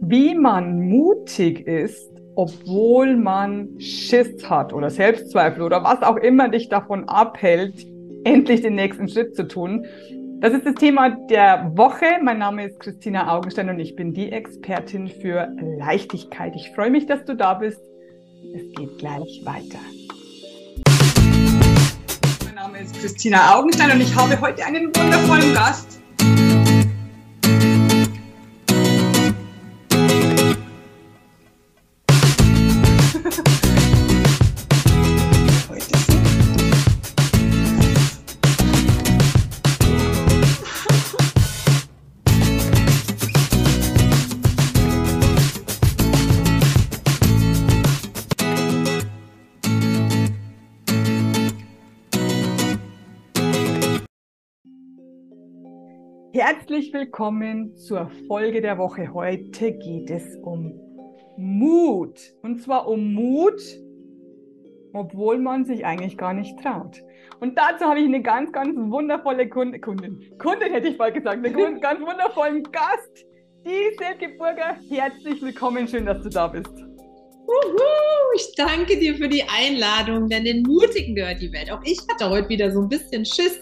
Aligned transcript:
wie 0.00 0.34
man 0.34 0.80
mutig 0.88 1.66
ist, 1.66 2.10
obwohl 2.36 3.16
man 3.16 3.78
Schiss 3.78 4.48
hat 4.48 4.72
oder 4.72 4.90
Selbstzweifel 4.90 5.62
oder 5.62 5.84
was 5.84 6.02
auch 6.02 6.16
immer 6.16 6.48
dich 6.48 6.68
davon 6.68 7.08
abhält, 7.08 7.86
endlich 8.24 8.62
den 8.62 8.74
nächsten 8.74 9.08
Schritt 9.08 9.36
zu 9.36 9.46
tun. 9.46 9.86
Das 10.40 10.52
ist 10.52 10.66
das 10.66 10.74
Thema 10.74 11.10
der 11.10 11.72
Woche. 11.74 12.04
Mein 12.22 12.38
Name 12.38 12.66
ist 12.66 12.80
Christina 12.80 13.34
Augenstein 13.34 13.70
und 13.70 13.78
ich 13.78 13.94
bin 13.96 14.12
die 14.12 14.30
Expertin 14.32 15.08
für 15.08 15.48
Leichtigkeit. 15.78 16.54
Ich 16.56 16.70
freue 16.74 16.90
mich, 16.90 17.06
dass 17.06 17.24
du 17.24 17.34
da 17.36 17.54
bist. 17.54 17.80
Es 18.54 18.62
geht 18.76 18.98
gleich 18.98 19.42
weiter. 19.44 19.78
Mein 22.44 22.54
Name 22.56 22.78
ist 22.80 23.00
Christina 23.00 23.56
Augenstein 23.56 23.92
und 23.92 24.00
ich 24.00 24.14
habe 24.14 24.38
heute 24.40 24.64
einen 24.66 24.86
wundervollen 24.94 25.54
Gast. 25.54 26.03
Herzlich 56.34 56.92
willkommen 56.92 57.76
zur 57.76 58.10
Folge 58.26 58.60
der 58.60 58.76
Woche. 58.76 59.14
Heute 59.14 59.70
geht 59.70 60.10
es 60.10 60.36
um 60.42 60.74
Mut. 61.36 62.18
Und 62.42 62.60
zwar 62.60 62.88
um 62.88 63.14
Mut, 63.14 63.62
obwohl 64.92 65.38
man 65.38 65.64
sich 65.64 65.86
eigentlich 65.86 66.18
gar 66.18 66.34
nicht 66.34 66.58
traut. 66.58 67.00
Und 67.38 67.56
dazu 67.56 67.84
habe 67.84 68.00
ich 68.00 68.06
eine 68.06 68.20
ganz, 68.20 68.50
ganz 68.50 68.74
wundervolle 68.74 69.48
Kunde, 69.48 69.78
Kundin. 69.78 70.18
Kundin 70.40 70.72
hätte 70.72 70.88
ich 70.88 70.98
bald 70.98 71.14
gesagt, 71.14 71.46
einen 71.46 71.80
ganz 71.80 72.00
wundervollen 72.00 72.64
Gast, 72.64 73.24
die 73.64 73.96
Silke 73.96 74.36
Burger. 74.36 74.76
Herzlich 74.90 75.40
willkommen, 75.40 75.86
schön, 75.86 76.04
dass 76.04 76.20
du 76.20 76.30
da 76.30 76.48
bist. 76.48 76.76
Uhu, 76.76 77.78
ich 78.34 78.52
danke 78.56 78.98
dir 78.98 79.14
für 79.14 79.28
die 79.28 79.44
Einladung, 79.44 80.28
denn 80.28 80.44
den 80.44 80.64
Mutigen 80.64 81.14
gehört 81.14 81.40
die 81.40 81.52
Welt. 81.52 81.70
Auch 81.70 81.84
ich 81.84 82.00
hatte 82.10 82.28
heute 82.28 82.48
wieder 82.48 82.72
so 82.72 82.80
ein 82.80 82.88
bisschen 82.88 83.24
Schiss, 83.24 83.60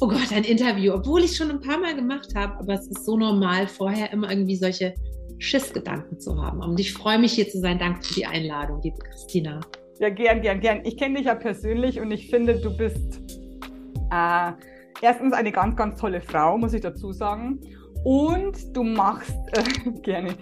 oh 0.00 0.08
Gott, 0.08 0.32
ein 0.32 0.44
Interview, 0.44 0.92
obwohl 0.94 1.24
ich 1.24 1.36
schon 1.36 1.50
ein 1.50 1.60
paar 1.60 1.78
Mal 1.78 1.94
gemacht 1.94 2.34
habe, 2.34 2.58
aber 2.58 2.74
es 2.74 2.86
ist 2.86 3.04
so 3.04 3.16
normal, 3.16 3.66
vorher 3.66 4.12
immer 4.12 4.30
irgendwie 4.30 4.56
solche 4.56 4.94
Schissgedanken 5.38 6.18
zu 6.20 6.40
haben. 6.40 6.60
Und 6.60 6.78
ich 6.78 6.92
freue 6.92 7.18
mich 7.18 7.32
hier 7.32 7.48
zu 7.48 7.58
sein. 7.60 7.78
Danke 7.78 8.02
für 8.02 8.14
die 8.14 8.26
Einladung, 8.26 8.80
liebe 8.82 8.98
Christina. 8.98 9.60
Ja, 10.00 10.10
gern, 10.10 10.42
gern, 10.42 10.60
gern. 10.60 10.80
Ich 10.84 10.96
kenne 10.96 11.16
dich 11.16 11.26
ja 11.26 11.34
persönlich 11.34 12.00
und 12.00 12.10
ich 12.10 12.30
finde, 12.30 12.60
du 12.60 12.76
bist 12.76 13.20
äh, 14.12 14.52
erstens 15.00 15.32
eine 15.32 15.50
ganz, 15.52 15.76
ganz 15.76 16.00
tolle 16.00 16.20
Frau, 16.20 16.58
muss 16.58 16.72
ich 16.72 16.80
dazu 16.80 17.12
sagen. 17.12 17.60
Und 18.04 18.76
du 18.76 18.84
machst 18.84 19.34
äh, 19.52 19.90
gerne. 20.02 20.34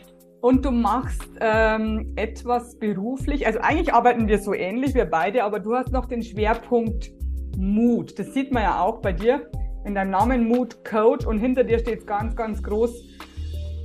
Und 0.42 0.64
du 0.64 0.70
machst 0.70 1.28
ähm, 1.40 2.12
etwas 2.16 2.78
beruflich. 2.78 3.46
Also 3.46 3.58
eigentlich 3.60 3.92
arbeiten 3.92 4.28
wir 4.28 4.38
so 4.38 4.52
ähnlich, 4.52 4.94
wir 4.94 5.06
beide, 5.06 5.42
aber 5.44 5.60
du 5.60 5.74
hast 5.74 5.90
noch 5.92 6.06
den 6.06 6.22
Schwerpunkt 6.22 7.10
Mut. 7.56 8.18
Das 8.18 8.32
sieht 8.34 8.52
man 8.52 8.62
ja 8.62 8.80
auch 8.80 9.00
bei 9.00 9.12
dir 9.12 9.50
in 9.84 9.94
deinem 9.94 10.10
Namen 10.10 10.48
Mut 10.48 10.84
Coach 10.84 11.26
und 11.26 11.38
hinter 11.38 11.64
dir 11.64 11.78
steht 11.78 12.06
ganz, 12.06 12.36
ganz 12.36 12.62
groß. 12.62 13.02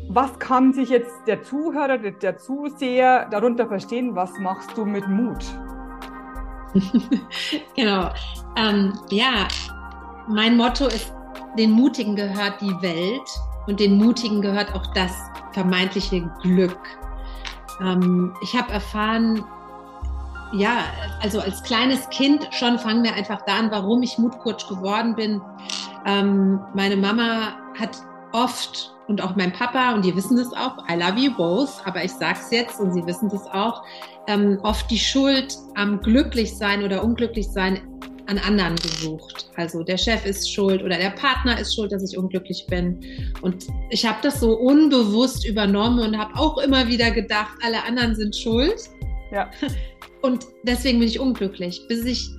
Was 0.09 0.37
kann 0.39 0.73
sich 0.73 0.89
jetzt 0.89 1.13
der 1.27 1.41
Zuhörer, 1.43 1.97
der 1.97 2.37
Zuseher 2.37 3.27
darunter 3.29 3.67
verstehen? 3.67 4.15
Was 4.15 4.37
machst 4.39 4.75
du 4.75 4.83
mit 4.83 5.07
Mut? 5.07 5.45
genau. 7.75 8.09
Ähm, 8.57 8.93
ja, 9.09 9.47
mein 10.27 10.57
Motto 10.57 10.87
ist, 10.87 11.13
den 11.57 11.71
Mutigen 11.71 12.15
gehört 12.15 12.59
die 12.61 12.81
Welt 12.81 13.29
und 13.67 13.79
den 13.79 13.95
Mutigen 13.95 14.41
gehört 14.41 14.73
auch 14.73 14.85
das 14.93 15.11
vermeintliche 15.53 16.29
Glück. 16.41 16.79
Ähm, 17.81 18.33
ich 18.41 18.57
habe 18.57 18.71
erfahren, 18.73 19.43
ja, 20.53 20.85
also 21.21 21.39
als 21.39 21.63
kleines 21.63 22.09
Kind 22.09 22.47
schon 22.51 22.77
fangen 22.79 23.03
wir 23.03 23.13
einfach 23.13 23.41
da 23.45 23.57
an, 23.57 23.71
warum 23.71 24.03
ich 24.03 24.17
Mutcoach 24.17 24.67
geworden 24.67 25.15
bin. 25.15 25.41
Ähm, 26.05 26.59
meine 26.73 26.97
Mama 26.97 27.55
hat 27.79 27.97
oft 28.33 28.93
und 29.07 29.21
auch 29.21 29.35
mein 29.35 29.51
Papa, 29.51 29.93
und 29.93 30.05
die 30.05 30.15
wissen 30.15 30.37
das 30.37 30.53
auch, 30.53 30.77
I 30.89 30.95
love 30.95 31.19
you 31.19 31.33
both, 31.35 31.81
aber 31.85 32.03
ich 32.03 32.11
sag's 32.11 32.49
jetzt 32.51 32.79
und 32.79 32.93
sie 32.93 33.05
wissen 33.05 33.29
das 33.29 33.45
auch, 33.47 33.83
ähm, 34.27 34.59
oft 34.63 34.89
die 34.89 34.99
Schuld 34.99 35.57
am 35.75 35.99
Glücklichsein 36.01 36.83
oder 36.83 37.03
Unglücklichsein 37.03 37.81
an 38.27 38.37
anderen 38.37 38.75
gesucht. 38.77 39.49
Also 39.57 39.83
der 39.83 39.97
Chef 39.97 40.25
ist 40.25 40.51
schuld 40.51 40.81
oder 40.81 40.97
der 40.97 41.09
Partner 41.09 41.59
ist 41.59 41.75
schuld, 41.75 41.91
dass 41.91 42.09
ich 42.09 42.17
unglücklich 42.17 42.65
bin. 42.69 42.99
Und 43.41 43.67
ich 43.89 44.05
habe 44.05 44.19
das 44.21 44.39
so 44.39 44.53
unbewusst 44.53 45.45
übernommen 45.45 45.99
und 45.99 46.17
habe 46.17 46.39
auch 46.39 46.57
immer 46.59 46.87
wieder 46.87 47.11
gedacht, 47.11 47.51
alle 47.61 47.83
anderen 47.83 48.15
sind 48.15 48.35
schuld. 48.35 48.89
Ja. 49.31 49.49
Und 50.21 50.45
deswegen 50.63 50.99
bin 50.99 51.07
ich 51.07 51.19
unglücklich, 51.19 51.85
bis 51.87 52.05
ich, 52.05 52.29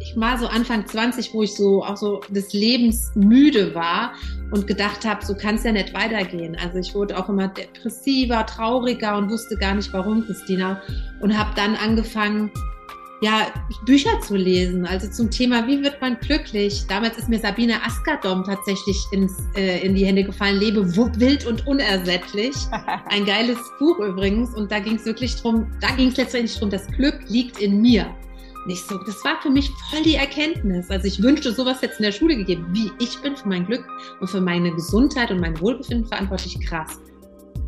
ich 0.00 0.16
war 0.16 0.38
so 0.38 0.46
Anfang 0.46 0.86
20, 0.86 1.32
wo 1.32 1.42
ich 1.42 1.54
so 1.54 1.82
auch 1.82 1.96
so 1.96 2.20
des 2.28 2.52
Lebens 2.52 3.12
müde 3.14 3.74
war 3.74 4.12
und 4.52 4.66
gedacht 4.66 5.04
habe, 5.04 5.24
so 5.24 5.34
kann 5.34 5.56
es 5.56 5.64
ja 5.64 5.72
nicht 5.72 5.94
weitergehen. 5.94 6.56
Also 6.62 6.78
ich 6.78 6.94
wurde 6.94 7.18
auch 7.18 7.28
immer 7.28 7.48
depressiver, 7.48 8.44
trauriger 8.46 9.16
und 9.16 9.30
wusste 9.30 9.56
gar 9.56 9.74
nicht 9.74 9.92
warum, 9.92 10.24
Christina. 10.24 10.82
Und 11.20 11.36
habe 11.36 11.50
dann 11.56 11.74
angefangen, 11.74 12.50
ja, 13.20 13.46
Bücher 13.84 14.20
zu 14.20 14.36
lesen, 14.36 14.86
also 14.86 15.08
zum 15.10 15.30
Thema, 15.30 15.66
wie 15.66 15.82
wird 15.82 16.00
man 16.00 16.18
glücklich? 16.20 16.84
Damals 16.88 17.18
ist 17.18 17.28
mir 17.28 17.38
Sabine 17.38 17.82
Askerdom 17.84 18.44
tatsächlich 18.44 19.04
ins, 19.10 19.34
äh, 19.56 19.84
in 19.84 19.94
die 19.94 20.06
Hände 20.06 20.22
gefallen, 20.22 20.58
Lebe 20.60 20.96
wild 20.96 21.46
und 21.46 21.66
unersättlich. 21.66 22.54
Ein 23.10 23.24
geiles 23.24 23.58
Buch 23.78 23.98
übrigens. 23.98 24.54
Und 24.54 24.70
da 24.70 24.78
ging 24.78 24.96
es 24.96 25.04
wirklich 25.04 25.34
drum, 25.36 25.66
da 25.80 25.90
ging 25.96 26.08
es 26.08 26.16
letztendlich 26.16 26.56
drum, 26.58 26.70
das 26.70 26.86
Glück 26.88 27.18
liegt 27.28 27.60
in 27.60 27.80
mir. 27.80 28.06
Nicht 28.66 28.86
so, 28.86 28.98
das 28.98 29.24
war 29.24 29.40
für 29.40 29.50
mich 29.50 29.70
voll 29.90 30.02
die 30.02 30.14
Erkenntnis. 30.14 30.90
Also 30.90 31.06
ich 31.06 31.22
wünschte, 31.22 31.52
sowas 31.52 31.78
jetzt 31.80 31.98
in 31.98 32.04
der 32.04 32.12
Schule 32.12 32.36
gegeben, 32.36 32.66
wie 32.72 32.92
ich 33.00 33.18
bin 33.20 33.34
für 33.36 33.48
mein 33.48 33.66
Glück 33.66 33.84
und 34.20 34.28
für 34.28 34.40
meine 34.40 34.70
Gesundheit 34.72 35.30
und 35.30 35.40
mein 35.40 35.58
Wohlbefinden 35.60 36.06
verantwortlich. 36.06 36.60
Krass. 36.60 36.98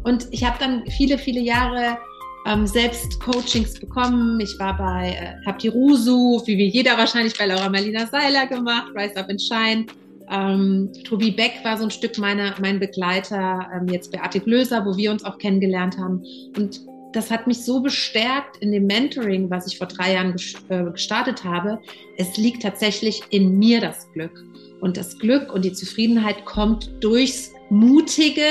Und 0.04 0.28
ich 0.30 0.44
habe 0.44 0.58
dann 0.60 0.84
viele, 0.96 1.18
viele 1.18 1.40
Jahre 1.40 1.98
ähm, 2.46 2.66
selbst 2.66 3.20
Coachings 3.20 3.78
bekommen. 3.78 4.40
Ich 4.40 4.58
war 4.58 4.76
bei 4.76 5.10
äh, 5.10 5.46
Hab 5.46 5.58
die 5.58 5.68
Rusu, 5.68 6.42
wie 6.46 6.68
jeder 6.68 6.96
wahrscheinlich 6.96 7.36
bei 7.36 7.46
Laura 7.46 7.68
Marlina 7.68 8.06
Seiler 8.06 8.46
gemacht, 8.46 8.92
Rise 8.94 9.16
Up 9.16 9.28
and 9.28 9.40
Shine. 9.40 9.86
Ähm, 10.30 10.90
Tobi 11.04 11.32
Beck 11.32 11.54
war 11.64 11.76
so 11.76 11.84
ein 11.84 11.90
Stück 11.90 12.16
meiner, 12.18 12.54
mein 12.60 12.78
Begleiter, 12.78 13.68
ähm, 13.74 13.88
jetzt 13.88 14.12
Beate 14.12 14.40
Glöser, 14.40 14.86
wo 14.86 14.96
wir 14.96 15.10
uns 15.10 15.24
auch 15.24 15.38
kennengelernt 15.38 15.98
haben. 15.98 16.22
Und 16.56 16.80
das 17.12 17.30
hat 17.30 17.46
mich 17.46 17.64
so 17.64 17.80
bestärkt 17.80 18.58
in 18.58 18.70
dem 18.70 18.86
Mentoring, 18.86 19.50
was 19.50 19.66
ich 19.66 19.78
vor 19.78 19.88
drei 19.88 20.14
Jahren 20.14 20.36
äh, 20.68 20.84
gestartet 20.84 21.44
habe. 21.44 21.80
Es 22.16 22.36
liegt 22.36 22.62
tatsächlich 22.62 23.22
in 23.30 23.58
mir 23.58 23.80
das 23.80 24.10
Glück. 24.12 24.44
Und 24.80 24.96
das 24.96 25.18
Glück 25.18 25.52
und 25.52 25.64
die 25.64 25.72
Zufriedenheit 25.72 26.44
kommt 26.44 26.90
durchs 27.00 27.52
mutige 27.68 28.46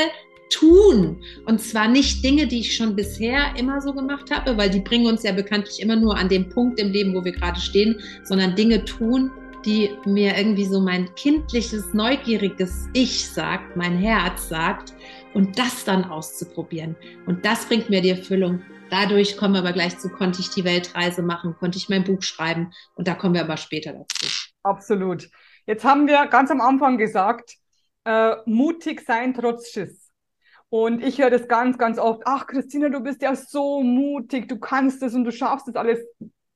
tun. 0.49 1.23
Und 1.45 1.61
zwar 1.61 1.87
nicht 1.87 2.23
Dinge, 2.23 2.47
die 2.47 2.59
ich 2.59 2.75
schon 2.75 2.95
bisher 2.95 3.53
immer 3.57 3.81
so 3.81 3.93
gemacht 3.93 4.31
habe, 4.31 4.57
weil 4.57 4.69
die 4.69 4.79
bringen 4.79 5.07
uns 5.07 5.23
ja 5.23 5.31
bekanntlich 5.31 5.81
immer 5.81 5.95
nur 5.95 6.17
an 6.17 6.29
dem 6.29 6.49
Punkt 6.49 6.79
im 6.79 6.91
Leben, 6.91 7.13
wo 7.13 7.23
wir 7.23 7.31
gerade 7.31 7.59
stehen, 7.59 7.99
sondern 8.23 8.55
Dinge 8.55 8.83
tun, 8.85 9.31
die 9.65 9.89
mir 10.05 10.37
irgendwie 10.37 10.65
so 10.65 10.79
mein 10.79 11.13
kindliches, 11.15 11.93
neugieriges 11.93 12.87
Ich 12.93 13.27
sagt, 13.27 13.75
mein 13.75 13.97
Herz 13.97 14.49
sagt 14.49 14.93
und 15.33 15.59
das 15.59 15.83
dann 15.83 16.05
auszuprobieren. 16.05 16.95
Und 17.25 17.45
das 17.45 17.65
bringt 17.65 17.89
mir 17.89 18.01
die 18.01 18.11
Erfüllung. 18.11 18.61
Dadurch 18.89 19.37
kommen 19.37 19.53
wir 19.53 19.59
aber 19.59 19.73
gleich 19.73 19.99
zu, 19.99 20.09
konnte 20.09 20.39
ich 20.41 20.49
die 20.49 20.63
Weltreise 20.63 21.21
machen, 21.21 21.55
konnte 21.59 21.77
ich 21.77 21.89
mein 21.89 22.03
Buch 22.03 22.21
schreiben 22.23 22.71
und 22.95 23.07
da 23.07 23.13
kommen 23.13 23.35
wir 23.35 23.43
aber 23.43 23.57
später 23.57 23.93
dazu. 23.93 24.25
Absolut. 24.63 25.29
Jetzt 25.67 25.83
haben 25.83 26.07
wir 26.07 26.25
ganz 26.27 26.49
am 26.49 26.61
Anfang 26.61 26.97
gesagt, 26.97 27.55
äh, 28.05 28.35
mutig 28.45 29.01
sein 29.05 29.33
trotz 29.33 29.69
Schiss. 29.69 30.08
Und 30.69 31.03
ich 31.03 31.19
höre 31.19 31.31
das 31.31 31.47
ganz, 31.47 31.77
ganz 31.77 31.97
oft, 31.97 32.21
ach 32.25 32.45
Christina, 32.45 32.89
du 32.89 32.99
bist 32.99 33.21
ja 33.21 33.35
so 33.35 33.81
mutig, 33.81 34.47
du 34.47 34.59
kannst 34.59 35.01
es 35.01 35.15
und 35.15 35.23
du 35.23 35.31
schaffst 35.31 35.67
es 35.67 35.75
alles. 35.75 35.99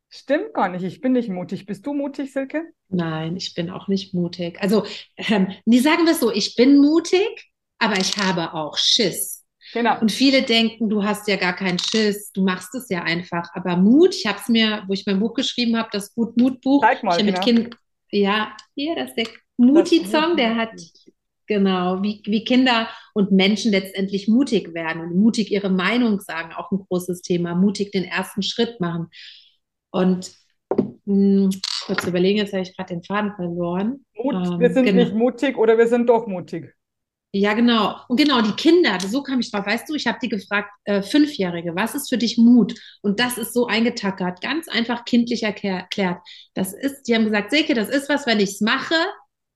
Stimmt 0.10 0.54
gar 0.54 0.70
nicht, 0.70 0.84
ich 0.84 1.02
bin 1.02 1.14
nicht 1.14 1.30
mutig. 1.30 1.66
Bist 1.66 1.86
du 1.88 1.94
mutig, 1.96 2.32
Silke? 2.32 2.66
Nein, 2.90 3.36
ich 3.36 3.56
bin 3.56 3.72
auch 3.72 3.88
nicht 3.88 4.14
mutig. 4.14 4.62
Also, 4.62 4.86
ähm, 5.18 5.48
die 5.66 5.80
sagen 5.80 6.06
wir 6.06 6.12
es 6.12 6.20
so, 6.20 6.32
ich 6.32 6.56
bin 6.56 6.78
mutig, 6.78 7.52
aber 7.80 7.98
ich 7.98 8.16
habe 8.18 8.54
auch 8.54 8.78
Schiss. 8.78 9.44
Genau. 9.74 10.00
Und 10.00 10.12
viele 10.12 10.44
denken, 10.44 10.88
du 10.88 11.04
hast 11.04 11.28
ja 11.28 11.36
gar 11.36 11.56
keinen 11.56 11.80
Schiss, 11.80 12.32
du 12.32 12.44
machst 12.44 12.76
es 12.76 12.90
ja 12.90 13.02
einfach. 13.02 13.50
Aber 13.54 13.76
Mut, 13.76 14.14
ich 14.14 14.28
habe 14.28 14.38
es 14.40 14.48
mir, 14.48 14.84
wo 14.88 14.94
ich 14.94 15.08
mein 15.08 15.20
Buch 15.20 15.34
geschrieben 15.34 15.76
habe, 15.78 15.90
das 15.92 16.14
Gut 16.14 16.38
Mut 16.38 16.62
Buch. 16.62 16.82
Zeig 16.82 17.02
mal, 17.02 17.20
ich 17.20 17.26
genau. 17.26 17.40
mit 17.40 17.44
kind, 17.44 17.76
ja, 18.12 18.56
hier, 18.76 18.96
das 18.96 19.10
ist 19.10 19.16
der 19.16 19.28
Muti-Song, 19.58 20.38
der 20.38 20.56
hat 20.56 20.74
Genau, 21.48 22.02
wie, 22.02 22.22
wie 22.26 22.44
Kinder 22.44 22.88
und 23.14 23.32
Menschen 23.32 23.72
letztendlich 23.72 24.28
mutig 24.28 24.74
werden 24.74 25.02
und 25.02 25.16
mutig 25.16 25.52
ihre 25.52 25.70
Meinung 25.70 26.22
sagen, 26.22 26.54
auch 26.54 26.72
ein 26.72 26.86
großes 26.88 27.22
Thema, 27.22 27.54
mutig 27.54 27.92
den 27.92 28.06
ersten 28.06 28.44
Schritt 28.44 28.80
machen. 28.80 29.10
Und 29.92 30.32
mh, 31.06 31.06
hm, 31.06 31.50
kurz 31.86 32.06
überlegen, 32.06 32.38
jetzt 32.38 32.54
habe 32.54 32.64
ich 32.64 32.76
gerade 32.76 32.94
den 32.94 33.04
Faden 33.04 33.34
verloren. 33.36 34.06
Mut, 34.16 34.36
ähm, 34.36 34.60
wir 34.60 34.72
sind 34.72 34.86
genau. 34.86 35.04
nicht 35.04 35.14
mutig 35.14 35.58
oder 35.58 35.78
wir 35.78 35.88
sind 35.88 36.08
doch 36.08 36.28
mutig. 36.28 36.74
Ja, 37.36 37.54
genau. 37.56 37.96
Und 38.10 38.18
genau, 38.18 38.42
die 38.42 38.52
Kinder, 38.52 39.00
so 39.00 39.24
kam 39.24 39.40
ich 39.40 39.52
drauf. 39.52 39.66
Weißt 39.66 39.90
du, 39.90 39.96
ich 39.96 40.06
habe 40.06 40.20
die 40.22 40.30
gefragt, 40.30 40.70
äh, 40.84 41.02
Fünfjährige, 41.02 41.76
was 41.76 41.96
ist 41.96 42.08
für 42.08 42.18
dich 42.20 42.38
Mut? 42.38 42.76
Und 43.02 43.20
das 43.20 43.40
ist 43.40 43.56
so 43.56 43.66
eingetackert, 43.66 44.40
ganz 44.42 44.68
einfach 44.68 45.04
kindlich 45.04 45.42
erklärt. 45.42 46.20
Das 46.54 46.74
ist, 46.74 47.04
die 47.08 47.16
haben 47.16 47.26
gesagt, 47.26 47.50
Silke, 47.50 47.74
das 47.74 47.90
ist 47.90 48.08
was, 48.08 48.28
wenn 48.28 48.40
ich 48.40 48.52
es 48.52 48.62
mache, 48.62 48.94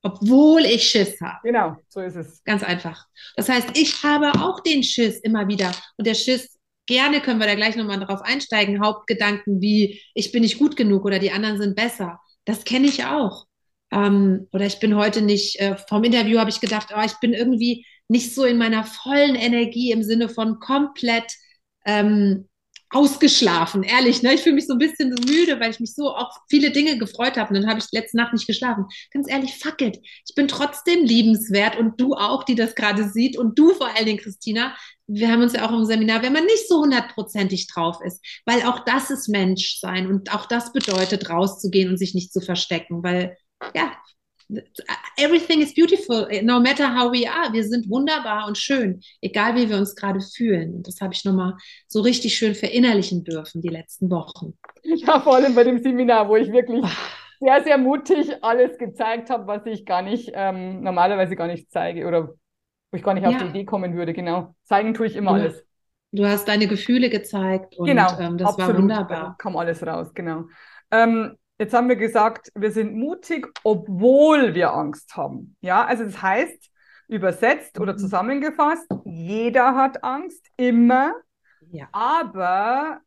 obwohl 0.01 0.65
ich 0.65 0.83
Schiss 0.89 1.19
habe. 1.21 1.39
Genau, 1.43 1.75
so 1.89 2.01
ist 2.01 2.15
es. 2.15 2.43
Ganz 2.43 2.63
einfach. 2.63 3.05
Das 3.35 3.49
heißt, 3.49 3.77
ich 3.77 4.03
habe 4.03 4.31
auch 4.41 4.59
den 4.61 4.83
Schiss 4.83 5.19
immer 5.19 5.47
wieder. 5.47 5.71
Und 5.97 6.07
der 6.07 6.13
Schiss, 6.13 6.57
gerne 6.87 7.21
können 7.21 7.39
wir 7.39 7.47
da 7.47 7.55
gleich 7.55 7.75
nochmal 7.75 7.99
drauf 7.99 8.21
einsteigen, 8.21 8.81
Hauptgedanken 8.81 9.61
wie, 9.61 10.01
ich 10.13 10.31
bin 10.31 10.41
nicht 10.41 10.57
gut 10.57 10.75
genug 10.75 11.05
oder 11.05 11.19
die 11.19 11.31
anderen 11.31 11.57
sind 11.57 11.75
besser. 11.75 12.19
Das 12.45 12.63
kenne 12.63 12.87
ich 12.87 13.05
auch. 13.05 13.45
Ähm, 13.91 14.47
oder 14.51 14.65
ich 14.65 14.79
bin 14.79 14.95
heute 14.95 15.21
nicht, 15.21 15.59
äh, 15.59 15.77
vom 15.89 16.03
Interview 16.03 16.39
habe 16.39 16.49
ich 16.49 16.59
gedacht, 16.59 16.93
oh, 16.95 17.01
ich 17.05 17.19
bin 17.19 17.33
irgendwie 17.33 17.85
nicht 18.07 18.33
so 18.33 18.45
in 18.45 18.57
meiner 18.57 18.83
vollen 18.83 19.35
Energie 19.35 19.91
im 19.91 20.03
Sinne 20.03 20.29
von 20.29 20.59
komplett 20.59 21.33
ähm, 21.85 22.47
ausgeschlafen, 22.89 23.83
ehrlich. 23.83 24.23
Ne? 24.23 24.33
Ich 24.33 24.41
fühle 24.41 24.55
mich 24.55 24.67
so 24.67 24.73
ein 24.73 24.79
bisschen 24.79 25.15
so 25.15 25.21
müde, 25.23 25.59
weil 25.59 25.71
ich 25.71 25.79
mich 25.79 25.93
so 25.93 26.09
auf 26.09 26.33
viele 26.49 26.71
Dinge 26.71 26.97
gefreut 26.97 27.37
habe. 27.37 27.49
Und 27.49 27.61
dann 27.61 27.69
habe 27.69 27.79
ich 27.79 27.91
letzte 27.91 28.17
Nacht 28.17 28.33
nicht 28.33 28.47
geschlafen. 28.47 28.85
Ganz 29.11 29.29
ehrlich, 29.29 29.57
fuck 29.57 29.81
it. 29.81 29.99
Ich 30.27 30.35
bin 30.35 30.47
trotzdem 30.47 31.03
liebenswert 31.03 31.77
und 31.77 31.99
du 31.99 32.13
auch, 32.13 32.43
die 32.43 32.55
das 32.55 32.75
gerade 32.75 33.09
sieht 33.09 33.37
und 33.37 33.59
du 33.59 33.73
vor 33.73 33.93
allen 33.95 34.05
Dingen, 34.05 34.19
Christina. 34.19 34.75
Wir 35.09 35.31
haben 35.31 35.41
uns 35.41 35.53
ja 35.53 35.65
auch 35.65 35.71
im 35.71 35.85
Seminar, 35.85 36.21
wenn 36.21 36.33
man 36.33 36.43
nicht 36.43 36.67
so 36.67 36.81
hundertprozentig 36.81 37.67
drauf 37.67 37.99
ist, 38.03 38.21
weil 38.45 38.63
auch 38.63 38.83
das 38.83 39.09
ist 39.09 39.29
Menschsein 39.29 40.05
und 40.07 40.33
auch 40.33 40.45
das 40.45 40.73
bedeutet, 40.73 41.29
rauszugehen 41.29 41.89
und 41.89 41.97
sich 41.97 42.13
nicht 42.13 42.33
zu 42.33 42.41
verstecken, 42.41 43.03
weil 43.03 43.37
ja, 43.73 43.93
everything 45.17 45.61
is 45.61 45.73
beautiful, 45.73 46.27
no 46.43 46.59
matter 46.59 46.87
how 46.87 47.11
we 47.11 47.27
are. 47.27 47.51
Wir 47.51 47.63
sind 47.63 47.89
wunderbar 47.89 48.47
und 48.47 48.57
schön, 48.57 49.01
egal 49.21 49.55
wie 49.55 49.69
wir 49.69 49.77
uns 49.77 49.95
gerade 49.95 50.21
fühlen. 50.21 50.75
Und 50.75 50.87
das 50.87 51.01
habe 51.01 51.13
ich 51.13 51.25
nochmal 51.25 51.53
so 51.87 52.01
richtig 52.01 52.35
schön 52.35 52.55
verinnerlichen 52.55 53.23
dürfen 53.23 53.61
die 53.61 53.69
letzten 53.69 54.09
Wochen. 54.09 54.57
Ja, 54.83 55.19
vor 55.19 55.35
allem 55.35 55.53
bei 55.53 55.63
dem 55.63 55.81
Seminar, 55.81 56.29
wo 56.29 56.37
ich 56.37 56.51
wirklich 56.51 56.85
sehr, 57.39 57.63
sehr 57.63 57.77
mutig 57.77 58.43
alles 58.43 58.77
gezeigt 58.77 59.29
habe, 59.29 59.47
was 59.47 59.65
ich 59.65 59.85
gar 59.85 60.01
nicht, 60.01 60.31
ähm, 60.33 60.81
normalerweise 60.81 61.35
gar 61.35 61.47
nicht 61.47 61.71
zeige 61.71 62.07
oder 62.07 62.29
wo 62.29 62.97
ich 62.97 63.03
gar 63.03 63.13
nicht 63.13 63.23
ja. 63.23 63.29
auf 63.29 63.37
die 63.37 63.49
Idee 63.49 63.65
kommen 63.65 63.95
würde. 63.95 64.13
Genau. 64.13 64.55
Zeigen 64.63 64.93
tue 64.93 65.07
ich 65.07 65.15
immer 65.15 65.31
du, 65.31 65.41
alles. 65.41 65.63
Du 66.11 66.25
hast 66.25 66.47
deine 66.47 66.67
Gefühle 66.67 67.09
gezeigt 67.09 67.75
und 67.77 67.85
genau, 67.85 68.17
ähm, 68.19 68.37
das 68.37 68.49
absolut. 68.49 68.73
war 68.73 68.81
wunderbar. 68.81 69.23
Da 69.23 69.35
kam 69.37 69.57
alles 69.57 69.85
raus, 69.85 70.13
genau. 70.13 70.45
Ähm, 70.89 71.37
Jetzt 71.59 71.73
haben 71.73 71.89
wir 71.89 71.95
gesagt, 71.95 72.51
wir 72.55 72.71
sind 72.71 72.95
mutig, 72.95 73.47
obwohl 73.63 74.53
wir 74.53 74.73
Angst 74.73 75.15
haben. 75.15 75.55
Ja, 75.61 75.85
also 75.85 76.03
das 76.03 76.21
heißt, 76.21 76.69
übersetzt 77.07 77.79
oder 77.79 77.93
mhm. 77.93 77.97
zusammengefasst, 77.97 78.87
jeder 79.05 79.75
hat 79.75 80.03
Angst, 80.03 80.45
immer. 80.57 81.13
Ja. 81.71 81.87
Aber 81.91 83.01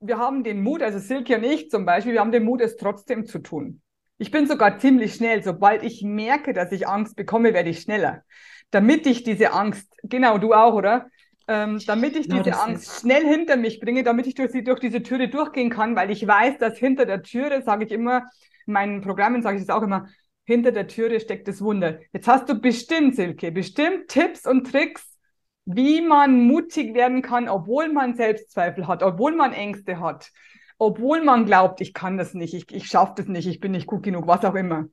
wir 0.00 0.18
haben 0.18 0.44
den 0.44 0.62
Mut, 0.62 0.82
also 0.82 0.98
Silke 0.98 1.36
und 1.36 1.44
ich 1.44 1.70
zum 1.70 1.84
Beispiel, 1.84 2.12
wir 2.12 2.20
haben 2.20 2.32
den 2.32 2.44
Mut, 2.44 2.60
es 2.60 2.76
trotzdem 2.76 3.26
zu 3.26 3.38
tun. 3.38 3.80
Ich 4.18 4.30
bin 4.30 4.46
sogar 4.46 4.78
ziemlich 4.78 5.14
schnell. 5.14 5.42
Sobald 5.42 5.82
ich 5.82 6.02
merke, 6.02 6.52
dass 6.52 6.72
ich 6.72 6.88
Angst 6.88 7.16
bekomme, 7.16 7.54
werde 7.54 7.70
ich 7.70 7.80
schneller. 7.80 8.24
Damit 8.70 9.06
ich 9.06 9.22
diese 9.22 9.52
Angst, 9.52 9.92
genau 10.02 10.38
du 10.38 10.52
auch, 10.52 10.74
oder? 10.74 11.08
Ähm, 11.48 11.80
damit 11.86 12.14
ich 12.14 12.28
genau, 12.28 12.42
diese 12.42 12.60
Angst 12.60 12.86
ist. 12.86 13.00
schnell 13.00 13.24
hinter 13.24 13.56
mich 13.56 13.80
bringe, 13.80 14.04
damit 14.04 14.26
ich 14.26 14.34
durch, 14.34 14.52
durch 14.64 14.80
diese 14.80 15.02
Türe 15.02 15.28
durchgehen 15.28 15.70
kann, 15.70 15.96
weil 15.96 16.10
ich 16.10 16.26
weiß, 16.26 16.58
dass 16.58 16.78
hinter 16.78 17.06
der 17.06 17.22
Türe, 17.22 17.62
sage 17.62 17.86
ich 17.86 17.90
immer, 17.90 18.24
in 18.66 18.74
meinen 18.74 19.00
Programmen 19.00 19.42
sage 19.42 19.56
ich 19.58 19.66
das 19.66 19.74
auch 19.74 19.82
immer, 19.82 20.08
hinter 20.44 20.72
der 20.72 20.86
Türe 20.86 21.20
steckt 21.20 21.48
das 21.48 21.60
Wunder. 21.60 22.00
Jetzt 22.12 22.28
hast 22.28 22.48
du 22.48 22.54
bestimmt, 22.54 23.16
Silke, 23.16 23.50
bestimmt 23.50 24.08
Tipps 24.08 24.46
und 24.46 24.70
Tricks, 24.70 25.16
wie 25.64 26.00
man 26.00 26.46
mutig 26.46 26.94
werden 26.94 27.22
kann, 27.22 27.48
obwohl 27.48 27.92
man 27.92 28.14
Selbstzweifel 28.14 28.86
hat, 28.86 29.02
obwohl 29.02 29.34
man 29.34 29.52
Ängste 29.52 30.00
hat, 30.00 30.30
obwohl 30.78 31.22
man 31.22 31.44
glaubt, 31.44 31.80
ich 31.80 31.92
kann 31.92 32.16
das 32.16 32.34
nicht, 32.34 32.54
ich, 32.54 32.70
ich 32.70 32.86
schaffe 32.86 33.14
das 33.16 33.26
nicht, 33.26 33.48
ich 33.48 33.60
bin 33.60 33.72
nicht 33.72 33.86
gut 33.86 34.02
genug, 34.02 34.26
was 34.26 34.44
auch 34.44 34.54
immer. 34.54 34.86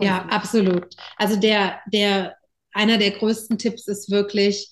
Ja, 0.00 0.26
absolut. 0.28 0.94
Also 1.16 1.36
der, 1.36 1.80
der, 1.92 2.36
einer 2.72 2.98
der 2.98 3.12
größten 3.12 3.58
Tipps 3.58 3.88
ist 3.88 4.10
wirklich, 4.10 4.70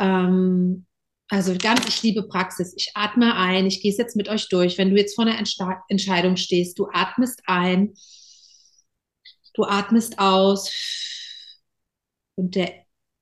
ähm, 0.00 0.86
also 1.28 1.54
ganz, 1.56 1.86
ich 1.86 2.02
liebe 2.02 2.24
Praxis. 2.24 2.74
Ich 2.76 2.90
atme 2.94 3.36
ein, 3.36 3.66
ich 3.66 3.80
gehe 3.80 3.92
es 3.92 3.98
jetzt 3.98 4.16
mit 4.16 4.28
euch 4.28 4.48
durch. 4.48 4.78
Wenn 4.78 4.90
du 4.90 4.96
jetzt 4.96 5.14
vor 5.14 5.24
einer 5.24 5.38
Entsta 5.38 5.84
Entscheidung 5.88 6.36
stehst, 6.36 6.78
du 6.78 6.88
atmest 6.92 7.42
ein, 7.46 7.94
du 9.54 9.64
atmest 9.64 10.18
aus 10.18 10.72
und 12.34 12.56
der, 12.56 12.72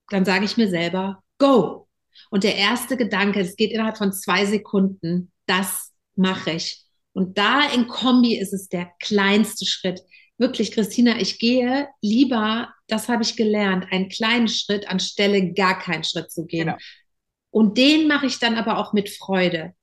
dann 0.09 0.25
sage 0.25 0.47
ich 0.47 0.57
mir 0.57 0.71
selber, 0.71 1.23
go. 1.37 1.89
Und 2.31 2.45
der 2.45 2.57
erste 2.57 2.97
Gedanke, 2.97 3.41
es 3.41 3.57
geht 3.57 3.73
innerhalb 3.73 3.99
von 3.99 4.13
zwei 4.13 4.47
Sekunden, 4.47 5.31
das 5.47 5.93
mache 6.17 6.53
ich. 6.53 6.85
Und 7.13 7.37
da 7.37 7.69
in 7.71 7.89
Kombi 7.89 8.39
ist 8.39 8.53
es 8.55 8.69
der 8.69 8.91
kleinste 9.01 9.67
Schritt. 9.67 10.01
Wirklich, 10.39 10.73
Christina, 10.73 11.21
ich 11.21 11.39
gehe 11.39 11.89
lieber 12.01 12.73
das 12.89 13.09
habe 13.09 13.23
ich 13.23 13.37
gelernt, 13.37 13.87
einen 13.91 14.09
kleinen 14.09 14.49
Schritt 14.49 14.89
anstelle 14.89 15.53
gar 15.53 15.79
keinen 15.79 16.05
Schritt 16.05 16.33
zu 16.33 16.47
gehen. 16.47 16.67
Genau. 16.67 16.79
Und 17.51 17.79
den 17.79 18.09
mache 18.09 18.27
ich 18.27 18.39
dann 18.39 18.57
aber 18.57 18.79
auch 18.79 18.93
mit 18.93 19.11
Freude. 19.11 19.75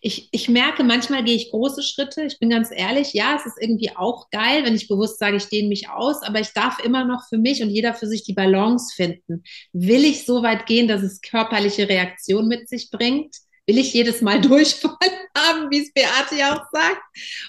Ich, 0.00 0.30
ich 0.32 0.48
merke, 0.48 0.84
manchmal 0.84 1.22
gehe 1.22 1.36
ich 1.36 1.50
große 1.50 1.82
Schritte. 1.82 2.24
Ich 2.24 2.38
bin 2.38 2.48
ganz 2.48 2.70
ehrlich, 2.72 3.12
ja, 3.12 3.36
es 3.36 3.44
ist 3.44 3.60
irgendwie 3.60 3.94
auch 3.94 4.30
geil, 4.30 4.64
wenn 4.64 4.74
ich 4.74 4.88
bewusst 4.88 5.18
sage, 5.18 5.36
ich 5.36 5.48
dehne 5.48 5.68
mich 5.68 5.90
aus, 5.90 6.22
aber 6.22 6.40
ich 6.40 6.52
darf 6.54 6.82
immer 6.82 7.04
noch 7.04 7.28
für 7.28 7.36
mich 7.36 7.62
und 7.62 7.68
jeder 7.68 7.92
für 7.92 8.06
sich 8.06 8.24
die 8.24 8.32
Balance 8.32 8.94
finden. 8.94 9.42
Will 9.72 10.04
ich 10.04 10.24
so 10.24 10.42
weit 10.42 10.64
gehen, 10.64 10.88
dass 10.88 11.02
es 11.02 11.20
körperliche 11.20 11.90
Reaktion 11.90 12.48
mit 12.48 12.70
sich 12.70 12.90
bringt? 12.90 13.36
Will 13.66 13.78
ich 13.78 13.92
jedes 13.92 14.22
Mal 14.22 14.40
Durchfall 14.42 14.96
haben, 15.36 15.70
wie 15.70 15.80
es 15.80 15.92
Beate 15.92 16.36
ja 16.38 16.56
auch 16.56 16.66
sagt? 16.72 17.02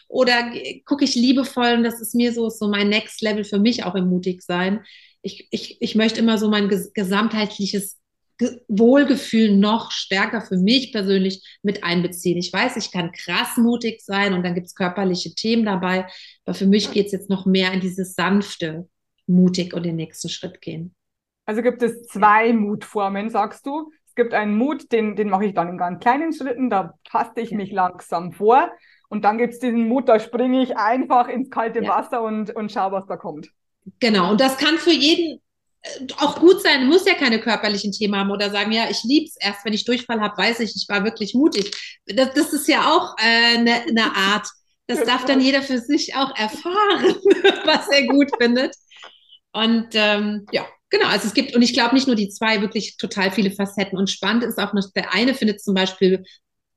Oder 0.07 0.51
gucke 0.85 1.03
ich 1.03 1.15
liebevoll, 1.15 1.73
und 1.73 1.83
das 1.83 2.01
ist 2.01 2.15
mir 2.15 2.33
so, 2.33 2.49
so 2.49 2.67
mein 2.67 2.89
Next 2.89 3.21
Level 3.21 3.43
für 3.43 3.59
mich 3.59 3.83
auch 3.83 3.95
im 3.95 4.09
Mutigsein. 4.09 4.83
Ich, 5.21 5.47
ich, 5.51 5.81
ich 5.81 5.95
möchte 5.95 6.19
immer 6.19 6.37
so 6.37 6.49
mein 6.49 6.69
gesamtheitliches 6.93 7.97
Wohlgefühl 8.67 9.55
noch 9.55 9.91
stärker 9.91 10.41
für 10.41 10.57
mich 10.57 10.91
persönlich 10.91 11.57
mit 11.63 11.83
einbeziehen. 11.83 12.37
Ich 12.37 12.53
weiß, 12.53 12.77
ich 12.77 12.91
kann 12.91 13.11
krass 13.11 13.57
mutig 13.57 14.01
sein 14.01 14.33
und 14.33 14.43
dann 14.43 14.53
gibt 14.53 14.67
es 14.67 14.75
körperliche 14.75 15.33
Themen 15.33 15.65
dabei, 15.65 16.07
aber 16.45 16.53
für 16.53 16.67
mich 16.67 16.91
geht 16.91 17.07
es 17.07 17.11
jetzt 17.11 17.29
noch 17.29 17.45
mehr 17.45 17.73
in 17.73 17.79
dieses 17.79 18.13
sanfte, 18.13 18.87
mutig 19.25 19.73
und 19.73 19.83
den 19.83 19.95
nächsten 19.95 20.29
Schritt 20.29 20.61
gehen. 20.61 20.93
Also 21.45 21.61
gibt 21.61 21.81
es 21.81 22.03
zwei 22.07 22.53
Mutformen, 22.53 23.29
sagst 23.29 23.65
du? 23.65 23.91
Gibt 24.17 24.33
einen 24.33 24.57
Mut, 24.57 24.91
den, 24.91 25.15
den 25.15 25.29
mache 25.29 25.45
ich 25.45 25.53
dann 25.53 25.69
in 25.69 25.77
ganz 25.77 26.01
kleinen 26.01 26.33
Schritten, 26.33 26.69
da 26.69 26.95
taste 27.09 27.39
ich 27.39 27.51
mich 27.51 27.71
langsam 27.71 28.33
vor. 28.33 28.69
Und 29.07 29.23
dann 29.23 29.37
gibt 29.37 29.53
es 29.53 29.59
diesen 29.59 29.87
Mut, 29.87 30.09
da 30.09 30.19
springe 30.19 30.61
ich 30.61 30.75
einfach 30.75 31.29
ins 31.29 31.49
kalte 31.49 31.81
ja. 31.81 31.87
Wasser 31.87 32.21
und, 32.21 32.53
und 32.53 32.69
schaue, 32.69 32.91
was 32.91 33.07
da 33.07 33.15
kommt. 33.15 33.47
Genau, 34.01 34.31
und 34.31 34.41
das 34.41 34.57
kann 34.57 34.77
für 34.77 34.91
jeden 34.91 35.39
äh, 35.81 36.07
auch 36.17 36.39
gut 36.39 36.61
sein, 36.61 36.87
muss 36.87 37.05
ja 37.05 37.13
keine 37.13 37.39
körperlichen 37.39 37.93
Themen 37.93 38.17
haben 38.17 38.31
oder 38.31 38.49
sagen, 38.49 38.73
ja, 38.73 38.89
ich 38.89 39.03
liebe 39.03 39.27
es 39.27 39.37
erst, 39.39 39.63
wenn 39.63 39.71
ich 39.71 39.85
Durchfall 39.85 40.19
habe, 40.19 40.37
weiß 40.37 40.59
ich, 40.59 40.75
ich 40.75 40.87
war 40.89 41.05
wirklich 41.05 41.33
mutig. 41.33 41.71
Das, 42.05 42.33
das 42.33 42.51
ist 42.51 42.67
ja 42.67 42.93
auch 42.93 43.15
eine 43.17 43.83
äh, 43.83 43.85
ne, 43.85 43.93
ne 43.93 44.11
Art. 44.13 44.47
Das 44.87 45.03
darf 45.03 45.23
dann 45.25 45.39
jeder 45.39 45.61
für 45.61 45.79
sich 45.79 46.15
auch 46.15 46.35
erfahren, 46.35 47.15
was 47.65 47.87
er 47.89 48.07
gut 48.07 48.29
findet. 48.39 48.75
Und 49.53 49.87
ähm, 49.93 50.45
ja, 50.51 50.65
Genau, 50.89 51.07
also 51.07 51.27
es 51.27 51.33
gibt, 51.33 51.55
und 51.55 51.61
ich 51.61 51.73
glaube 51.73 51.95
nicht 51.95 52.07
nur 52.07 52.15
die 52.15 52.29
zwei, 52.29 52.61
wirklich 52.61 52.97
total 52.97 53.31
viele 53.31 53.51
Facetten. 53.51 53.97
Und 53.97 54.09
spannend 54.09 54.43
ist 54.43 54.57
auch 54.57 54.73
noch, 54.73 54.89
der 54.93 55.13
eine 55.13 55.33
findet 55.33 55.61
zum 55.61 55.73
Beispiel 55.73 56.23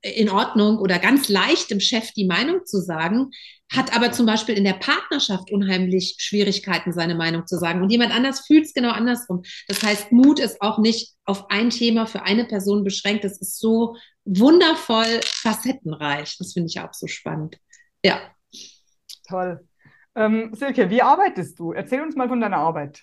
in 0.02 0.30
Ordnung 0.30 0.78
oder 0.78 0.98
ganz 0.98 1.28
leicht 1.28 1.70
dem 1.70 1.80
Chef 1.80 2.12
die 2.12 2.26
Meinung 2.26 2.64
zu 2.64 2.80
sagen, 2.80 3.30
hat 3.70 3.94
aber 3.94 4.10
zum 4.10 4.26
Beispiel 4.26 4.56
in 4.56 4.64
der 4.64 4.74
Partnerschaft 4.74 5.52
unheimlich 5.52 6.16
Schwierigkeiten, 6.18 6.92
seine 6.92 7.14
Meinung 7.14 7.46
zu 7.46 7.56
sagen. 7.56 7.82
Und 7.82 7.90
jemand 7.90 8.12
anders 8.12 8.46
fühlt 8.46 8.64
es 8.64 8.74
genau 8.74 8.90
andersrum. 8.90 9.42
Das 9.68 9.82
heißt, 9.82 10.10
Mut 10.10 10.40
ist 10.40 10.60
auch 10.60 10.78
nicht 10.78 11.14
auf 11.24 11.50
ein 11.50 11.70
Thema 11.70 12.06
für 12.06 12.22
eine 12.22 12.46
Person 12.46 12.82
beschränkt. 12.82 13.22
Das 13.22 13.40
ist 13.40 13.60
so 13.60 13.96
wundervoll 14.24 15.20
facettenreich. 15.24 16.36
Das 16.38 16.52
finde 16.52 16.68
ich 16.68 16.80
auch 16.80 16.92
so 16.92 17.06
spannend. 17.06 17.58
Ja. 18.04 18.20
Toll. 19.28 19.60
Ähm, 20.16 20.50
Silke, 20.54 20.90
wie 20.90 21.02
arbeitest 21.02 21.58
du? 21.58 21.72
Erzähl 21.72 22.00
uns 22.02 22.16
mal 22.16 22.28
von 22.28 22.40
deiner 22.40 22.56
Arbeit. 22.56 23.02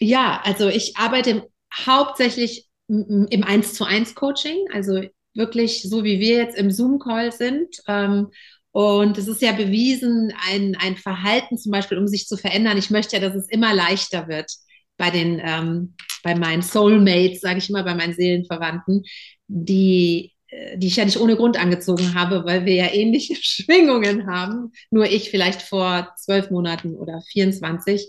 Ja, 0.00 0.40
also 0.44 0.68
ich 0.68 0.96
arbeite 0.96 1.48
hauptsächlich 1.86 2.68
im 2.88 3.44
1 3.44 3.74
zu 3.74 3.84
1 3.84 4.14
Coaching, 4.14 4.66
also 4.72 5.02
wirklich 5.34 5.82
so 5.82 6.04
wie 6.04 6.20
wir 6.20 6.36
jetzt 6.36 6.56
im 6.56 6.70
Zoom-Call 6.70 7.32
sind. 7.32 7.76
Ähm, 7.88 8.28
und 8.72 9.18
es 9.18 9.28
ist 9.28 9.40
ja 9.40 9.52
bewiesen, 9.52 10.32
ein, 10.50 10.76
ein 10.80 10.96
Verhalten 10.96 11.58
zum 11.58 11.70
Beispiel, 11.72 11.98
um 11.98 12.08
sich 12.08 12.26
zu 12.26 12.36
verändern. 12.36 12.76
Ich 12.76 12.90
möchte 12.90 13.16
ja, 13.16 13.22
dass 13.22 13.34
es 13.36 13.48
immer 13.48 13.72
leichter 13.74 14.28
wird, 14.28 14.50
bei 14.96 15.10
den, 15.10 15.40
ähm, 15.44 15.94
bei 16.22 16.34
meinen 16.34 16.62
Soulmates, 16.62 17.40
sage 17.40 17.58
ich 17.58 17.70
immer, 17.70 17.84
bei 17.84 17.94
meinen 17.94 18.14
Seelenverwandten, 18.14 19.04
die, 19.46 20.32
äh, 20.48 20.76
die 20.78 20.88
ich 20.88 20.96
ja 20.96 21.04
nicht 21.04 21.20
ohne 21.20 21.36
Grund 21.36 21.58
angezogen 21.58 22.14
habe, 22.14 22.44
weil 22.44 22.64
wir 22.64 22.74
ja 22.74 22.92
ähnliche 22.92 23.34
Schwingungen 23.40 24.26
haben, 24.26 24.72
nur 24.90 25.06
ich 25.06 25.30
vielleicht 25.30 25.62
vor 25.62 26.12
zwölf 26.16 26.50
Monaten 26.50 26.94
oder 26.96 27.22
24, 27.32 28.06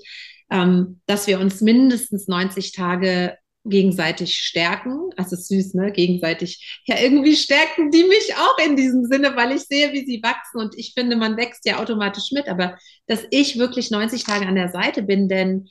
ähm, 0.50 1.02
dass 1.06 1.28
wir 1.28 1.40
uns 1.40 1.62
mindestens 1.62 2.28
90 2.28 2.72
Tage 2.74 3.38
gegenseitig 3.66 4.38
stärken. 4.38 5.10
Das 5.18 5.32
ist 5.32 5.48
süß, 5.48 5.74
ne? 5.74 5.92
Gegenseitig. 5.92 6.82
Ja, 6.86 7.00
irgendwie 7.00 7.36
stärken 7.36 7.90
die 7.92 8.04
mich 8.04 8.36
auch 8.36 8.66
in 8.66 8.76
diesem 8.76 9.06
Sinne, 9.06 9.36
weil 9.36 9.52
ich 9.54 9.64
sehe, 9.64 9.92
wie 9.92 10.06
sie 10.06 10.22
wachsen 10.24 10.60
und 10.60 10.78
ich 10.78 10.94
finde, 10.94 11.16
man 11.16 11.36
wächst 11.36 11.66
ja 11.66 11.80
automatisch 11.80 12.32
mit. 12.32 12.48
Aber 12.48 12.78
dass 13.08 13.24
ich 13.32 13.58
wirklich 13.58 13.92
90 13.92 14.24
Tage 14.24 14.46
an 14.48 14.56
der 14.56 14.70
Seite 14.70 15.02
bin, 15.02 15.28
denn 15.28 15.68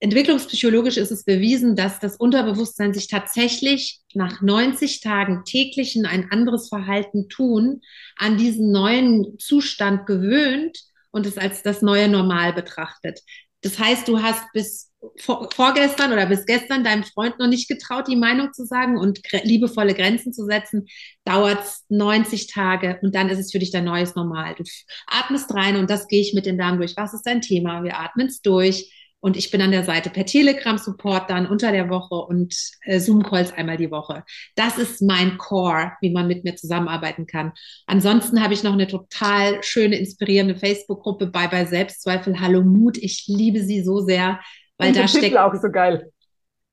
entwicklungspsychologisch 0.00 0.96
ist 0.96 1.10
es 1.10 1.24
bewiesen, 1.24 1.76
dass 1.76 2.00
das 2.00 2.16
Unterbewusstsein 2.16 2.94
sich 2.94 3.08
tatsächlich 3.08 4.00
nach 4.14 4.40
90 4.40 5.00
Tagen 5.00 5.44
täglichen 5.44 6.06
ein 6.06 6.30
anderes 6.30 6.68
Verhalten 6.68 7.28
tun, 7.28 7.82
an 8.16 8.38
diesen 8.38 8.72
neuen 8.72 9.38
Zustand 9.38 10.06
gewöhnt 10.06 10.78
und 11.10 11.26
es 11.26 11.36
als 11.36 11.62
das 11.62 11.82
neue 11.82 12.08
Normal 12.08 12.54
betrachtet. 12.54 13.20
Das 13.62 13.78
heißt, 13.78 14.08
du 14.08 14.22
hast 14.22 14.44
bis 14.52 14.90
vor, 15.18 15.48
vorgestern 15.54 16.12
oder 16.12 16.26
bis 16.26 16.44
gestern 16.44 16.84
deinem 16.84 17.04
Freund 17.04 17.38
noch 17.38 17.46
nicht 17.46 17.68
getraut, 17.68 18.08
die 18.08 18.16
Meinung 18.16 18.52
zu 18.52 18.64
sagen 18.64 18.98
und 18.98 19.20
liebevolle 19.44 19.94
Grenzen 19.94 20.32
zu 20.32 20.44
setzen, 20.44 20.86
dauert 21.24 21.60
es 21.60 21.84
90 21.88 22.48
Tage 22.48 22.98
und 23.02 23.14
dann 23.14 23.28
ist 23.28 23.38
es 23.38 23.52
für 23.52 23.58
dich 23.58 23.70
dein 23.70 23.84
neues 23.84 24.14
Normal. 24.14 24.54
Du 24.56 24.64
atmest 25.06 25.52
rein 25.54 25.76
und 25.76 25.88
das 25.88 26.06
gehe 26.06 26.20
ich 26.20 26.34
mit 26.34 26.46
den 26.46 26.58
Damen 26.58 26.78
durch. 26.78 26.96
Was 26.96 27.14
ist 27.14 27.26
dein 27.26 27.40
Thema? 27.40 27.82
Wir 27.82 27.98
atmen 27.98 28.26
es 28.26 28.42
durch 28.42 28.92
und 29.20 29.36
ich 29.36 29.50
bin 29.50 29.60
an 29.60 29.70
der 29.70 29.84
Seite 29.84 30.10
per 30.10 30.24
Telegram-Support 30.24 31.28
dann 31.28 31.46
unter 31.46 31.72
der 31.72 31.90
Woche 31.90 32.14
und 32.14 32.54
äh, 32.82 32.98
Zoom-Calls 32.98 33.52
einmal 33.52 33.76
die 33.76 33.90
Woche. 33.90 34.24
Das 34.56 34.78
ist 34.78 35.02
mein 35.02 35.36
Core, 35.36 35.92
wie 36.00 36.10
man 36.10 36.26
mit 36.26 36.44
mir 36.44 36.56
zusammenarbeiten 36.56 37.26
kann. 37.26 37.52
Ansonsten 37.86 38.42
habe 38.42 38.54
ich 38.54 38.62
noch 38.62 38.72
eine 38.72 38.86
total 38.86 39.62
schöne, 39.62 39.96
inspirierende 39.96 40.56
Facebook-Gruppe 40.56 41.26
bei 41.26 41.48
bei 41.48 41.66
Selbstzweifel. 41.66 42.40
Hallo 42.40 42.62
Mut. 42.62 42.96
Ich 42.96 43.24
liebe 43.26 43.62
sie 43.62 43.82
so 43.82 44.00
sehr, 44.00 44.40
weil 44.78 44.92
da 44.92 45.06
steckt 45.06 45.36
auch 45.36 45.54
so 45.54 45.70
geil. 45.70 46.10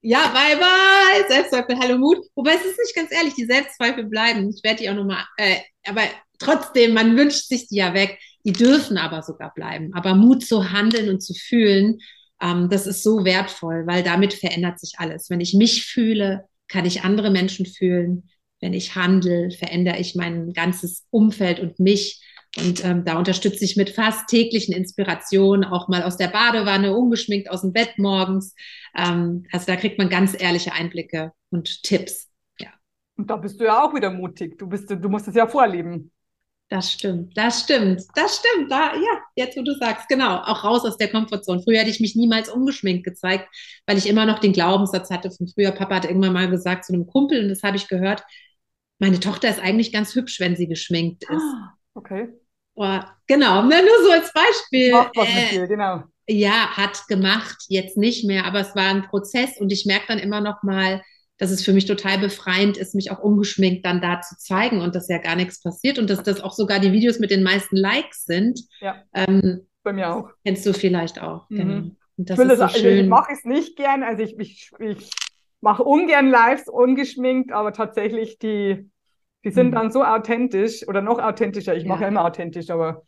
Ja, 0.02 0.28
bye 0.28 0.56
bye, 0.56 1.28
Selbstzweifel, 1.28 1.78
hallo 1.80 1.98
Mut. 1.98 2.20
Wobei 2.36 2.52
es 2.52 2.64
ist 2.64 2.80
nicht 2.80 2.96
ganz 2.96 3.12
ehrlich, 3.12 3.34
die 3.34 3.46
Selbstzweifel 3.46 4.06
bleiben. 4.06 4.50
Ich 4.56 4.64
werde 4.64 4.78
die 4.78 4.90
auch 4.90 4.94
nochmal, 4.94 5.26
äh, 5.38 5.58
aber 5.86 6.04
trotzdem, 6.40 6.94
man 6.94 7.18
wünscht 7.18 7.48
sich 7.48 7.68
die 7.68 7.78
ja 7.78 7.94
weg. 7.94 8.18
Die 8.46 8.54
dürfen 8.54 8.98
aber 8.98 9.24
sogar 9.24 9.54
bleiben. 9.54 9.92
Aber 9.94 10.16
Mut 10.16 10.46
zu 10.46 10.72
handeln 10.72 11.10
und 11.10 11.20
zu 11.20 11.34
fühlen, 11.34 12.00
ähm, 12.42 12.70
das 12.70 12.88
ist 12.88 13.04
so 13.04 13.26
wertvoll, 13.26 13.88
weil 13.88 14.04
damit 14.04 14.34
verändert 14.34 14.80
sich 14.80 14.94
alles. 14.98 15.30
Wenn 15.30 15.42
ich 15.42 15.54
mich 15.54 15.86
fühle, 15.86 16.46
kann 16.68 16.86
ich 16.86 17.04
andere 17.04 17.32
Menschen 17.32 17.66
fühlen. 17.66 18.30
Wenn 18.60 18.74
ich 18.74 18.96
handle, 18.96 19.52
verändere 19.52 20.00
ich 20.00 20.16
mein 20.16 20.54
ganzes 20.54 21.06
Umfeld 21.10 21.60
und 21.60 21.80
mich. 21.80 22.24
Und 22.58 22.84
ähm, 22.84 23.06
da 23.06 23.18
unterstütze 23.18 23.64
ich 23.64 23.76
mit 23.76 23.92
fast 23.92 24.28
täglichen 24.28 24.74
Inspirationen, 24.74 25.64
auch 25.64 25.88
mal 25.90 26.04
aus 26.04 26.18
der 26.18 26.30
Badewanne, 26.30 26.96
ungeschminkt 26.96 27.52
aus 27.52 27.62
dem 27.62 27.74
Bett 27.74 27.98
morgens. 27.98 28.56
Ähm, 28.96 29.46
also 29.52 29.66
da 29.68 29.76
kriegt 29.76 29.98
man 29.98 30.10
ganz 30.10 30.40
ehrliche 30.40 30.74
Einblicke 30.74 31.34
und 31.52 31.84
Tipps. 31.84 32.30
Ja. 32.60 32.70
Und 33.16 33.30
da 33.30 33.36
bist 33.36 33.60
du 33.60 33.66
ja 33.66 33.84
auch 33.84 33.94
wieder 33.94 34.10
mutig. 34.10 34.58
Du, 34.58 34.68
bist, 34.68 34.90
du 34.90 35.10
musst 35.10 35.28
es 35.28 35.36
ja 35.36 35.46
vorleben. 35.46 36.12
Das 36.70 36.92
stimmt, 36.92 37.38
das 37.38 37.62
stimmt, 37.62 38.04
das 38.16 38.38
stimmt. 38.38 38.70
Da, 38.70 38.94
ja, 38.94 39.22
jetzt 39.36 39.56
wo 39.58 39.62
du 39.62 39.74
sagst, 39.76 40.10
genau, 40.10 40.36
auch 40.36 40.66
raus 40.66 40.84
aus 40.84 40.98
der 40.98 41.10
Komfortzone. 41.10 41.62
Früher 41.64 41.80
hätte 41.80 41.90
ich 41.90 42.02
mich 42.02 42.16
niemals 42.16 42.50
ungeschminkt 42.50 43.06
gezeigt, 43.06 43.48
weil 43.86 43.98
ich 43.98 44.08
immer 44.08 44.26
noch 44.26 44.40
den 44.40 44.52
Glaubenssatz 44.52 45.10
hatte 45.10 45.32
von 45.32 45.48
früher. 45.48 45.72
Papa 45.72 45.96
hat 45.96 46.06
irgendwann 46.06 46.34
mal 46.34 46.50
gesagt 46.50 46.84
zu 46.84 46.94
einem 46.94 47.08
Kumpel, 47.08 47.42
und 47.42 47.50
das 47.50 47.64
habe 47.64 47.78
ich 47.78 47.88
gehört, 47.88 48.24
meine 49.00 49.20
Tochter 49.20 49.50
ist 49.50 49.62
eigentlich 49.62 49.94
ganz 49.94 50.14
hübsch, 50.14 50.42
wenn 50.42 50.58
sie 50.58 50.68
geschminkt 50.68 51.24
ist. 51.24 51.42
Ah, 51.42 51.74
okay. 51.94 52.30
Oh, 52.76 53.00
genau, 53.28 53.64
ne, 53.64 53.82
nur 53.82 54.04
so 54.04 54.12
als 54.12 54.34
Beispiel. 54.34 54.92
Macht 54.92 55.16
was 55.16 55.28
mit 55.28 55.38
äh, 55.38 55.50
dir, 55.50 55.68
genau. 55.68 56.04
Ja, 56.28 56.76
hat 56.76 57.08
gemacht, 57.08 57.56
jetzt 57.70 57.96
nicht 57.96 58.26
mehr, 58.26 58.44
aber 58.46 58.60
es 58.60 58.76
war 58.76 58.90
ein 58.90 59.04
Prozess 59.04 59.58
und 59.60 59.72
ich 59.72 59.86
merke 59.86 60.08
dann 60.10 60.20
immer 60.20 60.42
noch 60.42 60.62
mal, 60.64 61.02
dass 61.38 61.52
es 61.52 61.64
für 61.64 61.74
mich 61.74 61.86
total 61.86 62.18
befreiend 62.18 62.78
ist, 62.78 62.96
mich 62.96 63.12
auch 63.12 63.20
ungeschminkt 63.20 63.86
dann 63.86 64.02
da 64.02 64.22
zu 64.22 64.36
zeigen 64.38 64.82
und 64.82 64.96
dass 64.96 65.08
ja 65.08 65.20
gar 65.20 65.36
nichts 65.36 65.62
passiert 65.62 66.00
und 66.00 66.10
dass 66.10 66.24
das 66.24 66.42
auch 66.42 66.54
sogar 66.54 66.80
die 66.80 66.92
Videos 66.92 67.20
mit 67.20 67.32
den 67.32 67.44
meisten 67.44 67.76
Likes 67.76 68.26
sind. 68.26 68.62
Ja. 68.80 69.04
Ähm, 69.14 69.68
bei 69.84 69.94
mir 69.94 70.14
auch. 70.14 70.30
Kennst 70.44 70.66
du 70.66 70.74
vielleicht 70.74 71.22
auch. 71.22 71.50
Mhm. 71.50 71.58
Genau. 71.58 71.78
Und 72.18 72.30
das 72.30 72.40
ich 72.40 72.46
ist 72.46 72.58
so 72.58 72.64
also. 72.64 72.88
Ich 72.88 73.08
mache 73.08 73.32
es 73.32 73.46
nicht 73.46 73.78
gern, 73.78 74.04
also 74.04 74.24
ich, 74.24 74.38
ich, 74.40 74.72
ich 74.80 75.12
mache 75.62 75.84
ungern 75.84 76.30
Lives 76.30 76.68
ungeschminkt, 76.68 77.52
aber 77.52 77.72
tatsächlich 77.72 78.40
die, 78.40 78.90
die 79.44 79.52
sind 79.52 79.68
mhm. 79.68 79.76
dann 79.76 79.92
so 79.92 80.04
authentisch 80.04 80.88
oder 80.88 81.02
noch 81.02 81.20
authentischer. 81.20 81.76
Ich 81.76 81.86
mache 81.86 82.02
ja. 82.02 82.06
ja 82.06 82.10
immer 82.10 82.26
authentisch, 82.26 82.70
aber 82.72 83.04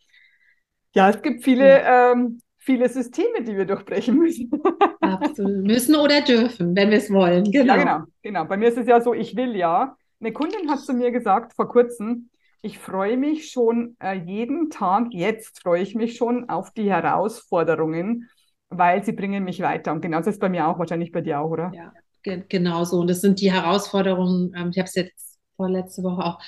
ja, 0.94 1.10
es 1.10 1.20
gibt 1.22 1.44
viele 1.44 1.68
ja. 1.68 2.12
ähm, 2.12 2.40
viele 2.60 2.88
Systeme, 2.88 3.42
die 3.42 3.56
wir 3.56 3.64
durchbrechen 3.64 4.16
müssen. 4.18 4.50
Absolut. 5.14 5.66
Müssen 5.66 5.96
oder 5.96 6.20
dürfen, 6.22 6.74
wenn 6.76 6.90
wir 6.90 6.98
es 6.98 7.10
wollen. 7.10 7.50
Genau. 7.50 7.74
Ja, 7.74 7.82
genau, 7.82 8.04
genau. 8.22 8.44
Bei 8.44 8.56
mir 8.56 8.68
ist 8.68 8.78
es 8.78 8.86
ja 8.86 9.00
so, 9.00 9.14
ich 9.14 9.36
will 9.36 9.56
ja. 9.56 9.96
Eine 10.20 10.32
Kundin 10.32 10.70
hat 10.70 10.80
zu 10.80 10.92
mir 10.92 11.10
gesagt 11.10 11.54
vor 11.54 11.68
kurzem, 11.68 12.30
ich 12.62 12.78
freue 12.78 13.16
mich 13.16 13.50
schon 13.50 13.96
äh, 14.02 14.14
jeden 14.14 14.68
Tag, 14.70 15.08
jetzt 15.12 15.62
freue 15.62 15.82
ich 15.82 15.94
mich 15.94 16.16
schon 16.16 16.50
auf 16.50 16.72
die 16.72 16.90
Herausforderungen, 16.90 18.28
weil 18.68 19.02
sie 19.02 19.12
bringen 19.12 19.44
mich 19.44 19.60
weiter. 19.60 19.92
Und 19.92 20.02
genauso 20.02 20.28
ist 20.28 20.36
es 20.36 20.40
bei 20.40 20.50
mir 20.50 20.68
auch, 20.68 20.78
wahrscheinlich 20.78 21.10
bei 21.10 21.22
dir 21.22 21.40
auch, 21.40 21.50
oder? 21.50 21.72
Ja, 21.74 21.92
ge 22.22 22.44
genau 22.48 22.84
so. 22.84 23.00
Und 23.00 23.08
das 23.08 23.22
sind 23.22 23.40
die 23.40 23.50
Herausforderungen, 23.50 24.52
ähm, 24.54 24.70
ich 24.70 24.78
habe 24.78 24.88
es 24.88 24.94
jetzt 24.94 25.38
vorletzte 25.56 26.02
Woche 26.02 26.22
auch 26.22 26.38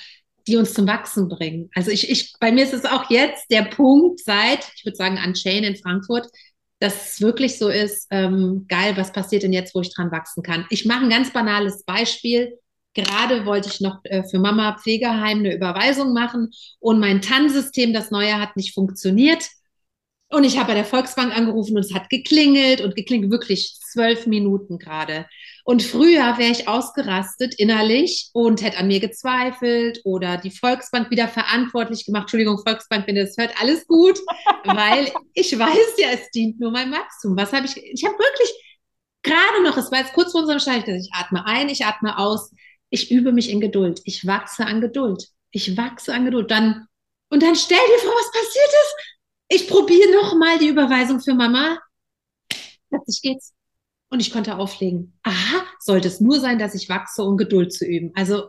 die 0.47 0.57
uns 0.57 0.73
zum 0.73 0.87
Wachsen 0.87 1.29
bringen. 1.29 1.69
Also 1.73 1.91
ich, 1.91 2.09
ich, 2.09 2.33
bei 2.39 2.51
mir 2.51 2.63
ist 2.63 2.73
es 2.73 2.85
auch 2.85 3.09
jetzt 3.09 3.49
der 3.49 3.63
Punkt 3.63 4.19
seit, 4.19 4.69
ich 4.75 4.85
würde 4.85 4.97
sagen, 4.97 5.17
Unchain 5.25 5.63
in 5.63 5.75
Frankfurt, 5.75 6.27
dass 6.83 7.13
es 7.13 7.21
wirklich 7.21 7.57
so 7.57 7.69
ist, 7.69 8.07
ähm, 8.11 8.65
geil, 8.67 8.97
was 8.97 9.13
passiert 9.13 9.43
denn 9.43 9.53
jetzt, 9.53 9.73
wo 9.73 9.79
ich 9.79 9.95
dran 9.95 10.11
wachsen 10.11 10.43
kann. 10.43 10.65
Ich 10.69 10.83
mache 10.83 11.05
ein 11.05 11.09
ganz 11.09 11.31
banales 11.31 11.85
Beispiel. 11.85 12.59
Gerade 12.93 13.45
wollte 13.45 13.69
ich 13.69 13.79
noch 13.79 14.01
äh, 14.03 14.25
für 14.25 14.37
Mama 14.37 14.77
Pflegeheim 14.77 15.39
eine 15.39 15.55
Überweisung 15.55 16.11
machen 16.11 16.51
und 16.79 16.99
mein 16.99 17.21
TAN-System, 17.21 17.93
das 17.93 18.11
neue, 18.11 18.37
hat 18.37 18.57
nicht 18.57 18.73
funktioniert. 18.73 19.47
Und 20.27 20.43
ich 20.43 20.57
habe 20.57 20.67
bei 20.67 20.73
der 20.73 20.83
Volksbank 20.83 21.33
angerufen 21.33 21.77
und 21.77 21.85
es 21.85 21.93
hat 21.93 22.09
geklingelt 22.09 22.81
und 22.81 22.97
geklingelt 22.97 23.31
wirklich 23.31 23.79
zwölf 23.79 24.27
Minuten 24.27 24.77
gerade. 24.77 25.25
Und 25.65 25.81
früher 25.81 26.37
wäre 26.37 26.51
ich 26.51 26.67
ausgerastet 26.67 27.55
innerlich 27.57 28.29
und 28.33 28.61
hätte 28.61 28.77
an 28.77 28.87
mir 28.87 28.99
gezweifelt 28.99 30.01
oder 30.03 30.37
die 30.37 30.51
Volksbank 30.51 31.09
wieder 31.09 31.29
verantwortlich 31.29 32.05
gemacht. 32.05 32.23
Entschuldigung, 32.23 32.61
Volksbank, 32.65 33.07
wenn 33.07 33.15
ihr 33.15 33.25
das 33.25 33.37
hört, 33.37 33.53
alles 33.61 33.87
gut, 33.87 34.19
weil 34.65 35.11
ich 35.33 35.57
weiß 35.57 35.97
ja, 35.97 36.09
es 36.11 36.29
dient 36.31 36.59
nur 36.59 36.71
meinem 36.71 36.91
Wachstum. 36.91 37.37
Was 37.37 37.53
habe 37.53 37.65
ich? 37.65 37.77
Ich 37.77 38.03
habe 38.03 38.17
wirklich 38.17 38.53
gerade 39.21 39.63
noch, 39.63 39.77
es 39.77 39.89
war 39.89 39.99
jetzt 39.99 40.13
kurz 40.13 40.33
vor 40.33 40.41
unserem 40.41 40.59
Start, 40.59 40.87
ich 40.87 41.09
atme 41.13 41.45
ein, 41.45 41.69
ich 41.69 41.85
atme 41.85 42.17
aus. 42.17 42.51
Ich 42.89 43.09
übe 43.09 43.31
mich 43.31 43.49
in 43.49 43.59
Geduld. 43.59 44.01
Ich 44.03 44.27
wachse 44.27 44.67
an 44.67 44.79
Geduld. 44.79 45.27
Ich 45.49 45.75
wachse 45.75 46.13
an 46.13 46.25
Geduld. 46.25 46.51
Dann, 46.51 46.85
und 47.29 47.41
dann 47.41 47.55
stell 47.55 47.77
dir 47.77 47.99
vor, 47.99 48.13
was 48.13 48.31
passiert 48.31 48.67
ist. 48.67 48.95
Ich 49.47 49.67
probiere 49.67 50.11
nochmal 50.11 50.59
die 50.59 50.67
Überweisung 50.67 51.19
für 51.19 51.33
Mama. 51.33 51.79
Plötzlich 52.89 53.21
geht's 53.23 53.53
und 54.13 54.19
ich 54.19 54.31
konnte 54.31 54.57
auflegen. 54.57 55.17
Aha, 55.23 55.65
sollte 55.79 56.07
es 56.07 56.21
nur 56.21 56.39
sein, 56.39 56.59
dass 56.59 56.75
ich 56.75 56.87
wachse, 56.87 57.23
um 57.23 57.35
Geduld 57.35 57.73
zu 57.73 57.83
üben. 57.85 58.11
Also 58.13 58.43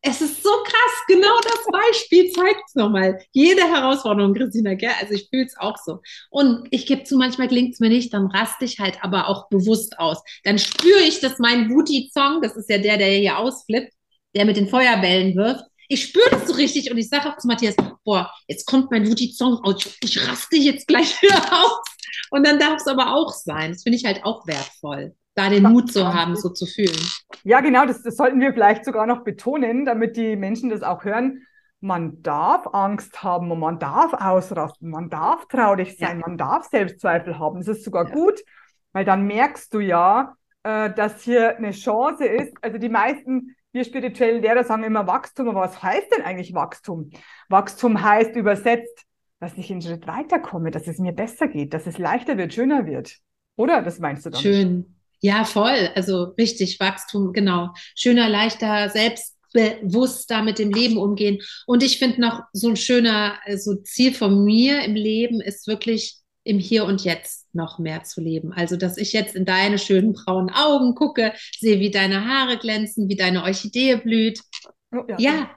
es 0.00 0.20
ist 0.20 0.44
so 0.44 0.50
krass, 0.64 1.04
genau 1.08 1.36
das 1.42 1.66
Beispiel 1.72 2.30
zeigt 2.30 2.62
es 2.68 2.76
nochmal. 2.76 3.18
Jede 3.32 3.62
Herausforderung, 3.62 4.32
Christina, 4.32 4.74
gell? 4.74 4.92
Also 5.00 5.14
ich 5.14 5.28
fühle 5.28 5.44
es 5.44 5.58
auch 5.58 5.76
so. 5.84 5.98
Und 6.30 6.68
ich 6.70 6.86
gebe 6.86 7.02
zu, 7.02 7.16
manchmal 7.16 7.48
klingt 7.48 7.74
es 7.74 7.80
mir 7.80 7.88
nicht, 7.88 8.14
dann 8.14 8.28
raste 8.28 8.64
ich 8.64 8.78
halt 8.78 9.02
aber 9.02 9.28
auch 9.28 9.48
bewusst 9.48 9.98
aus. 9.98 10.22
Dann 10.44 10.60
spüre 10.60 11.00
ich, 11.00 11.18
dass 11.18 11.40
mein 11.40 11.68
Wuti-Song, 11.68 12.40
das 12.40 12.56
ist 12.56 12.70
ja 12.70 12.78
der, 12.78 12.96
der 12.96 13.08
hier 13.08 13.38
ausflippt, 13.38 13.92
der 14.36 14.44
mit 14.44 14.56
den 14.56 14.68
Feuerbällen 14.68 15.34
wirft, 15.34 15.64
ich 15.88 16.04
spüre 16.04 16.30
das 16.30 16.46
so 16.46 16.52
richtig 16.52 16.90
und 16.90 16.98
ich 16.98 17.08
sage 17.08 17.28
auch 17.28 17.38
zu 17.38 17.48
Matthias, 17.48 17.74
boah, 18.04 18.30
jetzt 18.46 18.66
kommt 18.66 18.90
mein 18.90 19.08
Wuti-Song 19.08 19.64
aus, 19.64 19.96
ich 20.00 20.28
raste 20.28 20.56
jetzt 20.56 20.86
gleich 20.86 21.20
wieder 21.22 21.64
aus. 21.64 21.97
Und 22.30 22.46
dann 22.46 22.58
darf 22.58 22.76
es 22.76 22.86
aber 22.86 23.14
auch 23.14 23.32
sein. 23.32 23.72
Das 23.72 23.82
finde 23.82 23.96
ich 23.96 24.04
halt 24.04 24.24
auch 24.24 24.46
wertvoll, 24.46 25.14
da 25.34 25.48
den 25.48 25.64
Mut 25.64 25.92
zu 25.92 26.12
haben, 26.12 26.36
so 26.36 26.50
zu 26.50 26.66
fühlen. 26.66 26.98
Ja, 27.44 27.60
genau, 27.60 27.86
das, 27.86 28.02
das 28.02 28.16
sollten 28.16 28.40
wir 28.40 28.52
vielleicht 28.52 28.84
sogar 28.84 29.06
noch 29.06 29.24
betonen, 29.24 29.84
damit 29.84 30.16
die 30.16 30.36
Menschen 30.36 30.70
das 30.70 30.82
auch 30.82 31.04
hören. 31.04 31.42
Man 31.80 32.22
darf 32.22 32.66
Angst 32.72 33.22
haben 33.22 33.52
und 33.52 33.60
man 33.60 33.78
darf 33.78 34.12
ausrasten, 34.12 34.90
man 34.90 35.10
darf 35.10 35.46
traurig 35.46 35.96
sein, 35.96 36.20
ja. 36.20 36.26
man 36.26 36.36
darf 36.36 36.66
Selbstzweifel 36.68 37.38
haben. 37.38 37.58
Das 37.58 37.68
ist 37.68 37.84
sogar 37.84 38.08
ja. 38.08 38.14
gut, 38.14 38.40
weil 38.92 39.04
dann 39.04 39.26
merkst 39.26 39.72
du 39.72 39.78
ja, 39.78 40.34
äh, 40.64 40.92
dass 40.92 41.22
hier 41.22 41.56
eine 41.56 41.70
Chance 41.70 42.24
ist. 42.24 42.52
Also 42.62 42.78
die 42.78 42.88
meisten 42.88 43.54
wir 43.72 43.84
spirituellen 43.84 44.42
Lehrer 44.42 44.64
sagen 44.64 44.82
immer 44.82 45.06
Wachstum, 45.06 45.48
aber 45.48 45.60
was 45.60 45.82
heißt 45.82 46.10
denn 46.16 46.24
eigentlich 46.24 46.54
Wachstum? 46.54 47.10
Wachstum 47.48 48.02
heißt 48.02 48.34
übersetzt, 48.34 49.04
dass 49.40 49.56
ich 49.56 49.70
einen 49.70 49.82
Schritt 49.82 50.06
weiterkomme, 50.06 50.70
dass 50.70 50.88
es 50.88 50.98
mir 50.98 51.12
besser 51.12 51.48
geht, 51.48 51.74
dass 51.74 51.86
es 51.86 51.98
leichter 51.98 52.36
wird, 52.36 52.54
schöner 52.54 52.86
wird. 52.86 53.16
Oder? 53.56 53.82
Das 53.82 53.98
meinst 53.98 54.26
du 54.26 54.30
dann? 54.30 54.40
Schön. 54.40 54.96
Ja, 55.20 55.44
voll. 55.44 55.90
Also 55.94 56.34
richtig, 56.38 56.78
Wachstum, 56.80 57.32
genau. 57.32 57.70
Schöner, 57.96 58.28
leichter, 58.28 58.88
selbstbewusster 58.88 60.42
mit 60.42 60.58
dem 60.58 60.70
Leben 60.70 60.96
umgehen. 60.96 61.38
Und 61.66 61.82
ich 61.82 61.98
finde 61.98 62.20
noch 62.20 62.42
so 62.52 62.68
ein 62.68 62.76
schöner 62.76 63.38
also 63.44 63.76
Ziel 63.76 64.14
von 64.14 64.44
mir 64.44 64.82
im 64.84 64.94
Leben 64.94 65.40
ist 65.40 65.66
wirklich 65.66 66.18
im 66.44 66.58
Hier 66.58 66.84
und 66.84 67.04
Jetzt 67.04 67.46
noch 67.52 67.78
mehr 67.78 68.04
zu 68.04 68.20
leben. 68.20 68.52
Also, 68.52 68.76
dass 68.76 68.96
ich 68.96 69.12
jetzt 69.12 69.34
in 69.34 69.44
deine 69.44 69.78
schönen 69.78 70.14
braunen 70.14 70.50
Augen 70.50 70.94
gucke, 70.94 71.34
sehe, 71.58 71.80
wie 71.80 71.90
deine 71.90 72.26
Haare 72.26 72.58
glänzen, 72.58 73.08
wie 73.08 73.16
deine 73.16 73.42
Orchidee 73.42 73.96
blüht. 73.96 74.40
Oh, 74.92 75.02
ja. 75.08 75.16
ja. 75.18 75.50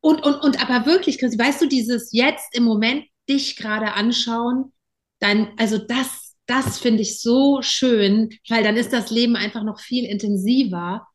Und, 0.00 0.24
und, 0.24 0.36
und 0.36 0.62
aber 0.62 0.86
wirklich, 0.86 1.18
Chris, 1.18 1.38
weißt 1.38 1.60
du, 1.60 1.66
dieses 1.66 2.12
jetzt 2.12 2.56
im 2.56 2.62
Moment 2.62 3.04
dich 3.28 3.56
gerade 3.56 3.94
anschauen, 3.94 4.72
dann, 5.20 5.48
also 5.58 5.78
das, 5.78 6.36
das 6.46 6.78
finde 6.78 7.02
ich 7.02 7.20
so 7.20 7.60
schön, 7.62 8.30
weil 8.48 8.62
dann 8.62 8.76
ist 8.76 8.92
das 8.92 9.10
Leben 9.10 9.36
einfach 9.36 9.64
noch 9.64 9.80
viel 9.80 10.04
intensiver 10.04 11.06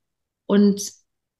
und 0.45 0.81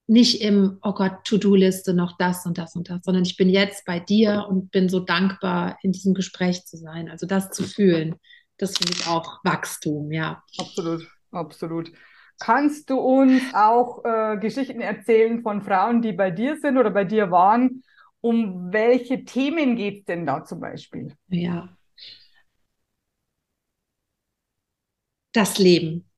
nicht 0.06 0.42
im, 0.42 0.78
oh 0.82 0.92
Gott, 0.92 1.24
To-Do-Liste 1.24 1.94
noch 1.94 2.16
das 2.18 2.44
und 2.44 2.58
das 2.58 2.76
und 2.76 2.90
das, 2.90 3.00
sondern 3.04 3.24
ich 3.24 3.36
bin 3.36 3.48
jetzt 3.48 3.84
bei 3.86 4.00
dir 4.00 4.46
und 4.48 4.70
bin 4.70 4.88
so 4.88 5.00
dankbar, 5.00 5.78
in 5.82 5.92
diesem 5.92 6.12
Gespräch 6.12 6.64
zu 6.66 6.76
sein. 6.76 7.08
Also 7.08 7.26
das 7.26 7.50
zu 7.50 7.62
fühlen, 7.62 8.16
das 8.58 8.76
finde 8.76 8.92
ich 8.92 9.06
auch 9.06 9.40
Wachstum, 9.44 10.12
ja. 10.12 10.42
Absolut, 10.58 11.08
absolut. 11.30 11.90
Kannst 12.38 12.90
du 12.90 12.98
uns 12.98 13.42
auch 13.54 14.04
äh, 14.04 14.36
Geschichten 14.38 14.80
erzählen 14.80 15.40
von 15.40 15.62
Frauen, 15.62 16.02
die 16.02 16.12
bei 16.12 16.30
dir 16.30 16.58
sind 16.58 16.76
oder 16.76 16.90
bei 16.90 17.04
dir 17.04 17.30
waren? 17.30 17.82
Um 18.24 18.72
welche 18.72 19.24
Themen 19.24 19.76
geht 19.76 19.98
es 19.98 20.04
denn 20.04 20.24
da 20.24 20.44
zum 20.44 20.60
Beispiel? 20.60 21.14
Ja. 21.28 21.76
Das 25.32 25.58
Leben 25.58 26.08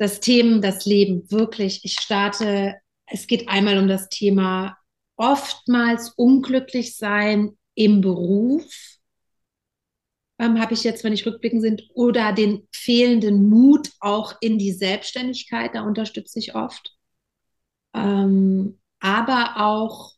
das 0.00 0.18
Thema, 0.20 0.60
das 0.60 0.86
Leben 0.86 1.30
wirklich. 1.30 1.84
Ich 1.84 1.92
starte, 2.00 2.74
es 3.04 3.26
geht 3.26 3.50
einmal 3.50 3.76
um 3.76 3.86
das 3.86 4.08
Thema 4.08 4.78
oftmals 5.16 6.14
unglücklich 6.16 6.96
sein 6.96 7.58
im 7.74 8.00
Beruf, 8.00 8.64
ähm, 10.38 10.58
habe 10.58 10.72
ich 10.72 10.84
jetzt, 10.84 11.04
wenn 11.04 11.12
ich 11.12 11.26
rückblicken 11.26 11.60
sind, 11.60 11.82
oder 11.92 12.32
den 12.32 12.66
fehlenden 12.72 13.50
Mut 13.50 13.90
auch 14.00 14.36
in 14.40 14.56
die 14.56 14.72
Selbstständigkeit, 14.72 15.74
da 15.74 15.82
unterstütze 15.82 16.38
ich 16.38 16.54
oft. 16.54 16.96
Ähm, 17.92 18.80
aber 19.00 19.56
auch 19.58 20.12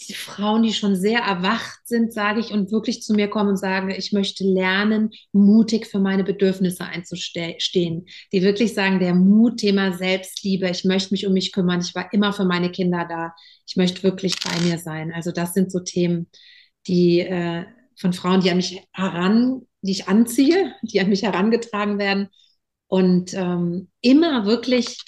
die 0.00 0.14
Frauen, 0.14 0.62
die 0.62 0.72
schon 0.72 0.94
sehr 0.94 1.20
erwacht 1.20 1.80
sind, 1.84 2.12
sage 2.12 2.40
ich, 2.40 2.52
und 2.52 2.70
wirklich 2.70 3.02
zu 3.02 3.14
mir 3.14 3.28
kommen 3.28 3.50
und 3.50 3.56
sagen, 3.56 3.90
ich 3.90 4.12
möchte 4.12 4.44
lernen, 4.44 5.10
mutig 5.32 5.86
für 5.86 5.98
meine 5.98 6.22
Bedürfnisse 6.22 6.84
einzustehen. 6.84 8.06
Die 8.32 8.42
wirklich 8.42 8.74
sagen, 8.74 9.00
der 9.00 9.14
Mut, 9.14 9.58
Thema 9.58 9.92
Selbstliebe, 9.92 10.70
ich 10.70 10.84
möchte 10.84 11.12
mich 11.12 11.26
um 11.26 11.32
mich 11.32 11.52
kümmern, 11.52 11.80
ich 11.80 11.94
war 11.94 12.12
immer 12.12 12.32
für 12.32 12.44
meine 12.44 12.70
Kinder 12.70 13.06
da, 13.08 13.34
ich 13.66 13.76
möchte 13.76 14.02
wirklich 14.04 14.36
bei 14.44 14.60
mir 14.60 14.78
sein. 14.78 15.12
Also 15.12 15.32
das 15.32 15.52
sind 15.52 15.72
so 15.72 15.80
Themen, 15.80 16.28
die 16.86 17.20
äh, 17.20 17.64
von 17.96 18.12
Frauen, 18.12 18.40
die 18.40 18.50
an 18.50 18.58
mich 18.58 18.80
heran, 18.92 19.62
die 19.82 19.92
ich 19.92 20.06
anziehe, 20.06 20.74
die 20.82 21.00
an 21.00 21.08
mich 21.08 21.22
herangetragen 21.22 21.98
werden 21.98 22.28
und 22.86 23.34
ähm, 23.34 23.88
immer 24.00 24.46
wirklich 24.46 24.98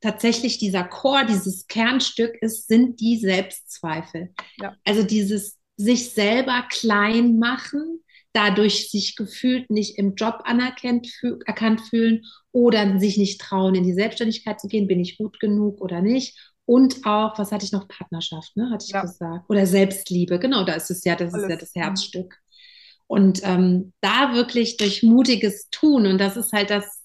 tatsächlich 0.00 0.58
dieser 0.58 0.84
Chor, 0.84 1.24
dieses 1.24 1.66
Kernstück 1.66 2.36
ist, 2.40 2.68
sind 2.68 3.00
die 3.00 3.18
Selbstzweifel. 3.18 4.32
Ja. 4.60 4.74
Also 4.84 5.02
dieses 5.02 5.58
sich 5.76 6.10
selber 6.10 6.64
klein 6.70 7.38
machen, 7.38 8.00
dadurch 8.32 8.90
sich 8.90 9.16
gefühlt 9.16 9.70
nicht 9.70 9.98
im 9.98 10.14
Job 10.14 10.42
anerkannt 10.44 11.08
erkannt 11.46 11.80
fühlen 11.82 12.24
oder 12.52 12.98
sich 12.98 13.16
nicht 13.16 13.40
trauen, 13.40 13.74
in 13.74 13.84
die 13.84 13.94
Selbstständigkeit 13.94 14.60
zu 14.60 14.68
gehen, 14.68 14.86
bin 14.86 15.00
ich 15.00 15.18
gut 15.18 15.40
genug 15.40 15.80
oder 15.80 16.02
nicht. 16.02 16.36
Und 16.64 17.06
auch, 17.06 17.38
was 17.38 17.50
hatte 17.50 17.64
ich 17.64 17.72
noch? 17.72 17.88
Partnerschaft, 17.88 18.54
ne? 18.56 18.68
Hatte 18.70 18.84
ich 18.86 18.92
ja. 18.92 19.00
gesagt. 19.00 19.48
Oder 19.48 19.64
Selbstliebe, 19.64 20.38
genau, 20.38 20.64
da 20.64 20.74
ist 20.74 20.90
es 20.90 21.02
ja, 21.04 21.16
das 21.16 21.32
Alles. 21.32 21.44
ist 21.44 21.50
ja 21.50 21.56
das 21.56 21.74
Herzstück. 21.74 22.36
Und 23.06 23.40
ähm, 23.42 23.94
da 24.02 24.34
wirklich 24.34 24.76
durch 24.76 25.02
mutiges 25.02 25.70
Tun, 25.70 26.06
und 26.06 26.18
das 26.18 26.36
ist 26.36 26.52
halt 26.52 26.68
das, 26.68 26.97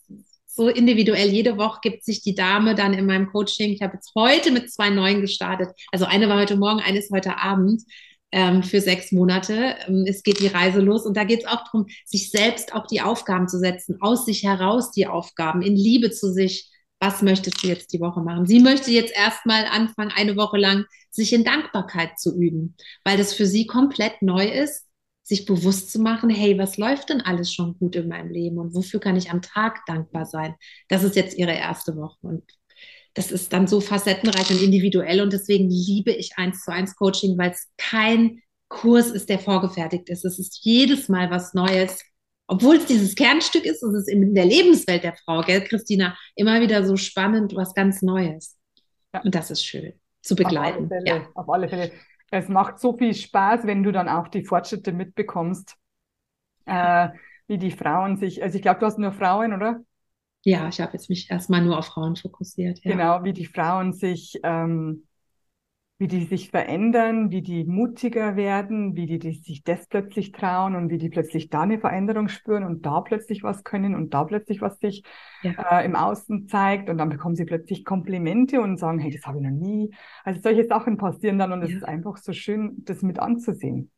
so 0.55 0.69
individuell. 0.69 1.29
Jede 1.29 1.57
Woche 1.57 1.79
gibt 1.81 2.05
sich 2.05 2.21
die 2.21 2.35
Dame 2.35 2.75
dann 2.75 2.93
in 2.93 3.05
meinem 3.05 3.27
Coaching. 3.27 3.71
Ich 3.71 3.81
habe 3.81 3.95
jetzt 3.95 4.13
heute 4.15 4.51
mit 4.51 4.71
zwei 4.71 4.89
neuen 4.89 5.21
gestartet. 5.21 5.69
Also 5.91 6.05
eine 6.05 6.29
war 6.29 6.39
heute 6.39 6.57
Morgen, 6.57 6.79
eine 6.79 6.99
ist 6.99 7.11
heute 7.11 7.37
Abend 7.37 7.83
ähm, 8.31 8.63
für 8.63 8.81
sechs 8.81 9.11
Monate. 9.11 9.75
Ähm, 9.87 10.05
es 10.07 10.23
geht 10.23 10.39
die 10.39 10.47
Reise 10.47 10.79
los 10.79 11.05
und 11.05 11.17
da 11.17 11.23
geht 11.23 11.41
es 11.41 11.47
auch 11.47 11.63
darum, 11.65 11.87
sich 12.05 12.29
selbst 12.29 12.73
auch 12.73 12.85
die 12.87 13.01
Aufgaben 13.01 13.47
zu 13.47 13.59
setzen, 13.59 13.97
aus 14.01 14.25
sich 14.25 14.43
heraus 14.43 14.91
die 14.91 15.07
Aufgaben, 15.07 15.61
in 15.61 15.75
Liebe 15.75 16.11
zu 16.11 16.31
sich. 16.31 16.69
Was 16.99 17.21
möchtest 17.21 17.61
du 17.61 17.67
jetzt 17.67 17.91
die 17.91 17.99
Woche 17.99 18.21
machen? 18.21 18.45
Sie 18.45 18.59
möchte 18.59 18.89
jetzt 18.91 19.13
erstmal 19.13 19.65
anfangen, 19.65 20.11
eine 20.15 20.37
Woche 20.37 20.57
lang 20.57 20.85
sich 21.09 21.33
in 21.33 21.43
Dankbarkeit 21.43 22.17
zu 22.17 22.33
üben, 22.35 22.75
weil 23.03 23.17
das 23.17 23.33
für 23.33 23.45
sie 23.45 23.67
komplett 23.67 24.21
neu 24.21 24.47
ist 24.47 24.85
sich 25.23 25.45
bewusst 25.45 25.91
zu 25.91 25.99
machen, 25.99 26.29
hey, 26.29 26.57
was 26.57 26.77
läuft 26.77 27.09
denn 27.09 27.21
alles 27.21 27.51
schon 27.53 27.77
gut 27.79 27.95
in 27.95 28.09
meinem 28.09 28.29
Leben 28.29 28.59
und 28.59 28.75
wofür 28.75 28.99
kann 28.99 29.15
ich 29.15 29.31
am 29.31 29.41
Tag 29.41 29.85
dankbar 29.87 30.25
sein? 30.25 30.55
Das 30.89 31.03
ist 31.03 31.15
jetzt 31.15 31.37
ihre 31.37 31.53
erste 31.53 31.95
Woche 31.95 32.17
und 32.21 32.43
das 33.13 33.31
ist 33.31 33.53
dann 33.53 33.67
so 33.67 33.79
facettenreich 33.79 34.49
und 34.49 34.61
individuell 34.61 35.21
und 35.21 35.31
deswegen 35.31 35.69
liebe 35.69 36.11
ich 36.11 36.37
eins 36.37 36.63
zu 36.63 36.71
eins 36.71 36.95
Coaching, 36.95 37.37
weil 37.37 37.51
es 37.51 37.71
kein 37.77 38.41
Kurs 38.67 39.11
ist, 39.11 39.29
der 39.29 39.39
vorgefertigt 39.39 40.09
ist. 40.09 40.25
Es 40.25 40.39
ist 40.39 40.59
jedes 40.63 41.07
Mal 41.07 41.29
was 41.29 41.53
Neues. 41.53 42.03
Obwohl 42.47 42.77
es 42.77 42.85
dieses 42.85 43.15
Kernstück 43.15 43.65
ist, 43.65 43.83
ist 43.83 43.93
es 43.93 44.07
in 44.07 44.33
der 44.33 44.45
Lebenswelt 44.45 45.03
der 45.03 45.15
Frau, 45.15 45.41
gell, 45.41 45.61
Christina, 45.61 46.17
immer 46.35 46.59
wieder 46.59 46.85
so 46.85 46.97
spannend, 46.97 47.55
was 47.55 47.73
ganz 47.73 48.01
Neues. 48.01 48.57
Ja. 49.13 49.21
Und 49.21 49.35
das 49.35 49.51
ist 49.51 49.63
schön 49.63 49.93
zu 50.21 50.35
begleiten. 50.35 50.85
Auf 50.85 50.91
alle 50.91 51.03
Fälle. 51.03 51.07
Ja. 51.07 51.29
Auf 51.35 51.49
alle 51.49 51.69
Fälle 51.69 51.91
es 52.33 52.49
macht 52.49 52.79
so 52.79 52.97
viel 52.97 53.13
Spaß, 53.13 53.65
wenn 53.67 53.83
du 53.83 53.91
dann 53.91 54.09
auch 54.09 54.27
die 54.27 54.43
Fortschritte 54.43 54.91
mitbekommst, 54.91 55.75
äh, 56.65 57.09
wie 57.47 57.59
die 57.59 57.71
Frauen 57.71 58.17
sich, 58.17 58.41
also 58.41 58.55
ich 58.55 58.61
glaube, 58.63 58.79
du 58.79 58.87
hast 58.87 58.97
nur 58.97 59.11
Frauen, 59.11 59.53
oder? 59.53 59.81
Ja, 60.43 60.67
ich 60.67 60.81
habe 60.81 60.93
jetzt 60.93 61.09
mich 61.09 61.29
erstmal 61.29 61.61
nur 61.61 61.77
auf 61.77 61.85
Frauen 61.85 62.15
fokussiert. 62.15 62.83
Ja. 62.83 62.91
Genau, 62.91 63.23
wie 63.23 63.33
die 63.33 63.45
Frauen 63.45 63.93
sich 63.93 64.39
ähm, 64.43 65.03
wie 65.99 66.07
die 66.07 66.25
sich 66.25 66.49
verändern, 66.49 67.29
wie 67.29 67.41
die 67.41 67.65
mutiger 67.65 68.35
werden, 68.35 68.95
wie 68.95 69.05
die, 69.05 69.19
die 69.19 69.33
sich 69.33 69.63
das 69.63 69.87
plötzlich 69.87 70.31
trauen 70.31 70.75
und 70.75 70.89
wie 70.89 70.97
die 70.97 71.09
plötzlich 71.09 71.49
da 71.49 71.61
eine 71.61 71.79
Veränderung 71.79 72.27
spüren 72.29 72.63
und 72.63 72.85
da 72.85 73.01
plötzlich 73.01 73.43
was 73.43 73.63
können 73.63 73.93
und 73.93 74.13
da 74.13 74.23
plötzlich 74.23 74.59
was 74.59 74.79
sich 74.79 75.03
ja. 75.43 75.51
äh, 75.79 75.85
im 75.85 75.95
Außen 75.95 76.47
zeigt 76.47 76.89
und 76.89 76.97
dann 76.97 77.09
bekommen 77.09 77.35
sie 77.35 77.45
plötzlich 77.45 77.85
Komplimente 77.85 78.59
und 78.59 78.79
sagen, 78.79 78.99
hey, 78.99 79.11
das 79.11 79.25
habe 79.25 79.37
ich 79.37 79.43
noch 79.43 79.51
nie. 79.51 79.93
Also 80.23 80.41
solche 80.41 80.65
Sachen 80.65 80.97
passieren 80.97 81.37
dann 81.37 81.51
und 81.53 81.61
es 81.61 81.69
ja. 81.69 81.77
ist 81.77 81.83
einfach 81.83 82.17
so 82.17 82.33
schön, 82.33 82.83
das 82.85 83.03
mit 83.03 83.19
anzusehen. 83.19 83.91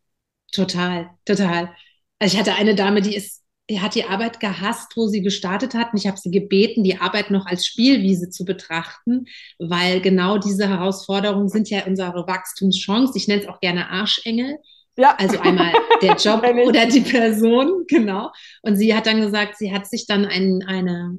Total, 0.51 1.09
total. 1.25 1.73
Also 2.19 2.35
ich 2.35 2.39
hatte 2.39 2.55
eine 2.55 2.75
Dame, 2.75 3.01
die 3.01 3.15
ist 3.15 3.44
hat 3.73 3.95
die 3.95 4.05
Arbeit 4.05 4.39
gehasst, 4.39 4.95
wo 4.95 5.07
sie 5.07 5.21
gestartet 5.21 5.73
hat. 5.73 5.91
Und 5.91 5.99
ich 5.99 6.07
habe 6.07 6.17
sie 6.17 6.31
gebeten, 6.31 6.83
die 6.83 6.99
Arbeit 6.99 7.31
noch 7.31 7.45
als 7.45 7.65
Spielwiese 7.65 8.29
zu 8.29 8.45
betrachten, 8.45 9.25
weil 9.57 10.01
genau 10.01 10.37
diese 10.37 10.69
Herausforderungen 10.69 11.49
sind 11.49 11.69
ja 11.69 11.85
unsere 11.85 12.27
Wachstumschance. 12.27 13.17
Ich 13.17 13.27
nenne 13.27 13.41
es 13.41 13.47
auch 13.47 13.59
gerne 13.59 13.89
Arschengel. 13.89 14.57
Ja. 14.97 15.15
Also 15.17 15.39
einmal 15.39 15.73
der 16.01 16.15
Job 16.17 16.43
oder 16.43 16.85
die 16.85 17.01
Person, 17.01 17.85
genau. 17.87 18.31
Und 18.61 18.77
sie 18.77 18.95
hat 18.95 19.07
dann 19.07 19.19
gesagt, 19.19 19.57
sie 19.57 19.73
hat 19.73 19.87
sich 19.87 20.05
dann 20.05 20.25
ein, 20.25 20.63
eine 20.65 21.17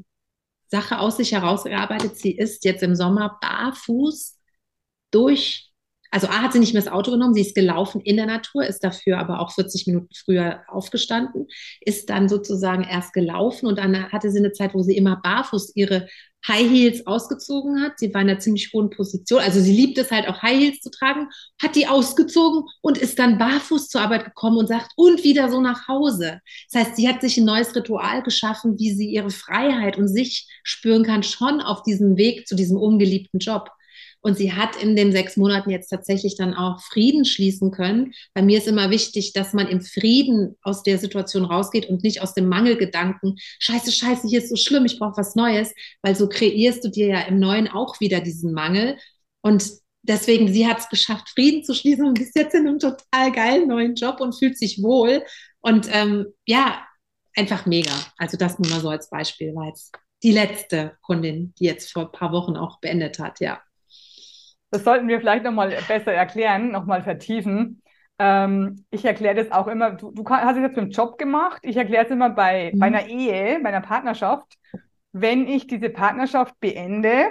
Sache 0.68 0.98
aus 0.98 1.16
sich 1.16 1.32
herausgearbeitet. 1.32 2.16
Sie 2.16 2.36
ist 2.36 2.64
jetzt 2.64 2.82
im 2.82 2.94
Sommer 2.94 3.38
barfuß 3.40 4.36
durch 5.10 5.65
also 6.16 6.28
A 6.28 6.40
hat 6.40 6.54
sie 6.54 6.60
nicht 6.60 6.72
mehr 6.72 6.82
das 6.82 6.90
Auto 6.90 7.10
genommen, 7.10 7.34
sie 7.34 7.42
ist 7.42 7.54
gelaufen 7.54 8.00
in 8.00 8.16
der 8.16 8.24
Natur, 8.24 8.64
ist 8.64 8.82
dafür 8.82 9.18
aber 9.18 9.38
auch 9.38 9.52
40 9.52 9.86
Minuten 9.86 10.08
früher 10.14 10.62
aufgestanden, 10.66 11.46
ist 11.82 12.08
dann 12.08 12.30
sozusagen 12.30 12.84
erst 12.84 13.12
gelaufen 13.12 13.66
und 13.66 13.78
dann 13.78 14.10
hatte 14.10 14.30
sie 14.30 14.38
eine 14.38 14.52
Zeit, 14.52 14.72
wo 14.72 14.80
sie 14.80 14.96
immer 14.96 15.20
barfuß 15.22 15.76
ihre 15.76 16.08
High 16.48 16.70
Heels 16.70 17.06
ausgezogen 17.06 17.82
hat. 17.82 17.98
Sie 17.98 18.14
war 18.14 18.22
in 18.22 18.30
einer 18.30 18.38
ziemlich 18.38 18.70
hohen 18.72 18.88
Position, 18.88 19.42
also 19.42 19.60
sie 19.60 19.72
liebt 19.72 19.98
es 19.98 20.10
halt 20.10 20.26
auch 20.26 20.40
High 20.40 20.58
Heels 20.58 20.80
zu 20.80 20.90
tragen, 20.90 21.28
hat 21.60 21.76
die 21.76 21.86
ausgezogen 21.86 22.64
und 22.80 22.96
ist 22.96 23.18
dann 23.18 23.36
barfuß 23.36 23.88
zur 23.88 24.00
Arbeit 24.00 24.24
gekommen 24.24 24.56
und 24.56 24.68
sagt 24.68 24.92
und 24.96 25.22
wieder 25.22 25.50
so 25.50 25.60
nach 25.60 25.86
Hause. 25.86 26.40
Das 26.72 26.80
heißt, 26.80 26.96
sie 26.96 27.10
hat 27.10 27.20
sich 27.20 27.36
ein 27.36 27.44
neues 27.44 27.76
Ritual 27.76 28.22
geschaffen, 28.22 28.78
wie 28.78 28.94
sie 28.94 29.10
ihre 29.10 29.28
Freiheit 29.28 29.98
und 29.98 30.08
sich 30.08 30.48
spüren 30.62 31.02
kann, 31.02 31.22
schon 31.22 31.60
auf 31.60 31.82
diesem 31.82 32.16
Weg 32.16 32.48
zu 32.48 32.56
diesem 32.56 32.78
ungeliebten 32.78 33.38
Job. 33.38 33.68
Und 34.26 34.36
sie 34.36 34.54
hat 34.54 34.74
in 34.82 34.96
den 34.96 35.12
sechs 35.12 35.36
Monaten 35.36 35.70
jetzt 35.70 35.86
tatsächlich 35.88 36.34
dann 36.34 36.52
auch 36.52 36.80
Frieden 36.80 37.24
schließen 37.24 37.70
können. 37.70 38.12
Bei 38.34 38.42
mir 38.42 38.58
ist 38.58 38.66
immer 38.66 38.90
wichtig, 38.90 39.32
dass 39.32 39.52
man 39.52 39.68
im 39.68 39.80
Frieden 39.80 40.56
aus 40.62 40.82
der 40.82 40.98
Situation 40.98 41.44
rausgeht 41.44 41.86
und 41.86 42.02
nicht 42.02 42.20
aus 42.22 42.34
dem 42.34 42.48
Mangelgedanken, 42.48 43.36
scheiße, 43.60 43.92
scheiße, 43.92 44.26
hier 44.26 44.40
ist 44.40 44.48
so 44.48 44.56
schlimm, 44.56 44.84
ich 44.84 44.98
brauche 44.98 45.16
was 45.16 45.36
Neues, 45.36 45.72
weil 46.02 46.16
so 46.16 46.28
kreierst 46.28 46.84
du 46.84 46.88
dir 46.88 47.06
ja 47.06 47.20
im 47.20 47.38
Neuen 47.38 47.68
auch 47.68 48.00
wieder 48.00 48.18
diesen 48.18 48.52
Mangel. 48.52 48.98
Und 49.42 49.70
deswegen, 50.02 50.52
sie 50.52 50.66
hat 50.66 50.80
es 50.80 50.88
geschafft, 50.88 51.28
Frieden 51.28 51.62
zu 51.62 51.72
schließen 51.72 52.04
und 52.04 52.20
ist 52.20 52.34
jetzt 52.34 52.56
in 52.56 52.66
einem 52.66 52.80
total 52.80 53.30
geilen 53.30 53.68
neuen 53.68 53.94
Job 53.94 54.20
und 54.20 54.36
fühlt 54.36 54.58
sich 54.58 54.82
wohl. 54.82 55.22
Und 55.60 55.88
ähm, 55.92 56.26
ja, 56.46 56.84
einfach 57.36 57.64
mega. 57.64 57.92
Also 58.18 58.36
das 58.36 58.58
nur 58.58 58.68
mal 58.72 58.80
so 58.80 58.88
als 58.88 59.08
Beispiel, 59.08 59.54
weil 59.54 59.70
es 59.70 59.92
die 60.24 60.32
letzte 60.32 60.96
Kundin, 61.02 61.54
die 61.60 61.66
jetzt 61.66 61.92
vor 61.92 62.06
ein 62.06 62.12
paar 62.12 62.32
Wochen 62.32 62.56
auch 62.56 62.80
beendet 62.80 63.20
hat, 63.20 63.38
ja. 63.38 63.62
Das 64.76 64.84
sollten 64.84 65.08
wir 65.08 65.20
vielleicht 65.20 65.42
nochmal 65.42 65.74
besser 65.88 66.12
erklären, 66.12 66.70
nochmal 66.70 67.02
vertiefen. 67.02 67.80
Ähm, 68.18 68.84
ich 68.90 69.06
erkläre 69.06 69.34
das 69.34 69.50
auch 69.50 69.68
immer, 69.68 69.92
du, 69.92 70.10
du 70.10 70.22
hast 70.28 70.56
es 70.56 70.62
jetzt 70.62 70.76
mit 70.76 70.84
dem 70.84 70.90
Job 70.90 71.16
gemacht, 71.16 71.60
ich 71.62 71.78
erkläre 71.78 72.04
es 72.04 72.10
immer 72.10 72.28
bei, 72.28 72.72
mhm. 72.74 72.78
bei 72.78 72.86
einer 72.88 73.06
Ehe, 73.06 73.58
bei 73.62 73.70
einer 73.70 73.80
Partnerschaft. 73.80 74.58
Wenn 75.12 75.48
ich 75.48 75.66
diese 75.66 75.88
Partnerschaft 75.88 76.60
beende 76.60 77.28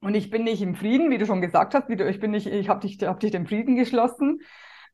und 0.00 0.14
ich 0.14 0.28
bin 0.28 0.44
nicht 0.44 0.60
im 0.60 0.74
Frieden, 0.74 1.10
wie 1.10 1.16
du 1.16 1.24
schon 1.24 1.40
gesagt 1.40 1.74
hast, 1.74 1.88
wie 1.88 1.96
du, 1.96 2.06
ich 2.06 2.20
bin 2.20 2.32
nicht, 2.32 2.46
ich 2.46 2.68
habe 2.68 2.86
dich, 2.86 2.98
hab 3.02 3.18
dich 3.18 3.30
dem 3.30 3.46
Frieden 3.46 3.74
geschlossen, 3.74 4.40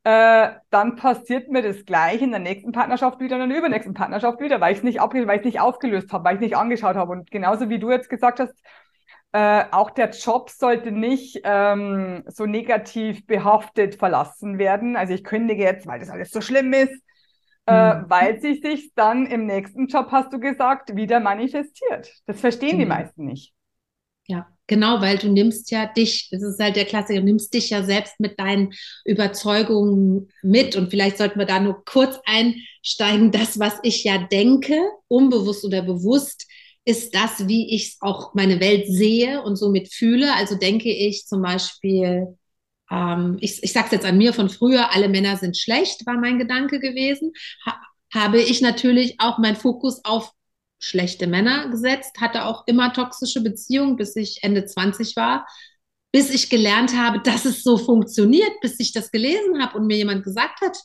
äh, 0.05 0.51
dann 0.69 0.95
passiert 0.95 1.49
mir 1.49 1.61
das 1.61 1.83
gleich 1.83 2.21
in 2.21 2.31
der 2.31 2.39
nächsten 2.39 2.71
Partnerschaft 2.71 3.19
wieder, 3.19 3.37
in 3.37 3.49
der 3.49 3.59
übernächsten 3.59 3.93
Partnerschaft 3.93 4.39
wieder, 4.39 4.61
weil 4.61 4.71
ich 4.71 4.77
es 4.77 4.83
nicht, 4.85 5.01
nicht 5.43 5.59
aufgelöst 5.59 6.13
habe, 6.13 6.23
weil 6.23 6.35
ich 6.35 6.41
es 6.41 6.47
nicht 6.47 6.57
angeschaut 6.57 6.95
habe. 6.95 7.11
Und 7.11 7.31
genauso 7.31 7.69
wie 7.69 7.79
du 7.79 7.91
jetzt 7.91 8.09
gesagt 8.09 8.39
hast, 8.39 8.53
äh, 9.35 9.65
auch 9.71 9.89
der 9.89 10.11
Job 10.11 10.49
sollte 10.49 10.93
nicht 10.93 11.41
ähm, 11.43 12.23
so 12.25 12.45
negativ 12.45 13.27
behaftet 13.27 13.95
verlassen 13.95 14.57
werden. 14.57 14.95
Also 14.95 15.13
ich 15.13 15.25
kündige 15.25 15.63
jetzt, 15.63 15.85
weil 15.85 15.99
das 15.99 16.09
alles 16.09 16.31
so 16.31 16.39
schlimm 16.39 16.71
ist, 16.71 17.03
äh, 17.67 17.95
mhm. 17.95 18.05
weil 18.07 18.39
sich 18.39 18.61
sich 18.61 18.93
dann 18.95 19.25
im 19.25 19.45
nächsten 19.45 19.87
Job, 19.87 20.07
hast 20.11 20.31
du 20.31 20.39
gesagt, 20.39 20.95
wieder 20.95 21.19
manifestiert. 21.19 22.13
Das 22.27 22.39
verstehen 22.39 22.77
mhm. 22.77 22.79
die 22.79 22.85
meisten 22.85 23.25
nicht. 23.25 23.53
Ja, 24.25 24.47
genau, 24.67 25.01
weil 25.01 25.17
du 25.17 25.27
nimmst 25.27 25.69
ja 25.69 25.85
dich, 25.85 26.29
das 26.31 26.41
ist 26.41 26.57
halt 26.57 26.77
der 26.77 26.85
Klassiker, 26.85 27.19
du 27.19 27.25
nimmst 27.25 27.53
dich 27.53 27.71
ja 27.71 27.83
selbst 27.83 28.17
mit 28.21 28.39
deinen 28.39 28.71
Überzeugungen 29.03 30.31
mit. 30.43 30.77
Und 30.77 30.91
vielleicht 30.91 31.17
sollten 31.17 31.39
wir 31.39 31.45
da 31.45 31.59
nur 31.59 31.83
kurz 31.83 32.21
einsteigen, 32.25 33.33
das, 33.33 33.59
was 33.59 33.79
ich 33.83 34.05
ja 34.05 34.17
denke, 34.17 34.79
unbewusst 35.09 35.65
oder 35.65 35.81
bewusst, 35.81 36.47
ist 36.85 37.15
das, 37.15 37.47
wie 37.47 37.75
ich 37.75 37.97
auch 37.99 38.33
meine 38.35 38.59
Welt 38.59 38.85
sehe 38.87 39.41
und 39.41 39.55
somit 39.55 39.91
fühle. 39.91 40.33
Also 40.35 40.55
denke 40.55 40.89
ich 40.89 41.25
zum 41.25 41.41
Beispiel, 41.41 42.37
ähm, 42.91 43.37
ich, 43.41 43.63
ich 43.63 43.73
sage 43.73 43.87
es 43.87 43.91
jetzt 43.93 44.05
an 44.05 44.17
mir 44.17 44.33
von 44.33 44.49
früher, 44.49 44.93
alle 44.93 45.09
Männer 45.09 45.37
sind 45.37 45.57
schlecht, 45.57 46.05
war 46.05 46.17
mein 46.17 46.37
Gedanke 46.39 46.79
gewesen. 46.79 47.33
Ha 47.65 47.75
habe 48.13 48.39
ich 48.41 48.61
natürlich 48.61 49.15
auch 49.19 49.39
meinen 49.39 49.57
Fokus 49.57 50.05
auf 50.05 50.31
schlechte 50.79 51.27
Männer 51.27 51.69
gesetzt, 51.69 52.21
hatte 52.21 52.45
auch 52.45 52.65
immer 52.65 52.93
toxische 52.93 53.41
Beziehungen, 53.41 53.97
bis 53.97 54.15
ich 54.15 54.41
Ende 54.41 54.65
20 54.65 55.17
war, 55.17 55.45
bis 56.13 56.29
ich 56.29 56.49
gelernt 56.49 56.95
habe, 56.95 57.19
dass 57.19 57.43
es 57.43 57.61
so 57.63 57.77
funktioniert, 57.77 58.51
bis 58.61 58.79
ich 58.79 58.93
das 58.93 59.11
gelesen 59.11 59.61
habe 59.61 59.77
und 59.77 59.87
mir 59.87 59.97
jemand 59.97 60.23
gesagt 60.23 60.61
hat, 60.61 60.77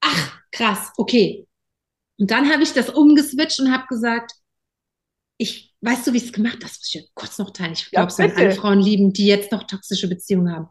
ach 0.00 0.40
krass, 0.50 0.92
okay. 0.96 1.46
Und 2.18 2.32
dann 2.32 2.50
habe 2.50 2.64
ich 2.64 2.72
das 2.72 2.90
umgeswitcht 2.90 3.60
und 3.60 3.70
habe 3.70 3.86
gesagt, 3.88 4.32
ich, 5.38 5.74
weißt 5.80 6.06
du, 6.06 6.12
wie 6.12 6.18
es 6.18 6.32
gemacht 6.32 6.58
Das 6.62 6.78
muss 6.78 6.94
ich 6.94 7.10
kurz 7.14 7.38
noch 7.38 7.50
teilen. 7.50 7.74
Ich 7.74 7.90
glaube, 7.90 8.08
es 8.08 8.18
werden 8.18 8.36
alle 8.36 8.52
Frauen 8.52 8.80
lieben, 8.80 9.12
die 9.12 9.26
jetzt 9.26 9.52
noch 9.52 9.64
toxische 9.64 10.08
Beziehungen 10.08 10.52
haben. 10.52 10.68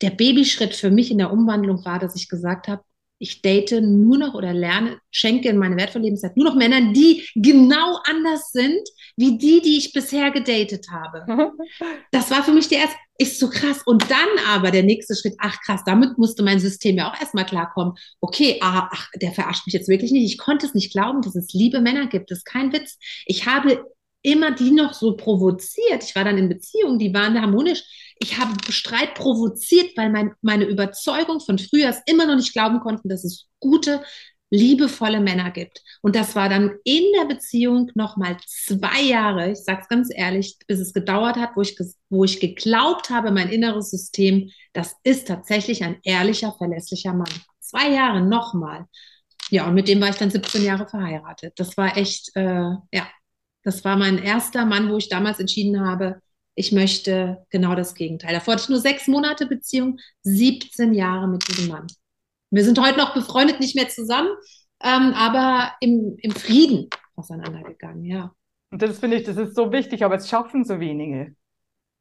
Der 0.00 0.10
Babyschritt 0.10 0.74
für 0.74 0.90
mich 0.90 1.10
in 1.10 1.18
der 1.18 1.32
Umwandlung 1.32 1.84
war, 1.84 1.98
dass 1.98 2.16
ich 2.16 2.28
gesagt 2.28 2.68
habe, 2.68 2.82
ich 3.22 3.40
date 3.40 3.80
nur 3.80 4.18
noch 4.18 4.34
oder 4.34 4.52
lerne, 4.52 4.98
schenke 5.12 5.48
in 5.48 5.56
meine 5.56 5.76
wertvolle 5.76 6.06
Lebenszeit 6.06 6.36
nur 6.36 6.46
noch 6.46 6.56
Männer, 6.56 6.92
die 6.92 7.24
genau 7.36 7.98
anders 8.04 8.50
sind, 8.50 8.80
wie 9.16 9.38
die, 9.38 9.60
die 9.62 9.78
ich 9.78 9.92
bisher 9.92 10.30
gedatet 10.32 10.86
habe. 10.90 11.24
Das 12.10 12.30
war 12.30 12.42
für 12.42 12.52
mich 12.52 12.68
der 12.68 12.78
erste, 12.78 12.96
ist 13.18 13.38
so 13.38 13.48
krass. 13.48 13.82
Und 13.84 14.10
dann 14.10 14.28
aber 14.48 14.70
der 14.70 14.82
nächste 14.82 15.14
Schritt, 15.14 15.34
ach 15.38 15.56
krass, 15.64 15.82
damit 15.86 16.18
musste 16.18 16.42
mein 16.42 16.60
System 16.60 16.96
ja 16.96 17.10
auch 17.10 17.18
erstmal 17.18 17.46
klarkommen. 17.46 17.94
Okay, 18.20 18.58
ah, 18.60 18.88
ach, 18.92 19.08
der 19.20 19.32
verarscht 19.32 19.66
mich 19.66 19.74
jetzt 19.74 19.88
wirklich 19.88 20.12
nicht. 20.12 20.24
Ich 20.24 20.38
konnte 20.38 20.66
es 20.66 20.74
nicht 20.74 20.92
glauben, 20.92 21.22
dass 21.22 21.34
es 21.34 21.52
liebe 21.52 21.80
Männer 21.80 22.06
gibt. 22.08 22.30
Das 22.30 22.38
ist 22.38 22.44
kein 22.44 22.72
Witz. 22.72 22.98
Ich 23.26 23.46
habe 23.46 23.84
immer 24.22 24.52
die 24.52 24.70
noch 24.70 24.94
so 24.94 25.16
provoziert. 25.16 26.04
Ich 26.04 26.14
war 26.14 26.24
dann 26.24 26.38
in 26.38 26.48
Beziehungen, 26.48 26.98
die 26.98 27.12
waren 27.12 27.40
harmonisch 27.40 27.82
ich 28.22 28.38
habe 28.38 28.54
Streit 28.70 29.14
provoziert, 29.14 29.96
weil 29.96 30.10
mein, 30.10 30.32
meine 30.42 30.64
Überzeugung 30.64 31.40
von 31.40 31.58
früher 31.58 31.88
es 31.88 32.00
immer 32.06 32.24
noch 32.24 32.36
nicht 32.36 32.52
glauben 32.52 32.80
konnten, 32.80 33.08
dass 33.08 33.24
es 33.24 33.48
gute, 33.58 34.02
liebevolle 34.50 35.20
Männer 35.20 35.50
gibt. 35.50 35.82
Und 36.02 36.14
das 36.14 36.36
war 36.36 36.48
dann 36.48 36.72
in 36.84 37.04
der 37.18 37.24
Beziehung 37.24 37.90
nochmal 37.94 38.36
zwei 38.46 39.00
Jahre, 39.00 39.50
ich 39.50 39.64
sage 39.64 39.80
es 39.82 39.88
ganz 39.88 40.08
ehrlich, 40.14 40.58
bis 40.66 40.78
es 40.78 40.92
gedauert 40.92 41.36
hat, 41.36 41.56
wo 41.56 41.62
ich, 41.62 41.76
wo 42.10 42.24
ich 42.24 42.38
geglaubt 42.38 43.10
habe, 43.10 43.30
mein 43.30 43.48
inneres 43.48 43.90
System, 43.90 44.50
das 44.72 44.94
ist 45.04 45.26
tatsächlich 45.26 45.82
ein 45.82 45.96
ehrlicher, 46.04 46.54
verlässlicher 46.56 47.14
Mann. 47.14 47.32
Zwei 47.60 47.90
Jahre 47.90 48.20
nochmal. 48.20 48.84
Ja, 49.50 49.66
und 49.66 49.74
mit 49.74 49.88
dem 49.88 50.00
war 50.00 50.10
ich 50.10 50.16
dann 50.16 50.30
17 50.30 50.62
Jahre 50.62 50.86
verheiratet. 50.86 51.54
Das 51.56 51.76
war 51.76 51.96
echt, 51.96 52.30
äh, 52.36 52.70
ja, 52.92 53.08
das 53.64 53.84
war 53.84 53.96
mein 53.96 54.18
erster 54.18 54.66
Mann, 54.66 54.90
wo 54.90 54.98
ich 54.98 55.08
damals 55.08 55.40
entschieden 55.40 55.80
habe, 55.80 56.20
ich 56.54 56.72
möchte 56.72 57.46
genau 57.50 57.74
das 57.74 57.94
Gegenteil. 57.94 58.34
Davor 58.34 58.54
hatte 58.54 58.64
ich 58.64 58.68
nur 58.68 58.80
sechs 58.80 59.06
Monate 59.08 59.46
Beziehung, 59.46 59.98
17 60.22 60.94
Jahre 60.94 61.28
mit 61.28 61.46
diesem 61.48 61.68
Mann. 61.68 61.86
Wir 62.50 62.64
sind 62.64 62.80
heute 62.80 62.98
noch 62.98 63.14
befreundet, 63.14 63.60
nicht 63.60 63.74
mehr 63.74 63.88
zusammen, 63.88 64.30
ähm, 64.82 65.14
aber 65.14 65.72
im, 65.80 66.16
im 66.18 66.32
Frieden 66.32 66.88
auseinandergegangen, 67.16 68.04
ja. 68.04 68.34
Und 68.70 68.82
das 68.82 68.98
finde 68.98 69.18
ich, 69.18 69.24
das 69.24 69.36
ist 69.36 69.54
so 69.54 69.72
wichtig, 69.72 70.04
aber 70.04 70.16
es 70.16 70.28
schaffen 70.28 70.64
so 70.64 70.80
wenige. 70.80 71.34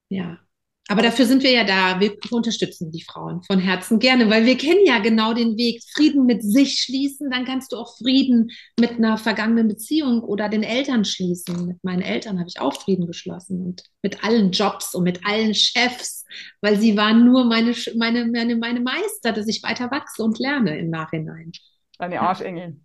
Ja, 0.10 0.40
aber 0.88 1.02
dafür 1.02 1.26
sind 1.26 1.44
wir 1.44 1.52
ja 1.52 1.64
da. 1.64 2.00
Wir 2.00 2.18
unterstützen 2.32 2.92
die 2.92 3.04
Frauen 3.04 3.42
von 3.44 3.60
Herzen 3.60 4.00
gerne, 4.00 4.30
weil 4.30 4.46
wir 4.46 4.58
kennen 4.58 4.86
ja 4.86 5.00
genau 5.00 5.34
den 5.34 5.56
Weg. 5.58 5.82
Frieden 5.96 6.26
mit 6.26 6.44
sich 6.44 6.80
schließen, 6.80 7.30
dann 7.30 7.46
kannst 7.46 7.72
du 7.72 7.78
auch 7.78 7.98
Frieden 7.98 8.52
mit 8.80 8.92
einer 8.92 9.18
vergangenen 9.18 9.68
Beziehung 9.68 10.22
oder 10.22 10.50
den 10.50 10.64
Eltern 10.64 11.06
schließen. 11.06 11.66
Mit 11.68 11.84
meinen 11.84 12.02
Eltern 12.02 12.40
habe 12.40 12.50
ich 12.50 12.60
auch 12.60 12.82
Frieden 12.82 13.08
geschlossen 13.08 13.62
und 13.66 13.84
mit 14.02 14.24
allen 14.24 14.52
Jobs 14.52 14.94
und 14.94 15.04
mit 15.04 15.26
allen 15.26 15.54
Chefs, 15.54 16.26
weil 16.62 16.78
sie 16.78 16.98
waren 16.98 17.26
nur 17.26 17.46
meine, 17.46 17.74
meine, 17.96 18.26
meine, 18.26 18.56
meine 18.58 18.82
Meister, 18.82 19.32
dass 19.32 19.48
ich 19.48 19.64
weiter 19.64 19.92
wachse 19.92 20.24
und 20.24 20.40
lerne 20.40 20.78
im 20.78 20.90
Nachhinein. 20.90 21.52
Deine 22.00 22.22
Arschengel. 22.22 22.78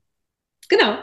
Genau. 0.68 0.98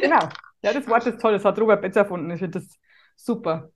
Genau. 0.00 0.28
Ja, 0.62 0.72
das 0.72 0.88
Wort 0.88 1.06
ist 1.06 1.20
toll. 1.20 1.32
Das 1.32 1.44
hat 1.44 1.60
Robert 1.60 1.80
Betz 1.80 1.94
erfunden. 1.94 2.28
Ich 2.30 2.40
finde 2.40 2.58
das 2.58 2.76
super. 3.14 3.70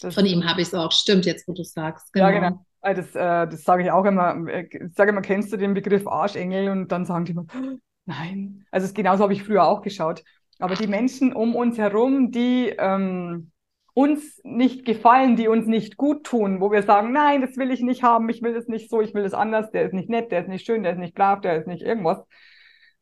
Das 0.00 0.14
Von 0.14 0.26
ihm 0.26 0.46
habe 0.48 0.60
ich 0.60 0.68
es 0.68 0.74
auch. 0.74 0.92
Stimmt, 0.92 1.26
jetzt 1.26 1.48
wo 1.48 1.52
du 1.52 1.62
es 1.62 1.72
sagst. 1.72 2.12
Genau. 2.12 2.26
Ja, 2.26 2.32
genau. 2.32 2.66
Ah, 2.82 2.94
das, 2.94 3.14
äh, 3.14 3.48
das 3.48 3.64
sage 3.64 3.82
ich 3.82 3.90
auch 3.90 4.04
immer. 4.04 4.36
Ich 4.48 4.74
äh, 4.74 4.88
sage 4.94 5.10
immer, 5.10 5.22
kennst 5.22 5.52
du 5.52 5.56
den 5.56 5.74
Begriff 5.74 6.06
Arschengel? 6.06 6.68
Und 6.68 6.92
dann 6.92 7.04
sagen 7.04 7.24
die 7.24 7.32
immer, 7.32 7.46
nein. 8.04 8.64
Also 8.70 8.92
genauso 8.92 9.22
habe 9.22 9.32
ich 9.32 9.42
früher 9.42 9.64
auch 9.64 9.82
geschaut. 9.82 10.22
Aber 10.58 10.74
die 10.74 10.86
Menschen 10.86 11.32
um 11.32 11.54
uns 11.54 11.76
herum, 11.78 12.30
die 12.30 12.74
ähm, 12.78 13.50
uns 13.92 14.40
nicht 14.44 14.84
gefallen, 14.84 15.36
die 15.36 15.48
uns 15.48 15.66
nicht 15.66 15.96
gut 15.96 16.24
tun, 16.24 16.60
wo 16.60 16.70
wir 16.70 16.82
sagen, 16.82 17.12
nein, 17.12 17.40
das 17.40 17.56
will 17.56 17.70
ich 17.70 17.80
nicht 17.80 18.02
haben, 18.02 18.28
ich 18.28 18.42
will 18.42 18.54
das 18.54 18.68
nicht 18.68 18.90
so, 18.90 19.00
ich 19.00 19.14
will 19.14 19.22
das 19.22 19.34
anders, 19.34 19.70
der 19.70 19.84
ist 19.84 19.94
nicht 19.94 20.08
nett, 20.10 20.30
der 20.30 20.42
ist 20.42 20.48
nicht 20.48 20.66
schön, 20.66 20.82
der 20.82 20.92
ist 20.92 20.98
nicht 20.98 21.14
brav, 21.14 21.40
der 21.40 21.56
ist 21.56 21.66
nicht 21.66 21.82
irgendwas. 21.82 22.18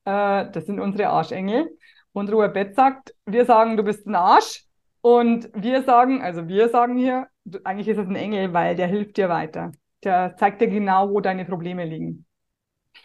Äh, 0.04 0.50
das 0.50 0.66
sind 0.66 0.80
unsere 0.80 1.08
Arschengel. 1.08 1.68
Und 2.12 2.32
Ruhe 2.32 2.48
Bett 2.48 2.76
sagt, 2.76 3.14
wir 3.26 3.44
sagen, 3.44 3.76
du 3.76 3.82
bist 3.82 4.06
ein 4.06 4.14
Arsch. 4.14 4.63
Und 5.04 5.50
wir 5.54 5.82
sagen, 5.82 6.22
also 6.22 6.48
wir 6.48 6.70
sagen 6.70 6.96
hier, 6.96 7.26
eigentlich 7.62 7.88
ist 7.88 7.98
es 7.98 8.06
ein 8.06 8.16
Engel, 8.16 8.54
weil 8.54 8.74
der 8.74 8.86
hilft 8.86 9.18
dir 9.18 9.28
weiter. 9.28 9.72
Der 10.02 10.34
zeigt 10.38 10.62
dir 10.62 10.68
genau, 10.68 11.10
wo 11.10 11.20
deine 11.20 11.44
Probleme 11.44 11.84
liegen. 11.84 12.24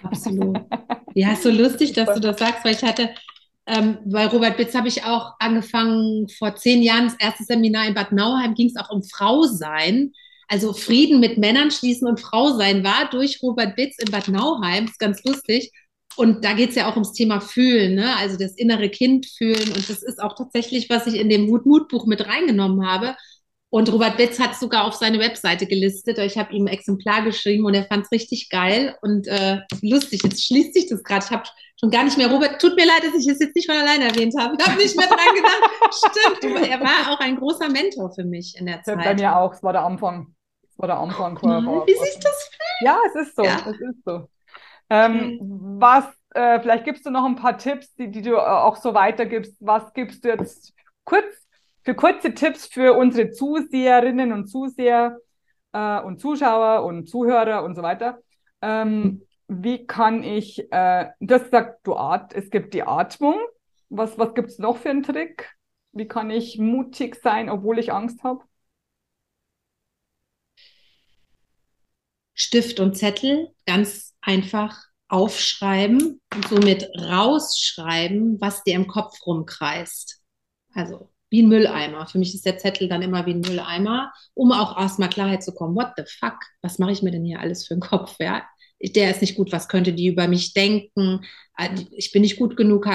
Absolut. 0.02 0.62
Ja, 1.14 1.36
so 1.36 1.50
lustig, 1.50 1.92
dass 1.92 2.14
du 2.14 2.22
das 2.22 2.40
sagst, 2.40 2.64
weil 2.64 2.74
ich 2.74 2.84
hatte, 2.84 3.10
ähm, 3.66 3.98
bei 4.06 4.28
Robert 4.28 4.56
Bitz 4.56 4.74
habe 4.76 4.88
ich 4.88 5.04
auch 5.04 5.34
angefangen 5.40 6.30
vor 6.30 6.56
zehn 6.56 6.82
Jahren, 6.84 7.06
das 7.06 7.18
erste 7.20 7.44
Seminar 7.44 7.86
in 7.86 7.96
Bad 7.96 8.14
Nauheim, 8.14 8.54
ging 8.54 8.68
es 8.68 8.78
auch 8.78 8.92
um 8.92 9.04
Frausein. 9.04 10.14
Also 10.48 10.72
Frieden 10.72 11.20
mit 11.20 11.38
Männern 11.38 11.70
schließen 11.70 12.08
und 12.08 12.22
Frau 12.22 12.54
sein 12.54 12.82
war 12.82 13.10
durch 13.10 13.44
Robert 13.44 13.76
Bitz 13.76 13.98
in 13.98 14.10
Bad 14.10 14.30
Nauheim. 14.30 14.86
Das 14.86 14.94
ist 14.94 15.00
ganz 15.00 15.22
lustig. 15.26 15.74
Und 16.20 16.44
da 16.44 16.52
geht 16.52 16.72
es 16.72 16.76
ja 16.76 16.90
auch 16.90 16.96
ums 16.96 17.14
Thema 17.14 17.40
Fühlen, 17.40 17.96
ne? 17.96 18.14
also 18.18 18.38
das 18.38 18.52
innere 18.56 18.90
Kind 18.90 19.26
fühlen. 19.26 19.70
Und 19.70 19.90
das 19.90 20.04
ist 20.04 20.22
auch 20.22 20.36
tatsächlich, 20.36 20.90
was 20.90 21.08
ich 21.08 21.16
in 21.16 21.30
dem 21.30 21.48
Wut-Mut-Buch 21.48 22.06
mit 22.08 22.28
reingenommen 22.28 22.86
habe. 22.86 23.16
Und 23.70 23.90
Robert 23.90 24.18
Betz 24.18 24.38
hat 24.38 24.52
es 24.52 24.60
sogar 24.60 24.84
auf 24.84 24.96
seine 24.96 25.18
Webseite 25.20 25.66
gelistet. 25.66 26.18
Ich 26.18 26.38
habe 26.38 26.54
ihm 26.54 26.66
ein 26.66 26.74
Exemplar 26.74 27.22
geschrieben 27.22 27.64
und 27.64 27.74
er 27.74 27.86
fand 27.86 28.04
es 28.04 28.12
richtig 28.12 28.50
geil 28.50 28.98
und 29.02 29.28
äh, 29.28 29.60
lustig. 29.82 30.20
Jetzt 30.22 30.46
schließt 30.46 30.74
sich 30.74 30.90
das 30.90 31.06
gerade. 31.06 31.24
Ich 31.24 31.32
habe 31.32 31.44
schon 31.80 31.90
gar 31.90 32.04
nicht 32.04 32.18
mehr, 32.18 32.30
Robert, 32.30 32.60
tut 32.60 32.76
mir 32.76 32.86
leid, 32.86 33.02
dass 33.06 33.16
ich 33.18 33.26
es 33.26 33.40
jetzt 33.40 33.56
nicht 33.56 33.72
von 33.72 33.80
alleine 33.80 34.10
erwähnt 34.10 34.34
habe. 34.38 34.58
Ich 34.60 34.68
habe 34.68 34.78
nicht 34.78 34.98
mehr 34.98 35.08
dran 35.08 35.36
gedacht. 35.36 36.42
Stimmt, 36.42 36.68
er 36.68 36.82
war 36.82 37.14
auch 37.14 37.20
ein 37.22 37.38
großer 37.38 37.70
Mentor 37.70 38.12
für 38.14 38.26
mich 38.26 38.58
in 38.60 38.66
der 38.66 38.84
Zeit. 38.84 38.98
Bei 38.98 39.14
mir 39.14 39.38
auch, 39.38 39.54
es 39.54 39.64
war 39.64 39.72
der 39.72 39.86
Anfang. 39.86 40.36
Es 40.70 40.78
war 40.78 40.88
der 40.88 40.98
Anfang. 40.98 41.40
Oh, 41.42 41.88
wie 41.88 41.94
sich 41.94 42.20
das 42.22 42.50
fühlt. 42.52 42.82
Ja, 42.82 43.00
es 43.08 43.26
ist 43.26 43.38
so. 43.38 43.44
Ja. 43.46 43.62
Es 43.66 43.80
ist 43.80 44.04
so. 44.04 44.28
Ähm, 44.90 45.38
was, 45.80 46.06
äh, 46.32 46.60
vielleicht 46.60 46.86
gibst 46.86 47.06
du 47.06 47.12
noch 47.12 47.26
ein 47.26 47.36
paar 47.36 47.58
Tipps, 47.58 47.94
die, 47.96 48.10
die 48.10 48.22
du 48.22 48.32
äh, 48.32 48.40
auch 48.40 48.76
so 48.76 48.94
weitergibst. 48.94 49.56
Was 49.60 49.94
gibst 49.94 50.24
du 50.26 50.30
jetzt 50.30 50.74
kurz 51.04 51.48
für 51.84 51.96
kurze 51.96 52.34
Tipps 52.34 52.66
für 52.68 52.94
unsere 52.94 53.32
Zuseherinnen 53.32 54.34
und 54.34 54.48
Zuseher 54.48 55.18
äh, 55.74 56.00
und 56.02 56.20
Zuschauer 56.20 56.86
und 56.86 57.08
Zuhörer 57.08 57.64
und 57.64 57.76
so 57.76 57.82
weiter? 57.82 58.20
Ähm, 58.62 59.22
wie 59.48 59.86
kann 59.88 60.24
ich, 60.24 60.72
äh, 60.72 61.10
das 61.20 61.50
sagt 61.50 61.86
du 61.88 61.96
At 61.96 62.34
es 62.34 62.50
gibt 62.50 62.74
die 62.74 62.84
Atmung. 62.84 63.40
Was, 63.90 64.18
was 64.20 64.36
gibt 64.36 64.50
es 64.50 64.60
noch 64.60 64.78
für 64.78 64.90
einen 64.92 65.04
Trick? 65.04 65.56
Wie 65.92 66.08
kann 66.08 66.30
ich 66.30 66.60
mutig 66.60 67.16
sein, 67.16 67.50
obwohl 67.50 67.80
ich 67.80 67.92
Angst 67.92 68.24
habe? 68.24 68.44
Stift 72.36 72.80
und 72.80 72.96
Zettel, 72.96 73.54
ganz 73.66 74.09
einfach 74.22 74.84
aufschreiben 75.08 76.22
und 76.34 76.48
somit 76.48 76.88
rausschreiben, 76.98 78.40
was 78.40 78.64
dir 78.64 78.76
im 78.76 78.88
Kopf 78.88 79.26
rumkreist. 79.26 80.22
Also 80.74 81.10
wie 81.30 81.44
ein 81.44 81.50
Mülleimer. 81.50 82.08
Für 82.08 82.18
mich 82.18 82.34
ist 82.34 82.46
der 82.46 82.58
Zettel 82.58 82.88
dann 82.88 83.02
immer 83.02 83.26
wie 83.26 83.34
ein 83.34 83.42
Mülleimer, 83.42 84.12
um 84.34 84.52
auch 84.52 84.80
erstmal 84.80 85.10
Klarheit 85.10 85.44
zu 85.44 85.54
kommen. 85.54 85.76
What 85.76 85.92
the 85.98 86.04
fuck? 86.08 86.38
Was 86.62 86.80
mache 86.80 86.92
ich 86.92 87.02
mir 87.02 87.12
denn 87.12 87.26
hier 87.26 87.40
alles 87.40 87.68
für 87.68 87.76
einen 87.76 87.82
Kopf? 87.82 88.16
Ja? 88.20 88.44
Der 88.82 89.12
ist 89.12 89.22
nicht 89.22 89.36
gut, 89.36 89.52
was 89.52 89.68
könnte 89.68 89.94
die 89.94 90.08
über 90.08 90.28
mich 90.28 90.54
denken? 90.54 91.26
Äh, 91.58 91.70
ich 91.92 92.12
bin 92.12 92.22
nicht 92.22 92.38
gut 92.38 92.56
genug. 92.58 92.88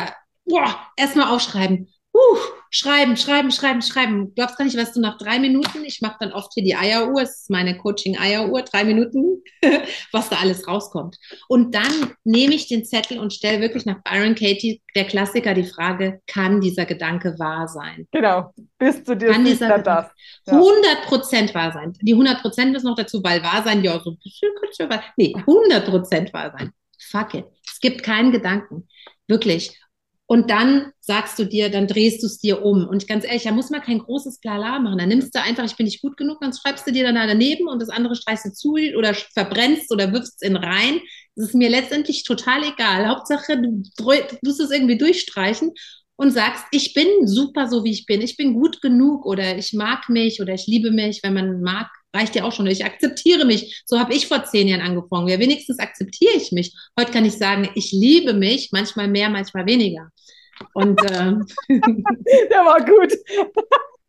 Boah, 0.44 0.76
erstmal 0.96 1.32
aufschreiben. 1.34 1.88
Uh, 2.14 2.38
schreiben, 2.70 3.16
schreiben, 3.16 3.50
schreiben, 3.50 3.82
schreiben. 3.82 4.28
Du 4.28 4.34
glaubst 4.34 4.56
gar 4.56 4.64
nicht, 4.64 4.76
was 4.76 4.92
du 4.92 5.00
nach 5.00 5.18
drei 5.18 5.40
Minuten, 5.40 5.84
ich 5.84 6.00
mache 6.00 6.16
dann 6.20 6.32
oft 6.32 6.52
hier 6.54 6.62
die 6.62 6.76
Eieruhr, 6.76 7.22
es 7.22 7.40
ist 7.40 7.50
meine 7.50 7.76
Coaching-Eieruhr, 7.76 8.62
drei 8.62 8.84
Minuten, 8.84 9.42
was 10.12 10.28
da 10.28 10.36
alles 10.36 10.68
rauskommt. 10.68 11.16
Und 11.48 11.74
dann 11.74 12.14
nehme 12.22 12.54
ich 12.54 12.68
den 12.68 12.84
Zettel 12.84 13.18
und 13.18 13.32
stelle 13.32 13.60
wirklich 13.60 13.84
nach 13.84 14.00
Byron 14.04 14.36
Katie, 14.36 14.80
der 14.94 15.06
Klassiker, 15.06 15.54
die 15.54 15.64
Frage, 15.64 16.20
kann 16.28 16.60
dieser 16.60 16.86
Gedanke 16.86 17.36
wahr 17.40 17.66
sein? 17.66 18.06
Genau, 18.12 18.54
bist 18.78 19.08
du 19.08 19.16
dir 19.16 19.32
kann 19.32 19.44
sicher 19.44 19.78
das? 19.80 20.06
100 20.46 21.06
Prozent 21.06 21.52
wahr 21.52 21.72
sein. 21.72 21.94
Die 22.00 22.12
100 22.12 22.40
Prozent 22.42 22.76
ist 22.76 22.84
noch 22.84 22.94
dazu, 22.94 23.24
weil 23.24 23.42
wahr 23.42 23.64
sein, 23.64 23.82
ja, 23.82 23.98
so 23.98 24.12
ein 24.12 24.18
bisschen, 24.22 24.52
nee, 25.16 25.34
100 25.34 25.84
Prozent 25.84 26.32
wahr 26.32 26.54
sein. 26.56 26.70
Fuck 27.10 27.34
it. 27.34 27.46
Es 27.66 27.80
gibt 27.80 28.04
keinen 28.04 28.30
Gedanken. 28.30 28.86
Wirklich. 29.26 29.80
Und 30.26 30.50
dann 30.50 30.90
sagst 31.00 31.38
du 31.38 31.44
dir, 31.44 31.70
dann 31.70 31.86
drehst 31.86 32.22
du 32.22 32.26
es 32.26 32.38
dir 32.38 32.64
um. 32.64 32.86
Und 32.88 33.06
ganz 33.06 33.24
ehrlich, 33.24 33.42
da 33.42 33.52
muss 33.52 33.68
man 33.68 33.82
kein 33.82 33.98
großes 33.98 34.40
Blala 34.40 34.78
machen. 34.78 34.98
Dann 34.98 35.08
nimmst 35.08 35.34
du 35.34 35.42
einfach, 35.42 35.64
ich 35.64 35.76
bin 35.76 35.84
nicht 35.84 36.00
gut 36.00 36.16
genug, 36.16 36.38
dann 36.40 36.52
schreibst 36.54 36.86
du 36.86 36.92
dir 36.92 37.04
dann 37.04 37.16
da 37.16 37.26
daneben 37.26 37.68
und 37.68 37.80
das 37.80 37.90
andere 37.90 38.16
streichst 38.16 38.46
du 38.46 38.52
zu 38.52 38.76
oder 38.96 39.12
verbrennst 39.14 39.92
oder 39.92 40.12
wirfst 40.12 40.36
es 40.40 40.48
in 40.48 40.56
rein. 40.56 41.00
Das 41.36 41.48
ist 41.48 41.54
mir 41.54 41.68
letztendlich 41.68 42.24
total 42.24 42.62
egal. 42.64 43.06
Hauptsache, 43.08 43.60
du 43.60 43.82
musst 44.42 44.60
es 44.60 44.70
irgendwie 44.70 44.96
durchstreichen 44.96 45.72
und 46.16 46.30
sagst, 46.30 46.64
ich 46.70 46.94
bin 46.94 47.26
super 47.26 47.68
so, 47.68 47.84
wie 47.84 47.90
ich 47.90 48.06
bin. 48.06 48.22
Ich 48.22 48.36
bin 48.36 48.54
gut 48.54 48.80
genug 48.80 49.26
oder 49.26 49.58
ich 49.58 49.72
mag 49.74 50.08
mich 50.08 50.40
oder 50.40 50.54
ich 50.54 50.66
liebe 50.66 50.90
mich, 50.90 51.20
wenn 51.22 51.34
man 51.34 51.60
mag, 51.60 51.90
reicht 52.14 52.34
ja 52.34 52.44
auch 52.44 52.52
schon. 52.52 52.66
Ich 52.66 52.84
akzeptiere 52.84 53.44
mich. 53.44 53.82
So 53.86 53.98
habe 53.98 54.14
ich 54.14 54.28
vor 54.28 54.44
zehn 54.44 54.68
Jahren 54.68 54.80
angefangen. 54.80 55.28
Ja, 55.28 55.38
wenigstens 55.38 55.78
akzeptiere 55.78 56.34
ich 56.36 56.52
mich. 56.52 56.74
Heute 56.98 57.12
kann 57.12 57.24
ich 57.24 57.36
sagen, 57.36 57.68
ich 57.74 57.92
liebe 57.92 58.32
mich, 58.32 58.70
manchmal 58.72 59.08
mehr, 59.08 59.28
manchmal 59.28 59.66
weniger. 59.66 60.10
Und 60.72 61.00
ähm, 61.10 61.46
der 61.68 62.64
war 62.64 62.84
gut. 62.84 63.12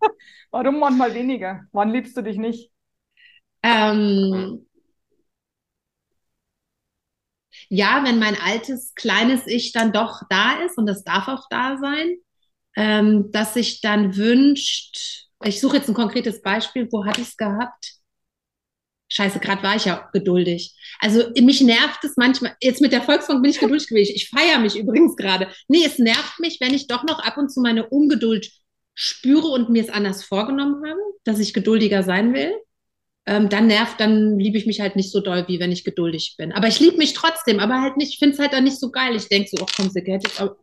Warum 0.51 0.79
manchmal 0.79 1.13
weniger? 1.13 1.63
Wann 1.71 1.91
liebst 1.91 2.15
du 2.15 2.21
dich 2.21 2.37
nicht? 2.37 2.71
Ähm, 3.63 4.65
ja, 7.69 8.03
wenn 8.05 8.19
mein 8.19 8.37
altes, 8.39 8.93
kleines 8.95 9.47
Ich 9.47 9.71
dann 9.71 9.91
doch 9.91 10.21
da 10.29 10.63
ist 10.63 10.77
und 10.77 10.85
das 10.85 11.03
darf 11.03 11.27
auch 11.27 11.47
da 11.49 11.77
sein, 11.77 12.17
ähm, 12.75 13.31
dass 13.31 13.55
sich 13.55 13.81
dann 13.81 14.15
wünscht, 14.15 15.27
ich 15.45 15.59
suche 15.61 15.77
jetzt 15.77 15.87
ein 15.87 15.93
konkretes 15.95 16.41
Beispiel, 16.41 16.87
wo 16.91 17.05
hatte 17.05 17.21
ich 17.21 17.29
es 17.29 17.37
gehabt? 17.37 17.95
Scheiße, 19.07 19.39
gerade 19.39 19.61
war 19.61 19.75
ich 19.75 19.85
ja 19.85 20.09
geduldig. 20.13 20.73
Also 20.99 21.29
mich 21.39 21.61
nervt 21.61 22.03
es 22.03 22.17
manchmal, 22.17 22.55
jetzt 22.59 22.81
mit 22.81 22.91
der 22.91 23.03
Volksbank 23.03 23.41
bin 23.43 23.51
ich 23.51 23.59
geduldig 23.59 23.87
gewesen. 23.87 24.13
Ich 24.15 24.29
feiere 24.29 24.59
mich 24.59 24.75
übrigens 24.75 25.15
gerade. 25.15 25.47
Nee, 25.67 25.85
es 25.85 25.99
nervt 25.99 26.39
mich, 26.39 26.59
wenn 26.59 26.73
ich 26.73 26.87
doch 26.87 27.03
noch 27.03 27.19
ab 27.19 27.37
und 27.37 27.49
zu 27.49 27.61
meine 27.61 27.87
Ungeduld 27.87 28.49
spüre 28.95 29.47
und 29.47 29.69
mir 29.69 29.83
es 29.83 29.89
anders 29.89 30.23
vorgenommen 30.23 30.83
habe, 30.85 30.99
dass 31.23 31.39
ich 31.39 31.53
geduldiger 31.53 32.01
sein 32.01 32.33
will. 32.33 32.51
Ähm, 33.27 33.49
dann 33.49 33.67
nervt, 33.67 33.99
dann 33.99 34.39
liebe 34.39 34.57
ich 34.57 34.65
mich 34.65 34.81
halt 34.81 34.95
nicht 34.95 35.11
so 35.11 35.19
doll, 35.19 35.45
wie 35.47 35.59
wenn 35.59 35.71
ich 35.71 35.83
geduldig 35.83 36.35
bin. 36.37 36.51
Aber 36.51 36.67
ich 36.67 36.79
liebe 36.79 36.97
mich 36.97 37.13
trotzdem, 37.13 37.59
aber 37.59 37.81
halt 37.81 37.97
nicht, 37.97 38.13
ich 38.13 38.19
finde 38.19 38.33
es 38.35 38.39
halt 38.39 38.53
dann 38.53 38.63
nicht 38.63 38.79
so 38.79 38.91
geil. 38.91 39.15
Ich 39.15 39.29
denke 39.29 39.49
so, 39.49 39.57
oh 39.63 39.67
komm, 39.75 39.89
sie 39.89 40.01
hätte 40.01 40.29
ich 40.31 40.39
auch. 40.41 40.55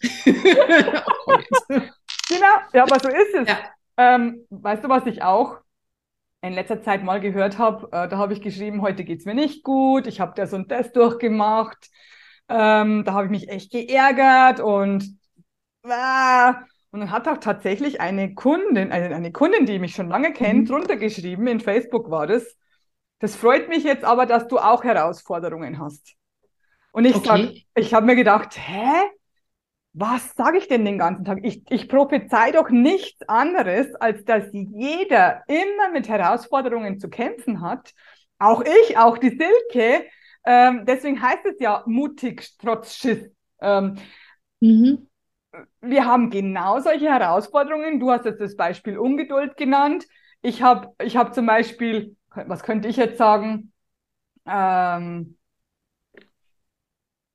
Genau, 2.28 2.46
ja, 2.72 2.82
aber 2.82 2.98
so 3.00 3.08
ist 3.08 3.34
es. 3.34 3.48
Ja. 3.48 3.58
Ähm, 3.96 4.46
weißt 4.50 4.84
du, 4.84 4.88
was 4.88 5.06
ich 5.06 5.22
auch 5.22 5.58
in 6.42 6.52
letzter 6.52 6.82
Zeit 6.82 7.02
mal 7.02 7.20
gehört 7.20 7.58
habe? 7.58 7.86
Äh, 7.92 8.08
da 8.08 8.18
habe 8.18 8.32
ich 8.32 8.40
geschrieben, 8.40 8.82
heute 8.82 9.04
geht 9.04 9.20
es 9.20 9.24
mir 9.24 9.34
nicht 9.34 9.64
gut, 9.64 10.06
ich 10.06 10.20
habe 10.20 10.32
das 10.36 10.52
und 10.52 10.70
das 10.70 10.92
durchgemacht. 10.92 11.88
Ähm, 12.48 13.04
da 13.04 13.12
habe 13.12 13.24
ich 13.24 13.30
mich 13.30 13.48
echt 13.48 13.70
geärgert 13.70 14.60
und 14.60 15.18
äh, 15.84 16.52
und 16.90 17.00
dann 17.00 17.10
hat 17.10 17.28
auch 17.28 17.38
tatsächlich 17.38 18.00
eine 18.00 18.34
Kundin, 18.34 18.92
eine, 18.92 19.14
eine 19.14 19.32
Kundin, 19.32 19.66
die 19.66 19.78
mich 19.78 19.94
schon 19.94 20.08
lange 20.08 20.32
kennt, 20.32 20.60
mhm. 20.60 20.66
drunter 20.66 20.96
geschrieben, 20.96 21.46
in 21.46 21.60
Facebook 21.60 22.10
war 22.10 22.26
das. 22.26 22.56
Das 23.18 23.36
freut 23.36 23.68
mich 23.68 23.84
jetzt 23.84 24.04
aber, 24.04 24.26
dass 24.26 24.48
du 24.48 24.58
auch 24.58 24.84
Herausforderungen 24.84 25.78
hast. 25.78 26.14
Und 26.92 27.04
ich 27.04 27.16
okay. 27.16 27.26
sag, 27.74 27.82
ich 27.84 27.94
habe 27.94 28.06
mir 28.06 28.16
gedacht, 28.16 28.56
hä? 28.56 28.92
Was 29.98 30.34
sage 30.36 30.58
ich 30.58 30.68
denn 30.68 30.84
den 30.84 30.98
ganzen 30.98 31.24
Tag? 31.24 31.40
Ich, 31.42 31.62
ich 31.70 31.88
prophezei 31.88 32.52
doch 32.52 32.70
nichts 32.70 33.28
anderes, 33.28 33.94
als 33.96 34.24
dass 34.24 34.44
jeder 34.52 35.42
immer 35.48 35.90
mit 35.92 36.08
Herausforderungen 36.08 37.00
zu 37.00 37.08
kämpfen 37.08 37.60
hat. 37.60 37.92
Auch 38.38 38.62
ich, 38.62 38.96
auch 38.96 39.18
die 39.18 39.30
Silke. 39.30 40.06
Ähm, 40.44 40.84
deswegen 40.86 41.20
heißt 41.20 41.44
es 41.46 41.58
ja 41.58 41.82
mutig 41.86 42.56
trotz 42.58 42.94
Schiss. 42.94 43.28
Ähm, 43.60 43.96
mhm. 44.60 45.08
Wir 45.80 46.04
haben 46.04 46.30
genau 46.30 46.78
solche 46.78 47.06
Herausforderungen. 47.06 47.98
Du 47.98 48.10
hast 48.10 48.24
jetzt 48.24 48.40
das 48.40 48.56
Beispiel 48.56 48.98
Ungeduld 48.98 49.56
genannt. 49.56 50.06
Ich 50.42 50.62
habe 50.62 50.94
ich 51.02 51.16
hab 51.16 51.34
zum 51.34 51.46
Beispiel, 51.46 52.16
was 52.34 52.62
könnte 52.62 52.86
ich 52.86 52.96
jetzt 52.96 53.18
sagen? 53.18 53.72
Ähm, 54.46 55.37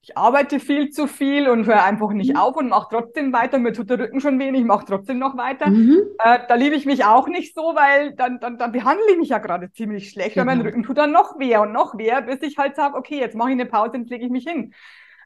ich 0.03 0.17
arbeite 0.17 0.59
viel 0.59 0.89
zu 0.89 1.07
viel 1.07 1.47
und 1.47 1.65
höre 1.65 1.81
einfach 1.81 2.11
nicht 2.11 2.33
mhm. 2.33 2.35
auf 2.35 2.57
und 2.57 2.67
mache 2.67 2.89
trotzdem 2.91 3.31
weiter. 3.31 3.57
Mir 3.57 3.71
tut 3.71 3.89
der 3.89 3.99
Rücken 3.99 4.19
schon 4.19 4.37
wenig, 4.37 4.65
mache 4.65 4.85
trotzdem 4.85 5.17
noch 5.17 5.37
weiter. 5.37 5.69
Mhm. 5.69 5.97
Äh, 6.21 6.39
da 6.45 6.55
liebe 6.55 6.75
ich 6.75 6.85
mich 6.85 7.05
auch 7.05 7.29
nicht 7.29 7.55
so, 7.55 7.61
weil 7.61 8.13
dann, 8.13 8.41
dann, 8.41 8.57
dann 8.57 8.73
behandle 8.73 9.05
ich 9.11 9.17
mich 9.17 9.29
ja 9.29 9.37
gerade 9.37 9.71
ziemlich 9.71 10.09
schlecht, 10.09 10.33
genau. 10.33 10.41
weil 10.41 10.57
mein 10.57 10.57
genau. 10.57 10.67
Rücken 10.67 10.83
tut 10.83 10.97
dann 10.97 11.13
noch 11.13 11.39
weh 11.39 11.55
und 11.55 11.71
noch 11.71 11.97
weh, 11.97 12.11
bis 12.25 12.41
ich 12.41 12.57
halt 12.57 12.75
sage, 12.75 12.97
okay, 12.97 13.17
jetzt 13.17 13.33
mache 13.35 13.51
ich 13.51 13.53
eine 13.53 13.65
Pause 13.65 13.93
und 13.93 14.09
lege 14.09 14.25
ich 14.25 14.29
mich 14.29 14.43
hin. 14.43 14.73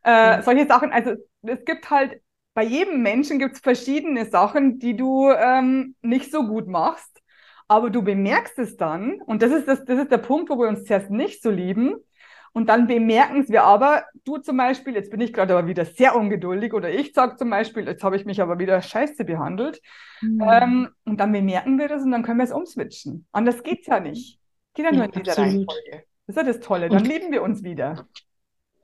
Äh, 0.06 0.12
ja. 0.12 0.42
Solche 0.44 0.68
Sachen, 0.68 0.92
also 0.92 1.14
es 1.42 1.66
gibt 1.66 1.90
halt, 1.90 2.22
bei 2.54 2.64
jedem 2.64 3.02
Menschen 3.02 3.40
gibt 3.40 3.56
es 3.56 3.62
verschiedene 3.62 4.26
Sachen, 4.26 4.78
die 4.78 4.96
du 4.96 5.32
ähm, 5.32 5.96
nicht 6.04 6.32
so 6.32 6.46
gut 6.46 6.68
machst, 6.68 7.24
aber 7.68 7.90
du 7.90 8.04
bemerkst 8.04 8.60
es 8.60 8.78
dann 8.78 9.22
und 9.26 9.42
das 9.42 9.52
ist, 9.52 9.68
das, 9.68 9.86
das 9.86 10.02
ist 10.02 10.12
der 10.12 10.20
Punkt, 10.20 10.52
wo 10.52 10.60
wir 10.60 10.68
uns 10.68 10.84
zuerst 10.84 11.10
nicht 11.10 11.42
so 11.42 11.50
lieben 11.50 11.96
und 12.58 12.70
dann 12.70 12.88
bemerken 12.88 13.48
wir 13.50 13.66
aber, 13.66 14.06
du 14.26 14.40
zum 14.40 14.58
Beispiel, 14.58 14.96
jetzt 14.96 15.12
bin 15.12 15.22
ich 15.22 15.32
gerade 15.32 15.56
aber 15.56 15.68
wieder 15.68 15.86
sehr 15.86 16.16
ungeduldig 16.16 16.74
oder 16.74 16.92
ich 16.92 17.14
sage 17.14 17.36
zum 17.36 17.52
Beispiel, 17.52 17.86
jetzt 17.86 18.04
habe 18.04 18.16
ich 18.16 18.26
mich 18.26 18.42
aber 18.42 18.58
wieder 18.58 18.82
scheiße 18.82 19.26
behandelt. 19.26 19.80
Mhm. 20.22 20.42
Ähm, 20.42 20.90
und 21.06 21.20
dann 21.20 21.32
bemerken 21.34 21.78
wir 21.78 21.88
das 21.88 22.02
und 22.02 22.10
dann 22.10 22.24
können 22.24 22.40
wir 22.40 22.46
es 22.46 22.52
umswitchen. 22.52 23.28
Anders 23.32 23.62
geht 23.62 23.82
es 23.82 23.86
ja 23.86 24.00
nicht. 24.00 24.40
Geht 24.74 24.86
ja 24.86 24.92
nur 24.92 25.04
in 25.04 25.12
dieser 25.12 25.34
absolut. 25.34 25.54
Reihenfolge. 25.54 26.04
Das 26.26 26.36
ist 26.36 26.38
ja 26.38 26.44
das 26.52 26.60
Tolle. 26.62 26.90
Dann 26.90 27.04
und, 27.04 27.08
lieben 27.08 27.32
wir 27.32 27.44
uns 27.44 27.62
wieder. 27.62 28.08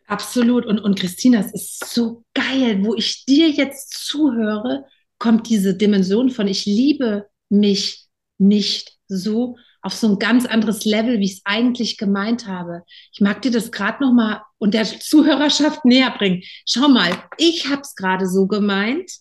Absolut. 0.05 0.67
Und, 0.67 0.79
und 0.79 0.99
Christina, 0.99 1.39
es 1.39 1.51
ist 1.51 1.85
so 1.85 2.23
geil, 2.35 2.85
wo 2.85 2.93
ich 2.93 3.25
dir 3.25 3.49
jetzt 3.49 4.05
zuhöre, 4.05 4.85
kommt 5.17 5.49
diese 5.49 5.75
Dimension 5.75 6.29
von 6.29 6.47
ich 6.47 6.67
liebe 6.67 7.27
mich 7.49 8.05
nicht 8.37 8.99
so 9.07 9.57
auf 9.83 9.93
so 9.93 10.07
ein 10.07 10.19
ganz 10.19 10.45
anderes 10.45 10.85
Level, 10.85 11.19
wie 11.19 11.25
ich 11.25 11.33
es 11.33 11.41
eigentlich 11.43 11.97
gemeint 11.97 12.47
habe. 12.47 12.83
Ich 13.11 13.19
mag 13.19 13.41
dir 13.41 13.51
das 13.51 13.71
gerade 13.71 14.01
noch 14.01 14.13
mal 14.13 14.41
und 14.57 14.73
der 14.73 14.85
Zuhörerschaft 14.85 15.85
näher 15.85 16.11
bringen. 16.17 16.41
Schau 16.67 16.87
mal, 16.87 17.11
ich 17.37 17.67
habe 17.67 17.81
es 17.81 17.93
gerade 17.95 18.27
so 18.27 18.47
gemeint, 18.47 19.11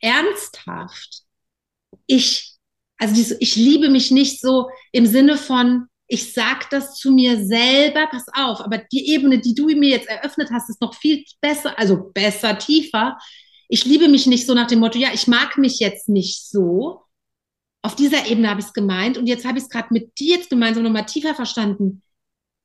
ernsthaft. 0.00 1.22
Ich, 2.06 2.54
also 2.98 3.14
diese, 3.14 3.36
ich 3.40 3.56
liebe 3.56 3.88
mich 3.90 4.12
nicht 4.12 4.40
so 4.40 4.70
im 4.92 5.06
Sinne 5.06 5.36
von, 5.36 5.88
ich 6.06 6.32
sag 6.32 6.70
das 6.70 6.96
zu 6.96 7.10
mir 7.10 7.44
selber, 7.44 8.06
pass 8.08 8.26
auf, 8.34 8.60
aber 8.60 8.78
die 8.92 9.10
Ebene, 9.10 9.40
die 9.40 9.54
du 9.54 9.66
mir 9.66 9.90
jetzt 9.90 10.08
eröffnet 10.08 10.50
hast, 10.52 10.70
ist 10.70 10.80
noch 10.80 10.94
viel 10.94 11.24
besser, 11.40 11.76
also 11.78 12.10
besser, 12.12 12.56
tiefer. 12.58 13.18
Ich 13.68 13.84
liebe 13.84 14.08
mich 14.08 14.26
nicht 14.26 14.46
so 14.46 14.54
nach 14.54 14.66
dem 14.68 14.80
Motto, 14.80 14.98
ja, 14.98 15.08
ich 15.12 15.26
mag 15.26 15.58
mich 15.58 15.80
jetzt 15.80 16.08
nicht 16.08 16.46
so, 16.46 17.02
auf 17.84 17.94
dieser 17.94 18.26
Ebene 18.26 18.48
habe 18.48 18.60
ich 18.60 18.66
es 18.66 18.72
gemeint 18.72 19.18
und 19.18 19.26
jetzt 19.26 19.44
habe 19.44 19.58
ich 19.58 19.64
es 19.64 19.70
gerade 19.70 19.88
mit 19.92 20.18
dir 20.18 20.36
jetzt 20.36 20.48
gemeinsam 20.48 20.84
nochmal 20.84 21.04
tiefer 21.04 21.34
verstanden. 21.34 22.02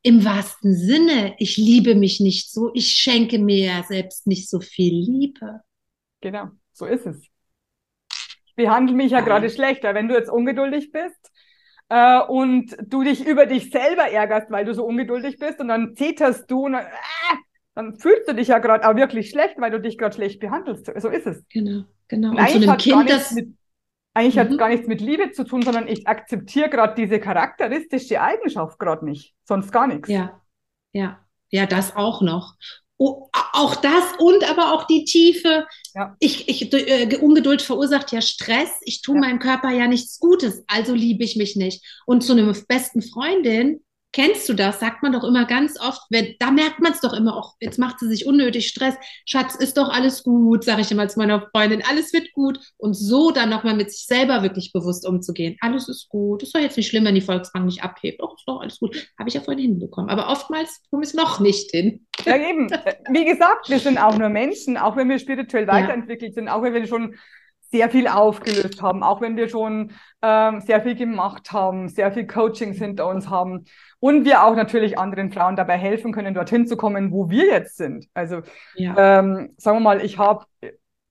Im 0.01 0.23
wahrsten 0.23 0.73
Sinne, 0.73 1.35
ich 1.39 1.57
liebe 1.57 1.93
mich 1.93 2.21
nicht 2.21 2.49
so, 2.53 2.71
ich 2.73 2.87
schenke 2.87 3.37
mir 3.37 3.65
ja 3.65 3.83
selbst 3.83 4.27
nicht 4.27 4.49
so 4.49 4.61
viel 4.61 4.93
Liebe. 4.93 5.59
Genau, 6.21 6.51
so 6.71 6.85
ist 6.85 7.05
es. 7.05 7.21
Ich 8.45 8.55
behandle 8.55 8.95
mich 8.95 9.11
ja, 9.11 9.19
gerade 9.19 9.49
schlechter. 9.49 9.93
Wenn 9.93 10.07
du 10.07 10.15
jetzt 10.15 10.29
ungeduldig 10.29 10.93
bist 10.93 11.31
äh, 11.89 12.21
und 12.21 12.77
du 12.81 13.03
dich 13.03 13.25
über 13.25 13.45
dich 13.45 13.71
selber 13.71 14.09
ärgerst, 14.09 14.49
weil 14.51 14.63
du 14.63 14.73
so 14.73 14.85
ungeduldig 14.85 15.37
bist 15.37 15.59
und 15.59 15.67
dann 15.67 15.97
zeterst 15.97 16.49
du 16.49 16.67
und 16.67 16.71
dann, 16.71 16.85
äh, 16.85 17.35
dann 17.75 17.99
fühlst 17.99 18.29
du 18.29 18.35
dich 18.35 18.47
ja 18.47 18.59
gerade 18.59 18.87
auch 18.87 18.95
wirklich 18.95 19.31
schlecht, 19.31 19.55
weil 19.57 19.71
du 19.71 19.81
dich 19.81 19.97
gerade 19.97 20.15
schlecht 20.15 20.39
behandelst. 20.39 20.89
So 20.95 21.09
ist 21.09 21.27
es. 21.27 21.43
Genau, 21.49 21.83
genau. 22.07 22.29
Und, 22.29 22.35
und 22.35 22.39
eigentlich 22.39 22.69
hat 22.69 22.81
Kind 22.81 23.09
das 23.09 23.31
mit, 23.31 23.49
eigentlich 24.19 24.35
mhm. 24.35 24.39
hat 24.39 24.51
es 24.51 24.57
gar 24.57 24.69
nichts 24.69 24.87
mit 24.87 25.01
Liebe 25.01 25.31
zu 25.31 25.43
tun, 25.43 25.61
sondern 25.61 25.87
ich 25.87 26.07
akzeptiere 26.07 26.69
gerade 26.69 26.95
diese 26.95 27.19
charakteristische 27.19 28.21
Eigenschaft 28.21 28.77
gerade 28.79 29.05
nicht, 29.05 29.33
sonst 29.45 29.71
gar 29.71 29.87
nichts. 29.87 30.09
Ja, 30.09 30.41
ja, 30.93 31.19
ja, 31.49 31.65
das 31.65 31.95
auch 31.95 32.21
noch. 32.21 32.55
Oh, 33.01 33.29
auch 33.53 33.77
das 33.77 34.03
und 34.19 34.43
aber 34.49 34.73
auch 34.73 34.85
die 34.85 35.05
Tiefe. 35.05 35.65
Ja. 35.95 36.17
Ich, 36.19 36.49
ich, 36.49 36.73
äh, 36.73 37.15
Ungeduld 37.17 37.61
verursacht 37.61 38.11
ja 38.11 38.19
Stress. 38.21 38.69
Ich 38.81 39.01
tue 39.01 39.15
ja. 39.15 39.21
meinem 39.21 39.39
Körper 39.39 39.69
ja 39.69 39.87
nichts 39.87 40.19
Gutes, 40.19 40.63
also 40.67 40.93
liebe 40.93 41.23
ich 41.23 41.37
mich 41.37 41.55
nicht. 41.55 41.81
Und 42.05 42.21
zu 42.21 42.33
einer 42.33 42.53
besten 42.67 43.01
Freundin 43.01 43.81
Kennst 44.19 44.49
du 44.49 44.53
das? 44.53 44.81
Sagt 44.81 45.01
man 45.01 45.13
doch 45.13 45.23
immer 45.23 45.45
ganz 45.45 45.79
oft, 45.79 46.01
wenn, 46.09 46.35
da 46.39 46.51
merkt 46.51 46.81
man 46.81 46.91
es 46.91 46.99
doch 46.99 47.13
immer 47.13 47.37
auch, 47.37 47.55
jetzt 47.61 47.79
macht 47.79 47.99
sie 47.99 48.07
sich 48.09 48.25
unnötig 48.25 48.67
Stress. 48.67 48.95
Schatz, 49.25 49.55
ist 49.55 49.77
doch 49.77 49.87
alles 49.87 50.23
gut, 50.23 50.65
sage 50.65 50.81
ich 50.81 50.91
immer 50.91 51.07
zu 51.07 51.19
meiner 51.19 51.47
Freundin, 51.51 51.81
alles 51.89 52.11
wird 52.11 52.33
gut. 52.33 52.59
Und 52.75 52.95
so 52.95 53.31
dann 53.31 53.49
nochmal 53.49 53.77
mit 53.77 53.93
sich 53.93 54.07
selber 54.07 54.43
wirklich 54.43 54.73
bewusst 54.73 55.07
umzugehen. 55.07 55.55
Alles 55.61 55.87
ist 55.87 56.09
gut, 56.09 56.43
ist 56.43 56.53
doch 56.53 56.59
jetzt 56.59 56.75
nicht 56.75 56.89
schlimm, 56.89 57.05
wenn 57.05 57.15
die 57.15 57.21
Volksbank 57.21 57.65
nicht 57.65 57.81
abhebt. 57.81 58.19
Doch, 58.19 58.35
ist 58.35 58.45
doch 58.45 58.59
alles 58.59 58.79
gut. 58.79 59.07
Habe 59.17 59.29
ich 59.29 59.35
ja 59.35 59.41
vorhin 59.41 59.63
hinbekommen. 59.63 60.09
Aber 60.09 60.27
oftmals 60.27 60.81
kommen 60.89 61.03
es 61.03 61.13
noch 61.13 61.39
nicht 61.39 61.71
hin. 61.71 62.05
Ja, 62.25 62.35
eben. 62.35 62.69
Wie 63.11 63.23
gesagt, 63.23 63.69
wir 63.69 63.79
sind 63.79 63.97
auch 63.97 64.17
nur 64.17 64.27
Menschen, 64.27 64.75
auch 64.75 64.97
wenn 64.97 65.07
wir 65.07 65.19
spirituell 65.19 65.67
weiterentwickelt 65.67 66.31
ja. 66.31 66.35
sind, 66.35 66.49
auch 66.49 66.61
wenn 66.61 66.73
wir 66.73 66.85
schon 66.85 67.15
sehr 67.71 67.89
viel 67.89 68.07
aufgelöst 68.07 68.81
haben, 68.81 69.03
auch 69.03 69.21
wenn 69.21 69.37
wir 69.37 69.47
schon 69.47 69.91
ähm, 70.21 70.61
sehr 70.61 70.81
viel 70.81 70.95
gemacht 70.95 71.51
haben, 71.51 71.87
sehr 71.87 72.11
viel 72.11 72.25
Coachings 72.25 72.77
hinter 72.77 73.07
uns 73.07 73.29
haben 73.29 73.65
und 73.99 74.25
wir 74.25 74.43
auch 74.43 74.55
natürlich 74.55 74.97
anderen 74.97 75.31
Frauen 75.31 75.55
dabei 75.55 75.77
helfen 75.77 76.11
können, 76.11 76.33
dorthin 76.33 76.65
zu 76.65 76.77
kommen, 76.77 77.11
wo 77.11 77.29
wir 77.29 77.45
jetzt 77.45 77.77
sind. 77.77 78.07
Also 78.13 78.41
ja. 78.75 79.19
ähm, 79.19 79.53
sagen 79.57 79.77
wir 79.77 79.81
mal, 79.81 80.03
ich 80.03 80.17
habe, 80.17 80.45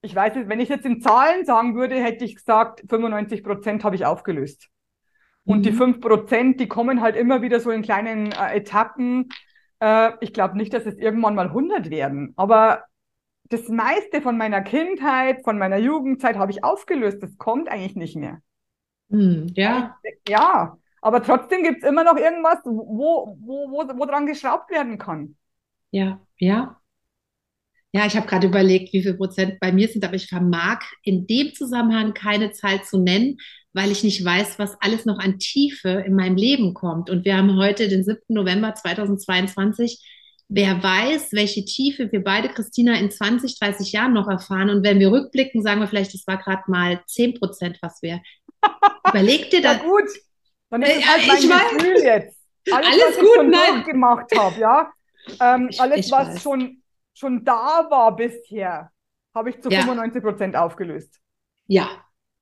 ich 0.01 0.15
weiß 0.15 0.35
nicht, 0.35 0.49
wenn 0.49 0.59
ich 0.59 0.69
jetzt 0.69 0.85
in 0.85 1.01
Zahlen 1.01 1.45
sagen 1.45 1.75
würde, 1.75 1.95
hätte 1.95 2.25
ich 2.25 2.35
gesagt, 2.35 2.83
95 2.89 3.43
Prozent 3.43 3.83
habe 3.83 3.95
ich 3.95 4.05
aufgelöst. 4.05 4.69
Und 5.45 5.59
mhm. 5.59 5.63
die 5.63 5.71
5 5.71 6.01
Prozent, 6.01 6.59
die 6.59 6.67
kommen 6.67 7.01
halt 7.01 7.15
immer 7.15 7.41
wieder 7.41 7.59
so 7.59 7.71
in 7.71 7.81
kleinen 7.81 8.33
äh, 8.33 8.57
Etappen. 8.57 9.29
Äh, 9.79 10.11
ich 10.19 10.33
glaube 10.33 10.57
nicht, 10.57 10.73
dass 10.73 10.85
es 10.85 10.97
irgendwann 10.97 11.35
mal 11.35 11.47
100 11.47 11.89
werden, 11.89 12.33
aber 12.35 12.83
das 13.49 13.67
meiste 13.67 14.21
von 14.21 14.37
meiner 14.37 14.61
Kindheit, 14.61 15.43
von 15.43 15.57
meiner 15.57 15.77
Jugendzeit 15.77 16.37
habe 16.37 16.51
ich 16.51 16.63
aufgelöst. 16.63 17.21
Das 17.21 17.37
kommt 17.37 17.67
eigentlich 17.67 17.95
nicht 17.95 18.15
mehr. 18.15 18.41
Hm, 19.09 19.47
ja. 19.55 19.97
Ja, 20.27 20.77
aber 21.01 21.23
trotzdem 21.23 21.63
gibt 21.63 21.83
es 21.83 21.89
immer 21.89 22.03
noch 22.03 22.17
irgendwas, 22.17 22.59
wo, 22.63 23.37
wo, 23.39 23.71
wo, 23.71 23.99
wo 23.99 24.05
dran 24.05 24.27
geschraubt 24.27 24.69
werden 24.69 24.97
kann. 24.97 25.35
Ja, 25.91 26.19
ja. 26.37 26.79
Ja, 27.91 28.05
ich 28.05 28.15
habe 28.15 28.27
gerade 28.27 28.45
überlegt, 28.45 28.93
wie 28.93 29.01
viel 29.01 29.15
Prozent 29.15 29.59
bei 29.59 29.71
mir 29.71 29.87
sind, 29.87 30.05
aber 30.05 30.13
ich 30.13 30.27
vermag 30.27 30.81
in 31.01 31.25
dem 31.25 31.55
Zusammenhang 31.55 32.13
keine 32.13 32.51
Zahl 32.51 32.83
zu 32.83 32.99
nennen, 32.99 33.37
weil 33.73 33.91
ich 33.91 34.03
nicht 34.03 34.23
weiß, 34.23 34.59
was 34.59 34.79
alles 34.79 35.05
noch 35.05 35.17
an 35.17 35.39
Tiefe 35.39 35.89
in 36.05 36.13
meinem 36.13 36.35
Leben 36.35 36.75
kommt. 36.75 37.09
Und 37.09 37.25
wir 37.25 37.35
haben 37.35 37.55
heute 37.55 37.87
den 37.87 38.03
7. 38.03 38.19
November 38.27 38.75
2022 38.75 40.05
wer 40.49 40.81
weiß, 40.81 41.31
welche 41.31 41.63
Tiefe 41.63 42.11
wir 42.11 42.23
beide, 42.23 42.49
Christina, 42.49 42.95
in 42.95 43.11
20, 43.11 43.57
30 43.59 43.91
Jahren 43.91 44.13
noch 44.13 44.27
erfahren. 44.27 44.69
Und 44.69 44.83
wenn 44.83 44.99
wir 44.99 45.11
rückblicken, 45.11 45.61
sagen 45.61 45.79
wir 45.79 45.87
vielleicht, 45.87 46.13
das 46.13 46.25
war 46.27 46.37
gerade 46.37 46.63
mal 46.67 47.01
10 47.05 47.39
Prozent, 47.39 47.77
was 47.81 48.01
wir. 48.01 48.21
Überleg 49.07 49.49
dir 49.51 49.61
das. 49.61 49.77
Ja, 49.77 49.83
gut. 49.83 50.09
Dann 50.71 50.81
ist 50.81 50.97
es 50.97 51.07
halt 51.07 51.27
mein 51.27 51.37
ich 51.37 51.49
Gefühl 51.49 51.95
weiß. 51.95 52.03
jetzt. 52.03 52.37
Alles, 52.71 52.87
alles 52.87 53.03
was 53.03 53.15
gut, 53.15 53.27
ich 53.27 53.35
schon 53.35 53.49
nein. 53.49 53.83
gemacht 53.83 54.37
habe, 54.37 54.59
ja. 54.59 54.91
Ähm, 55.39 55.69
alles, 55.79 56.05
ich 56.05 56.11
was 56.11 56.41
schon, 56.41 56.83
schon 57.15 57.43
da 57.43 57.87
war 57.89 58.15
bisher, 58.15 58.91
habe 59.33 59.49
ich 59.49 59.61
zu 59.61 59.69
ja. 59.69 59.79
95 59.79 60.21
Prozent 60.21 60.55
aufgelöst. 60.55 61.19
Ja, 61.65 61.89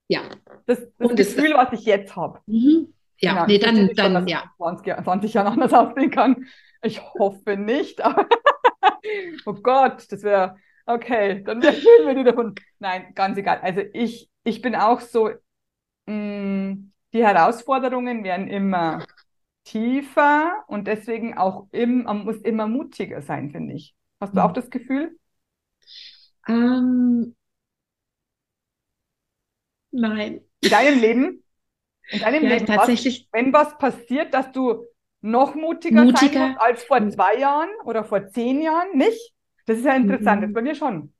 ja. 0.09 0.21
Das, 0.65 0.79
das 0.97 1.15
Gefühl, 1.15 1.53
das, 1.53 1.67
was 1.67 1.79
ich 1.79 1.85
jetzt 1.85 2.15
habe. 2.15 2.41
Mhm. 2.45 2.93
Ja, 3.19 3.33
genau, 3.33 3.45
nee, 3.47 3.57
dann, 3.57 3.89
dann, 3.95 4.13
schon, 4.13 4.27
ja. 4.27 4.43
20, 4.57 5.03
20 5.03 5.33
Jahren 5.33 5.47
anders 5.47 5.73
aussehen 5.73 6.11
kann. 6.11 6.45
Ich 6.81 7.01
hoffe 7.01 7.57
nicht. 7.57 8.01
oh 9.45 9.53
Gott, 9.53 10.11
das 10.11 10.23
wäre 10.23 10.57
okay. 10.85 11.43
Dann 11.43 11.61
erzählen 11.63 12.15
wir 12.15 12.23
davon. 12.23 12.55
Nein, 12.79 13.13
ganz 13.15 13.37
egal. 13.37 13.59
Also 13.61 13.81
ich, 13.93 14.29
ich 14.43 14.61
bin 14.61 14.75
auch 14.75 15.01
so, 15.01 15.29
mh, 16.05 16.13
mm, 16.13 16.91
die 17.13 17.25
Herausforderungen 17.25 18.23
werden 18.23 18.47
immer 18.47 19.05
tiefer 19.63 20.63
und 20.67 20.87
deswegen 20.87 21.37
auch 21.37 21.67
im, 21.71 22.03
man 22.03 22.23
muss 22.25 22.37
immer 22.37 22.67
mutiger 22.67 23.21
sein, 23.21 23.49
finde 23.49 23.73
ich. 23.73 23.95
Hast 24.19 24.35
du 24.35 24.43
auch 24.43 24.53
das 24.53 24.69
Gefühl? 24.69 25.17
Ähm, 26.47 27.35
nein. 29.91 30.41
In 30.61 30.69
deinem 30.69 30.99
Leben? 30.99 31.43
In 32.09 32.19
deinem 32.19 32.43
ja, 32.43 32.49
Leben, 32.49 32.65
tatsächlich. 32.65 33.27
Was, 33.31 33.41
wenn 33.41 33.53
was 33.53 33.77
passiert, 33.77 34.33
dass 34.33 34.51
du 34.51 34.85
noch 35.21 35.55
mutiger, 35.55 36.03
mutiger. 36.03 36.39
sein 36.39 36.51
muss 36.51 36.61
als 36.61 36.83
vor 36.83 37.09
zwei 37.09 37.37
Jahren 37.37 37.69
oder 37.85 38.03
vor 38.03 38.27
zehn 38.27 38.61
Jahren, 38.61 38.97
nicht? 38.97 39.33
Das 39.65 39.77
ist 39.77 39.85
ja 39.85 39.95
interessant, 39.95 40.37
mhm. 40.37 40.41
das 40.41 40.49
ist 40.49 40.53
bei 40.53 40.61
mir 40.61 40.75
schon. 40.75 41.13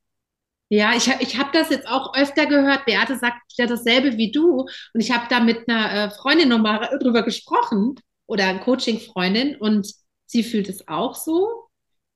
Ja, 0.70 0.94
ich, 0.96 1.08
ich 1.20 1.38
habe 1.38 1.50
das 1.54 1.70
jetzt 1.70 1.88
auch 1.88 2.14
öfter 2.16 2.46
gehört. 2.46 2.86
Beate 2.86 3.18
sagt 3.18 3.42
ja 3.58 3.68
dasselbe 3.68 4.18
wie 4.18 4.32
du. 4.32 4.62
Und 4.62 5.00
ich 5.00 5.12
habe 5.12 5.26
da 5.30 5.40
mit 5.40 5.68
einer 5.68 5.94
äh, 5.94 6.10
Freundin 6.10 6.50
nochmal 6.50 6.98
drüber 7.02 7.24
gesprochen 7.24 7.96
oder 8.26 8.46
eine 8.46 8.60
Coaching-Freundin 8.60 9.56
und 9.58 9.94
sie 10.26 10.44
fühlt 10.44 10.68
es 10.68 10.88
auch 10.88 11.16
so, 11.16 11.70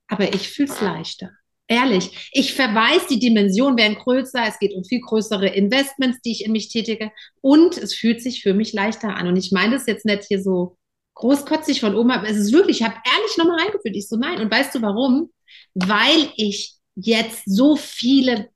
aber 0.08 0.34
ich 0.34 0.50
fühle 0.50 0.70
es 0.70 0.82
leichter. 0.82 1.32
Ehrlich, 1.68 2.30
ich 2.34 2.54
verweise, 2.54 3.08
die 3.10 3.20
Dimensionen 3.20 3.78
werden 3.78 3.96
größer, 3.96 4.44
es 4.46 4.60
geht 4.60 4.74
um 4.74 4.84
viel 4.84 5.00
größere 5.00 5.48
Investments, 5.48 6.20
die 6.22 6.32
ich 6.32 6.44
in 6.46 6.52
mich 6.52 6.70
tätige 6.70 7.12
und 7.40 7.78
es 7.78 7.96
fühlt 7.96 8.22
sich 8.22 8.42
für 8.42 8.54
mich 8.54 8.74
leichter 8.74 9.16
an. 9.16 9.28
Und 9.28 9.38
ich 9.38 9.52
meine 9.52 9.76
das 9.76 9.86
jetzt 9.86 10.06
nicht 10.06 10.26
hier 10.26 10.42
so 10.42 10.78
großkotzig 11.16 11.80
von 11.80 11.96
oben 11.96 12.12
ab. 12.12 12.24
Es 12.28 12.38
ist 12.38 12.52
wirklich, 12.52 12.82
ich 12.82 12.84
habe 12.86 12.96
ehrlich 12.96 13.38
nochmal 13.38 13.60
reingefühlt. 13.60 13.96
Ich 13.96 14.08
so, 14.08 14.18
nein. 14.18 14.40
Und 14.42 14.52
weißt 14.52 14.76
du 14.76 14.82
warum? 14.82 15.32
Weil 15.74 16.32
ich 16.36 16.76
jetzt 16.96 17.44
so 17.46 17.76
viele 17.76 18.50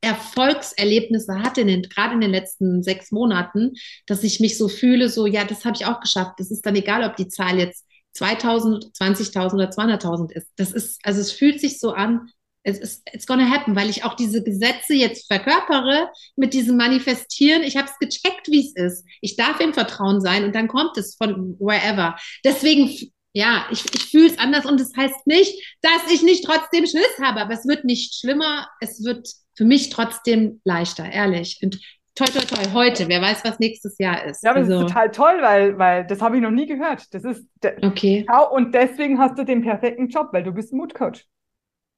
Erfolgserlebnisse 0.00 1.40
hatte, 1.40 1.60
in 1.60 1.68
den, 1.68 1.82
gerade 1.82 2.14
in 2.14 2.20
den 2.20 2.30
letzten 2.30 2.82
sechs 2.82 3.12
Monaten, 3.12 3.74
dass 4.06 4.24
ich 4.24 4.40
mich 4.40 4.58
so 4.58 4.68
fühle, 4.68 5.08
so, 5.08 5.26
ja, 5.26 5.44
das 5.44 5.64
habe 5.64 5.76
ich 5.76 5.86
auch 5.86 6.00
geschafft. 6.00 6.34
Das 6.38 6.50
ist 6.50 6.66
dann 6.66 6.76
egal, 6.76 7.04
ob 7.04 7.16
die 7.16 7.28
Zahl 7.28 7.58
jetzt 7.58 7.86
2000, 8.14 8.92
20.000 8.96 9.54
oder 9.54 9.70
200.000 9.70 10.32
ist. 10.32 10.48
Das 10.56 10.72
ist, 10.72 11.00
also 11.04 11.20
es 11.20 11.32
fühlt 11.32 11.60
sich 11.60 11.78
so 11.78 11.92
an, 11.92 12.30
es 12.64 12.78
ist 12.78 13.02
it's 13.12 13.26
gonna 13.26 13.50
happen, 13.50 13.76
weil 13.76 13.90
ich 13.90 14.04
auch 14.04 14.14
diese 14.14 14.42
Gesetze 14.42 14.94
jetzt 14.94 15.26
verkörpere 15.26 16.10
mit 16.36 16.54
diesem 16.54 16.76
Manifestieren. 16.76 17.62
Ich 17.62 17.76
habe 17.76 17.88
es 17.88 17.98
gecheckt, 17.98 18.48
wie 18.48 18.60
es 18.60 18.74
ist. 18.74 19.04
Ich 19.20 19.36
darf 19.36 19.60
im 19.60 19.74
Vertrauen 19.74 20.20
sein 20.20 20.44
und 20.44 20.54
dann 20.54 20.68
kommt 20.68 20.96
es 20.96 21.16
von 21.16 21.56
wherever. 21.58 22.16
Deswegen, 22.44 23.12
ja, 23.32 23.66
ich, 23.70 23.84
ich 23.94 24.04
fühle 24.04 24.26
es 24.26 24.38
anders 24.38 24.64
und 24.64 24.80
das 24.80 24.92
heißt 24.96 25.26
nicht, 25.26 25.78
dass 25.82 26.12
ich 26.12 26.22
nicht 26.22 26.44
trotzdem 26.44 26.86
Schiss 26.86 27.18
habe, 27.20 27.40
aber 27.40 27.54
es 27.54 27.66
wird 27.66 27.84
nicht 27.84 28.14
schlimmer. 28.14 28.68
Es 28.80 29.02
wird 29.04 29.28
für 29.56 29.64
mich 29.64 29.90
trotzdem 29.90 30.60
leichter, 30.64 31.10
ehrlich. 31.10 31.58
Und 31.62 31.80
toi, 32.14 32.26
toi, 32.26 32.40
toi, 32.40 32.72
heute. 32.72 33.08
Wer 33.08 33.20
weiß, 33.20 33.44
was 33.44 33.58
nächstes 33.58 33.98
Jahr 33.98 34.24
ist. 34.24 34.44
Ja, 34.44 34.50
aber 34.50 34.60
also. 34.60 34.72
das 34.72 34.82
ist 34.82 34.88
total 34.88 35.10
toll, 35.10 35.42
weil, 35.42 35.78
weil 35.78 36.06
das 36.06 36.20
habe 36.20 36.36
ich 36.36 36.42
noch 36.42 36.50
nie 36.50 36.66
gehört. 36.66 37.12
Das 37.12 37.24
ist, 37.24 37.44
okay. 37.82 38.24
Und 38.52 38.74
deswegen 38.74 39.18
hast 39.18 39.38
du 39.38 39.44
den 39.44 39.62
perfekten 39.62 40.08
Job, 40.08 40.28
weil 40.32 40.44
du 40.44 40.52
bist 40.52 40.72
ein 40.72 40.76
Mutcoach. 40.76 41.26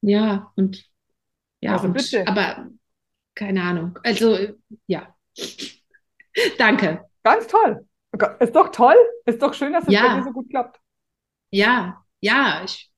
Ja, 0.06 0.52
und 0.56 0.84
ja, 1.60 1.72
also 1.72 1.86
und, 1.86 1.94
bitte. 1.94 2.26
aber 2.28 2.68
keine 3.34 3.62
Ahnung. 3.62 3.98
Also, 4.02 4.38
ja. 4.86 5.14
Danke. 6.58 7.08
Ganz 7.22 7.46
toll. 7.46 7.86
Ist 8.38 8.54
doch 8.54 8.70
toll. 8.70 8.96
Ist 9.24 9.40
doch 9.40 9.54
schön, 9.54 9.72
dass 9.72 9.84
es 9.84 9.92
ja. 9.92 10.06
bei 10.06 10.18
dir 10.18 10.24
so 10.24 10.32
gut 10.32 10.50
klappt. 10.50 10.78
Ja, 11.50 12.04
ja. 12.20 12.62
Ich, 12.64 12.92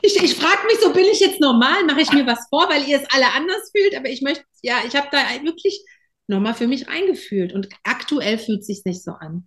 ich, 0.00 0.22
ich 0.22 0.34
frage 0.34 0.66
mich 0.66 0.78
so, 0.80 0.92
bin 0.92 1.04
ich 1.04 1.20
jetzt 1.20 1.40
normal? 1.40 1.84
Mache 1.84 2.00
ich 2.00 2.12
mir 2.12 2.26
was 2.26 2.48
vor, 2.48 2.68
weil 2.70 2.82
ihr 2.88 3.00
es 3.00 3.14
alle 3.14 3.30
anders 3.34 3.70
fühlt? 3.70 3.94
Aber 3.94 4.08
ich 4.08 4.22
möchte, 4.22 4.44
ja, 4.62 4.78
ich 4.86 4.96
habe 4.96 5.08
da 5.12 5.18
wirklich 5.44 5.84
nochmal 6.28 6.54
für 6.54 6.66
mich 6.66 6.88
eingefühlt. 6.88 7.52
Und 7.52 7.68
aktuell 7.84 8.38
fühlt 8.38 8.60
es 8.60 8.66
sich 8.68 8.84
nicht 8.86 9.04
so 9.04 9.12
an. 9.12 9.46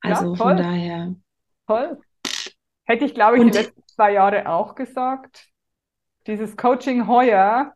Also 0.00 0.32
ja, 0.32 0.36
von 0.36 0.56
daher. 0.56 1.14
Toll. 1.68 2.00
Hätte 2.86 3.04
ich, 3.04 3.14
glaube 3.14 3.36
ich, 3.36 3.42
und, 3.42 3.54
die 3.54 3.58
letzten 3.58 3.86
zwei 3.86 4.14
Jahre 4.14 4.48
auch 4.48 4.74
gesagt 4.74 5.51
dieses 6.26 6.56
Coaching 6.56 7.06
heuer, 7.06 7.74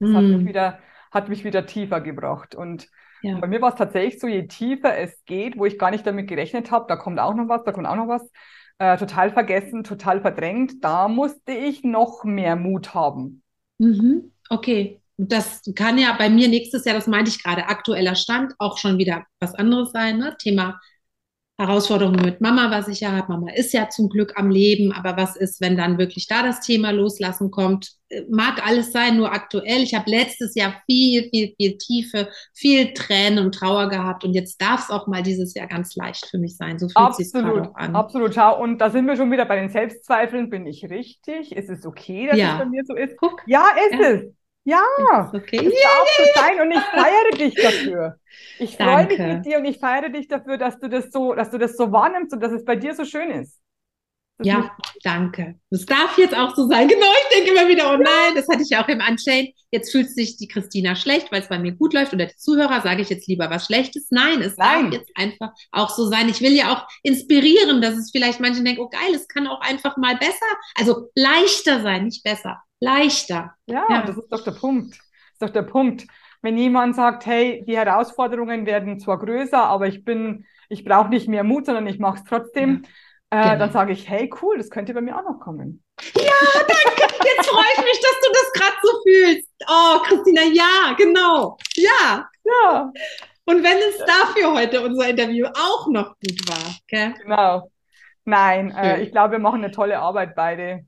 mm. 0.00 0.14
hat, 0.14 0.22
mich 0.22 0.38
hm. 0.38 0.46
wieder, 0.46 0.78
hat 1.10 1.28
mich 1.28 1.44
wieder 1.44 1.66
tiefer 1.66 2.00
gebracht. 2.00 2.54
Und 2.54 2.88
ja. 3.22 3.38
bei 3.38 3.46
mir 3.46 3.60
war 3.60 3.70
es 3.70 3.78
tatsächlich 3.78 4.20
so, 4.20 4.26
je 4.26 4.46
tiefer 4.46 4.96
es 4.96 5.24
geht, 5.24 5.56
wo 5.56 5.64
ich 5.64 5.78
gar 5.78 5.90
nicht 5.90 6.06
damit 6.06 6.28
gerechnet 6.28 6.70
habe, 6.70 6.86
da 6.88 6.96
kommt 6.96 7.18
auch 7.18 7.34
noch 7.34 7.48
was, 7.48 7.64
da 7.64 7.72
kommt 7.72 7.86
auch 7.86 7.96
noch 7.96 8.08
was, 8.08 8.30
äh, 8.78 8.96
total 8.96 9.30
vergessen, 9.30 9.84
total 9.84 10.20
verdrängt, 10.20 10.82
da 10.82 11.08
musste 11.08 11.52
ich 11.52 11.84
noch 11.84 12.24
mehr 12.24 12.56
Mut 12.56 12.94
haben. 12.94 13.42
Mhm. 13.78 14.32
Okay. 14.48 14.98
Das 15.18 15.62
kann 15.76 15.98
ja 15.98 16.14
bei 16.18 16.30
mir 16.30 16.48
nächstes 16.48 16.84
Jahr, 16.84 16.96
das 16.96 17.06
meinte 17.06 17.30
ich 17.30 17.42
gerade, 17.42 17.66
aktueller 17.66 18.16
Stand, 18.16 18.54
auch 18.58 18.78
schon 18.78 18.98
wieder 18.98 19.24
was 19.38 19.54
anderes 19.54 19.92
sein, 19.92 20.18
ne? 20.18 20.34
Thema 20.38 20.80
Herausforderungen 21.66 22.24
mit 22.24 22.40
Mama, 22.40 22.70
was 22.70 22.88
ich 22.88 23.00
ja 23.00 23.12
habe. 23.12 23.32
Mama 23.32 23.52
ist 23.52 23.72
ja 23.72 23.88
zum 23.88 24.08
Glück 24.08 24.34
am 24.36 24.50
Leben, 24.50 24.92
aber 24.92 25.16
was 25.16 25.36
ist, 25.36 25.60
wenn 25.60 25.76
dann 25.76 25.98
wirklich 25.98 26.26
da 26.26 26.42
das 26.42 26.60
Thema 26.60 26.90
loslassen 26.90 27.50
kommt? 27.50 27.92
Äh, 28.08 28.22
mag 28.30 28.66
alles 28.66 28.92
sein, 28.92 29.16
nur 29.16 29.32
aktuell. 29.32 29.82
Ich 29.82 29.94
habe 29.94 30.10
letztes 30.10 30.54
Jahr 30.54 30.74
viel, 30.86 31.28
viel, 31.30 31.54
viel 31.56 31.78
Tiefe, 31.78 32.28
viel 32.54 32.92
Tränen 32.94 33.44
und 33.44 33.54
Trauer 33.54 33.88
gehabt 33.88 34.24
und 34.24 34.34
jetzt 34.34 34.60
darf 34.60 34.84
es 34.84 34.90
auch 34.90 35.06
mal 35.06 35.22
dieses 35.22 35.54
Jahr 35.54 35.66
ganz 35.66 35.96
leicht 35.96 36.26
für 36.26 36.38
mich 36.38 36.56
sein. 36.56 36.78
So 36.78 36.88
fühlt 36.88 37.14
sich 37.14 37.32
gerade 37.32 37.74
an. 37.74 37.94
Absolut, 37.96 38.34
schau. 38.34 38.60
Und 38.60 38.78
da 38.78 38.90
sind 38.90 39.06
wir 39.06 39.16
schon 39.16 39.30
wieder 39.30 39.44
bei 39.44 39.56
den 39.56 39.70
Selbstzweifeln. 39.70 40.50
Bin 40.50 40.66
ich 40.66 40.84
richtig? 40.90 41.56
Ist 41.56 41.70
es 41.70 41.86
okay, 41.86 42.26
dass 42.28 42.38
ja. 42.38 42.54
es 42.54 42.58
bei 42.58 42.66
mir 42.66 42.82
so 42.84 42.94
ist? 42.94 43.16
Guck. 43.16 43.42
Ja, 43.46 43.66
ist 43.90 44.00
ja. 44.00 44.08
es. 44.08 44.41
Ja, 44.64 45.30
okay. 45.32 45.66
es 45.66 45.82
darf 45.82 46.08
so 46.16 46.40
sein 46.40 46.60
und 46.60 46.70
ich 46.70 46.78
feiere 46.94 47.30
dich 47.36 47.54
dafür. 47.54 48.16
Ich 48.58 48.76
freue 48.76 49.06
mich 49.06 49.18
mit 49.18 49.44
dir 49.44 49.58
und 49.58 49.64
ich 49.64 49.78
feiere 49.78 50.08
dich 50.08 50.28
dafür, 50.28 50.56
dass 50.56 50.78
du 50.78 50.88
das 50.88 51.10
so, 51.10 51.34
dass 51.34 51.50
du 51.50 51.58
das 51.58 51.76
so 51.76 51.90
wahrnimmst 51.90 52.32
und 52.32 52.40
dass 52.40 52.52
es 52.52 52.64
bei 52.64 52.76
dir 52.76 52.94
so 52.94 53.04
schön 53.04 53.30
ist. 53.30 53.58
Das 54.38 54.46
ja, 54.46 54.76
danke. 55.02 55.56
Das 55.70 55.84
darf 55.84 56.16
jetzt 56.16 56.34
auch 56.34 56.54
so 56.54 56.68
sein. 56.68 56.88
Genau, 56.92 57.06
ich 57.22 57.36
denke 57.36 57.50
immer 57.50 57.68
wieder, 57.68 57.92
oh 57.92 57.96
nein, 57.96 58.34
das 58.34 58.46
hatte 58.48 58.62
ich 58.62 58.70
ja 58.70 58.82
auch 58.82 58.88
im 58.88 59.00
Unchained. 59.00 59.50
Jetzt 59.70 59.90
fühlt 59.90 60.10
sich 60.10 60.36
die 60.36 60.48
Christina 60.48 60.94
schlecht, 60.94 61.32
weil 61.32 61.42
es 61.42 61.48
bei 61.48 61.58
mir 61.58 61.72
gut 61.72 61.92
läuft. 61.92 62.12
Oder 62.12 62.26
die 62.26 62.36
Zuhörer 62.36 62.80
sage 62.82 63.02
ich 63.02 63.08
jetzt 63.08 63.28
lieber 63.28 63.50
was 63.50 63.66
Schlechtes. 63.66 64.06
Nein, 64.10 64.42
es 64.42 64.56
nein. 64.56 64.84
darf 64.84 64.92
jetzt 64.92 65.10
einfach 65.16 65.50
auch 65.70 65.90
so 65.90 66.06
sein. 66.08 66.28
Ich 66.28 66.40
will 66.40 66.52
ja 66.52 66.72
auch 66.72 66.86
inspirieren, 67.02 67.80
dass 67.82 67.96
es 67.96 68.10
vielleicht 68.10 68.40
manche 68.40 68.62
denken, 68.62 68.80
oh 68.80 68.88
geil, 68.88 69.14
es 69.14 69.28
kann 69.28 69.46
auch 69.46 69.60
einfach 69.60 69.96
mal 69.96 70.16
besser, 70.16 70.46
also 70.76 71.10
leichter 71.14 71.82
sein, 71.82 72.04
nicht 72.04 72.22
besser 72.22 72.62
leichter. 72.82 73.54
Ja, 73.66 73.86
ja, 73.88 74.02
das 74.02 74.16
ist 74.16 74.28
doch 74.28 74.44
der 74.44 74.52
Punkt. 74.52 74.98
Das 74.98 75.32
ist 75.34 75.42
doch 75.42 75.50
der 75.50 75.62
Punkt. 75.62 76.06
Wenn 76.42 76.58
jemand 76.58 76.96
sagt, 76.96 77.24
hey, 77.26 77.64
die 77.66 77.76
Herausforderungen 77.76 78.66
werden 78.66 78.98
zwar 78.98 79.18
größer, 79.18 79.62
aber 79.62 79.86
ich 79.86 80.04
bin, 80.04 80.44
ich 80.68 80.84
brauche 80.84 81.08
nicht 81.08 81.28
mehr 81.28 81.44
Mut, 81.44 81.66
sondern 81.66 81.86
ich 81.86 82.00
mache 82.00 82.18
es 82.18 82.24
trotzdem, 82.24 82.82
ja, 83.32 83.38
äh, 83.38 83.42
genau. 83.44 83.58
dann 83.58 83.72
sage 83.72 83.92
ich, 83.92 84.08
hey, 84.08 84.28
cool, 84.42 84.58
das 84.58 84.70
könnte 84.70 84.92
bei 84.92 85.00
mir 85.00 85.16
auch 85.16 85.22
noch 85.22 85.38
kommen. 85.38 85.84
Ja, 86.16 86.32
danke. 86.58 87.14
Jetzt 87.24 87.48
freue 87.48 87.72
ich 87.76 87.84
mich, 87.84 88.00
dass 88.00 88.20
du 88.20 88.32
das 88.32 88.52
gerade 88.52 88.76
so 88.82 88.90
fühlst. 89.06 89.48
Oh, 89.68 89.98
Christina, 90.02 90.42
ja, 90.52 90.94
genau. 90.96 91.56
Ja. 91.76 92.28
Ja. 92.44 92.90
Und 93.44 93.62
wenn 93.62 93.78
es 93.78 93.98
dafür 93.98 94.52
heute 94.52 94.82
unser 94.84 95.08
Interview 95.08 95.46
auch 95.46 95.88
noch 95.88 96.16
gut 96.18 96.48
war. 96.48 96.76
Gell? 96.88 97.14
Genau. 97.22 97.70
Nein, 98.24 98.70
äh, 98.72 99.02
ich 99.02 99.12
glaube, 99.12 99.32
wir 99.32 99.38
machen 99.38 99.62
eine 99.62 99.72
tolle 99.72 99.98
Arbeit 99.98 100.34
beide. 100.34 100.84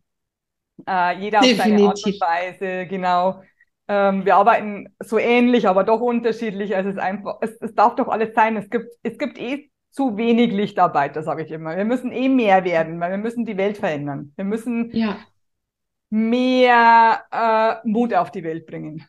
Äh, 0.87 1.19
jeder 1.19 1.41
Definitiv. 1.41 1.61
auf 1.61 1.67
seine 1.67 1.89
Art 1.89 2.07
und 2.07 2.21
Weise, 2.21 2.87
genau. 2.87 3.43
Ähm, 3.87 4.25
wir 4.25 4.37
arbeiten 4.37 4.95
so 5.01 5.19
ähnlich, 5.19 5.69
aber 5.69 5.85
doch 5.85 6.01
unterschiedlich. 6.01 6.75
Also 6.75 6.91
es 6.91 6.97
ist 6.97 7.03
einfach, 7.03 7.39
es, 7.43 7.57
es 7.61 7.75
darf 7.75 7.97
doch 7.97 8.09
alles 8.09 8.35
sein. 8.35 8.57
Es 8.57 8.71
gibt, 8.71 8.87
es 9.03 9.19
gibt 9.19 9.39
eh 9.39 9.71
zu 9.91 10.17
wenig 10.17 10.53
Lichtarbeiter, 10.53 11.23
sage 11.23 11.45
ich 11.45 11.51
immer. 11.51 11.77
Wir 11.77 11.85
müssen 11.85 12.11
eh 12.11 12.29
mehr 12.29 12.65
werden, 12.65 12.99
weil 12.99 13.13
wir 13.13 13.19
müssen 13.19 13.45
die 13.45 13.57
Welt 13.57 13.79
verändern. 13.79 14.33
Wir 14.37 14.45
müssen 14.45 14.91
ja. 14.93 15.19
mehr 16.11 17.25
äh, 17.31 17.89
Mut 17.89 18.15
auf 18.15 18.31
die 18.31 18.43
Welt 18.43 18.67
bringen. 18.67 19.07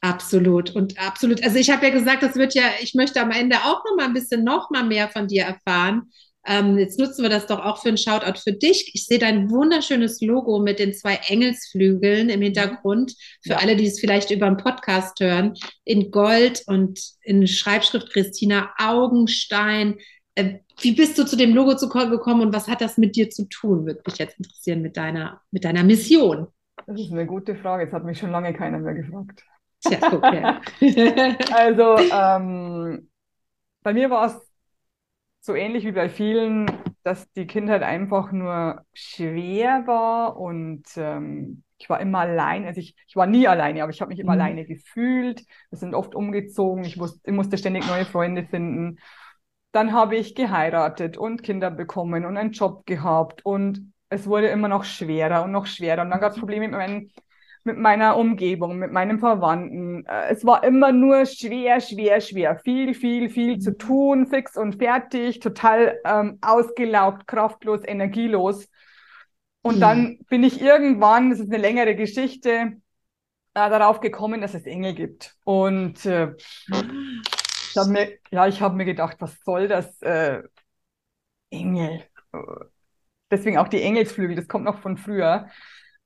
Absolut 0.00 0.74
und 0.74 0.98
absolut. 0.98 1.42
Also 1.42 1.56
ich 1.58 1.70
habe 1.70 1.86
ja 1.86 1.92
gesagt, 1.92 2.22
das 2.22 2.36
wird 2.36 2.54
ja, 2.54 2.64
ich 2.80 2.94
möchte 2.94 3.20
am 3.20 3.30
Ende 3.30 3.56
auch 3.56 3.84
noch 3.84 3.96
mal 3.96 4.06
ein 4.06 4.14
bisschen 4.14 4.44
noch 4.44 4.70
mal 4.70 4.84
mehr 4.84 5.08
von 5.08 5.26
dir 5.28 5.44
erfahren. 5.44 6.10
Ähm, 6.46 6.78
jetzt 6.78 6.98
nutzen 6.98 7.22
wir 7.22 7.28
das 7.28 7.46
doch 7.46 7.58
auch 7.58 7.82
für 7.82 7.88
einen 7.88 7.98
Shoutout 7.98 8.40
für 8.40 8.52
dich. 8.52 8.92
Ich 8.94 9.06
sehe 9.06 9.18
dein 9.18 9.50
wunderschönes 9.50 10.20
Logo 10.20 10.60
mit 10.60 10.78
den 10.78 10.94
zwei 10.94 11.18
Engelsflügeln 11.28 12.28
im 12.28 12.40
Hintergrund. 12.40 13.14
Für 13.42 13.52
ja. 13.52 13.56
alle, 13.58 13.76
die 13.76 13.86
es 13.86 13.98
vielleicht 13.98 14.30
über 14.30 14.46
einen 14.46 14.56
Podcast 14.56 15.18
hören, 15.20 15.54
in 15.84 16.10
Gold 16.10 16.62
und 16.66 17.00
in 17.22 17.46
Schreibschrift 17.46 18.12
Christina 18.12 18.70
Augenstein. 18.78 19.96
Äh, 20.36 20.60
wie 20.80 20.92
bist 20.92 21.18
du 21.18 21.24
zu 21.24 21.36
dem 21.36 21.54
Logo 21.54 21.74
gekommen 21.74 22.42
und 22.42 22.54
was 22.54 22.68
hat 22.68 22.80
das 22.80 22.96
mit 22.96 23.16
dir 23.16 23.28
zu 23.30 23.48
tun? 23.48 23.86
Würde 23.86 24.02
mich 24.06 24.18
jetzt 24.18 24.38
interessieren 24.38 24.82
mit 24.82 24.96
deiner, 24.96 25.40
mit 25.50 25.64
deiner 25.64 25.82
Mission. 25.82 26.46
Das 26.86 27.00
ist 27.00 27.10
eine 27.10 27.26
gute 27.26 27.56
Frage. 27.56 27.84
Jetzt 27.84 27.92
hat 27.92 28.04
mich 28.04 28.18
schon 28.18 28.30
lange 28.30 28.52
keiner 28.54 28.78
mehr 28.78 28.94
gefragt. 28.94 29.42
Tja, 29.80 29.98
okay. 30.12 31.36
also, 31.52 31.96
ähm, 32.12 33.08
bei 33.82 33.92
mir 33.92 34.10
war 34.10 34.26
es 34.26 34.45
so 35.46 35.54
ähnlich 35.54 35.84
wie 35.84 35.92
bei 35.92 36.08
vielen, 36.08 36.66
dass 37.04 37.30
die 37.32 37.46
Kindheit 37.46 37.82
einfach 37.82 38.32
nur 38.32 38.84
schwer 38.92 39.86
war 39.86 40.36
und 40.36 40.84
ähm, 40.96 41.62
ich 41.78 41.88
war 41.88 42.00
immer 42.00 42.20
allein. 42.20 42.64
Also 42.64 42.80
ich, 42.80 42.96
ich 43.06 43.16
war 43.16 43.26
nie 43.26 43.46
alleine, 43.46 43.82
aber 43.82 43.92
ich 43.92 44.00
habe 44.00 44.08
mich 44.08 44.18
immer 44.18 44.34
mhm. 44.34 44.40
alleine 44.40 44.66
gefühlt. 44.66 45.44
Wir 45.70 45.78
sind 45.78 45.94
oft 45.94 46.14
umgezogen. 46.14 46.84
Ich, 46.84 46.98
wusste, 46.98 47.20
ich 47.24 47.32
musste 47.32 47.58
ständig 47.58 47.86
neue 47.86 48.04
Freunde 48.06 48.44
finden. 48.44 48.98
Dann 49.72 49.92
habe 49.92 50.16
ich 50.16 50.34
geheiratet 50.34 51.16
und 51.16 51.42
Kinder 51.42 51.70
bekommen 51.70 52.24
und 52.24 52.36
einen 52.36 52.52
Job 52.52 52.86
gehabt 52.86 53.44
und 53.44 53.92
es 54.08 54.26
wurde 54.26 54.48
immer 54.48 54.68
noch 54.68 54.84
schwerer 54.84 55.44
und 55.44 55.52
noch 55.52 55.66
schwerer. 55.66 56.02
Und 56.02 56.10
dann 56.10 56.20
gab 56.20 56.32
es 56.32 56.38
Probleme 56.38 56.66
mit 56.66 56.76
meinen 56.76 57.12
mit 57.66 57.76
meiner 57.76 58.16
Umgebung, 58.16 58.78
mit 58.78 58.92
meinen 58.92 59.18
Verwandten. 59.18 60.06
Äh, 60.06 60.28
es 60.30 60.44
war 60.44 60.64
immer 60.64 60.92
nur 60.92 61.26
schwer, 61.26 61.80
schwer, 61.80 62.20
schwer. 62.20 62.58
Viel, 62.64 62.94
viel, 62.94 63.28
viel 63.28 63.58
zu 63.58 63.72
mhm. 63.72 63.78
tun, 63.78 64.26
fix 64.26 64.56
und 64.56 64.76
fertig, 64.76 65.40
total 65.40 66.00
ähm, 66.04 66.38
ausgelaugt, 66.40 67.26
kraftlos, 67.26 67.80
energielos. 67.84 68.68
Und 69.62 69.76
mhm. 69.76 69.80
dann 69.80 70.18
bin 70.28 70.44
ich 70.44 70.62
irgendwann, 70.62 71.30
das 71.30 71.40
ist 71.40 71.52
eine 71.52 71.60
längere 71.60 71.94
Geschichte, 71.94 72.50
äh, 73.54 73.70
darauf 73.70 74.00
gekommen, 74.00 74.40
dass 74.40 74.54
es 74.54 74.64
Engel 74.64 74.94
gibt. 74.94 75.34
Und 75.44 76.06
äh, 76.06 76.34
ich 76.36 77.76
habe 77.76 77.90
mir, 77.90 78.12
ja, 78.30 78.46
ich 78.46 78.60
habe 78.60 78.76
mir 78.76 78.84
gedacht, 78.84 79.16
was 79.18 79.38
soll 79.44 79.68
das? 79.68 80.00
Äh, 80.02 80.42
Engel. 81.50 82.02
Deswegen 83.30 83.58
auch 83.58 83.68
die 83.68 83.82
Engelsflügel, 83.82 84.36
das 84.36 84.48
kommt 84.48 84.64
noch 84.64 84.80
von 84.80 84.96
früher. 84.96 85.48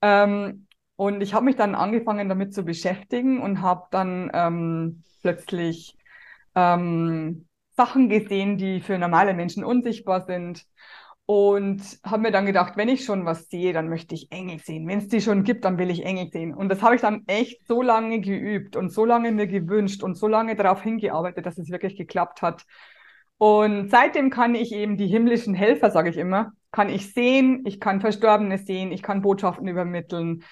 Ähm, 0.01 0.67
und 1.01 1.21
ich 1.21 1.33
habe 1.33 1.45
mich 1.45 1.55
dann 1.55 1.73
angefangen 1.73 2.29
damit 2.29 2.53
zu 2.53 2.63
beschäftigen 2.63 3.41
und 3.41 3.63
habe 3.63 3.87
dann 3.89 4.29
ähm, 4.35 5.01
plötzlich 5.23 5.97
ähm, 6.53 7.47
Sachen 7.75 8.07
gesehen, 8.07 8.59
die 8.59 8.81
für 8.81 8.99
normale 8.99 9.33
Menschen 9.33 9.63
unsichtbar 9.63 10.27
sind. 10.27 10.63
Und 11.25 11.81
habe 12.05 12.21
mir 12.21 12.31
dann 12.31 12.45
gedacht, 12.45 12.77
wenn 12.77 12.87
ich 12.87 13.03
schon 13.03 13.25
was 13.25 13.49
sehe, 13.49 13.73
dann 13.73 13.89
möchte 13.89 14.13
ich 14.13 14.31
Engel 14.31 14.59
sehen. 14.59 14.87
Wenn 14.87 14.99
es 14.99 15.07
die 15.07 15.21
schon 15.21 15.43
gibt, 15.43 15.65
dann 15.65 15.79
will 15.79 15.89
ich 15.89 16.05
Engel 16.05 16.29
sehen. 16.29 16.53
Und 16.53 16.69
das 16.69 16.83
habe 16.83 16.93
ich 16.93 17.01
dann 17.01 17.23
echt 17.25 17.65
so 17.65 17.81
lange 17.81 18.21
geübt 18.21 18.75
und 18.75 18.91
so 18.91 19.03
lange 19.03 19.31
mir 19.31 19.47
gewünscht 19.47 20.03
und 20.03 20.13
so 20.13 20.27
lange 20.27 20.55
darauf 20.55 20.83
hingearbeitet, 20.83 21.47
dass 21.47 21.57
es 21.57 21.71
wirklich 21.71 21.97
geklappt 21.97 22.43
hat. 22.43 22.63
Und 23.39 23.89
seitdem 23.89 24.29
kann 24.29 24.53
ich 24.53 24.71
eben 24.71 24.97
die 24.97 25.07
himmlischen 25.07 25.55
Helfer, 25.55 25.89
sage 25.89 26.11
ich 26.11 26.17
immer, 26.17 26.51
kann 26.71 26.89
ich 26.89 27.11
sehen, 27.11 27.63
ich 27.65 27.79
kann 27.79 28.01
Verstorbene 28.01 28.59
sehen, 28.59 28.91
ich 28.91 29.01
kann 29.01 29.23
Botschaften 29.23 29.67
übermitteln. 29.67 30.43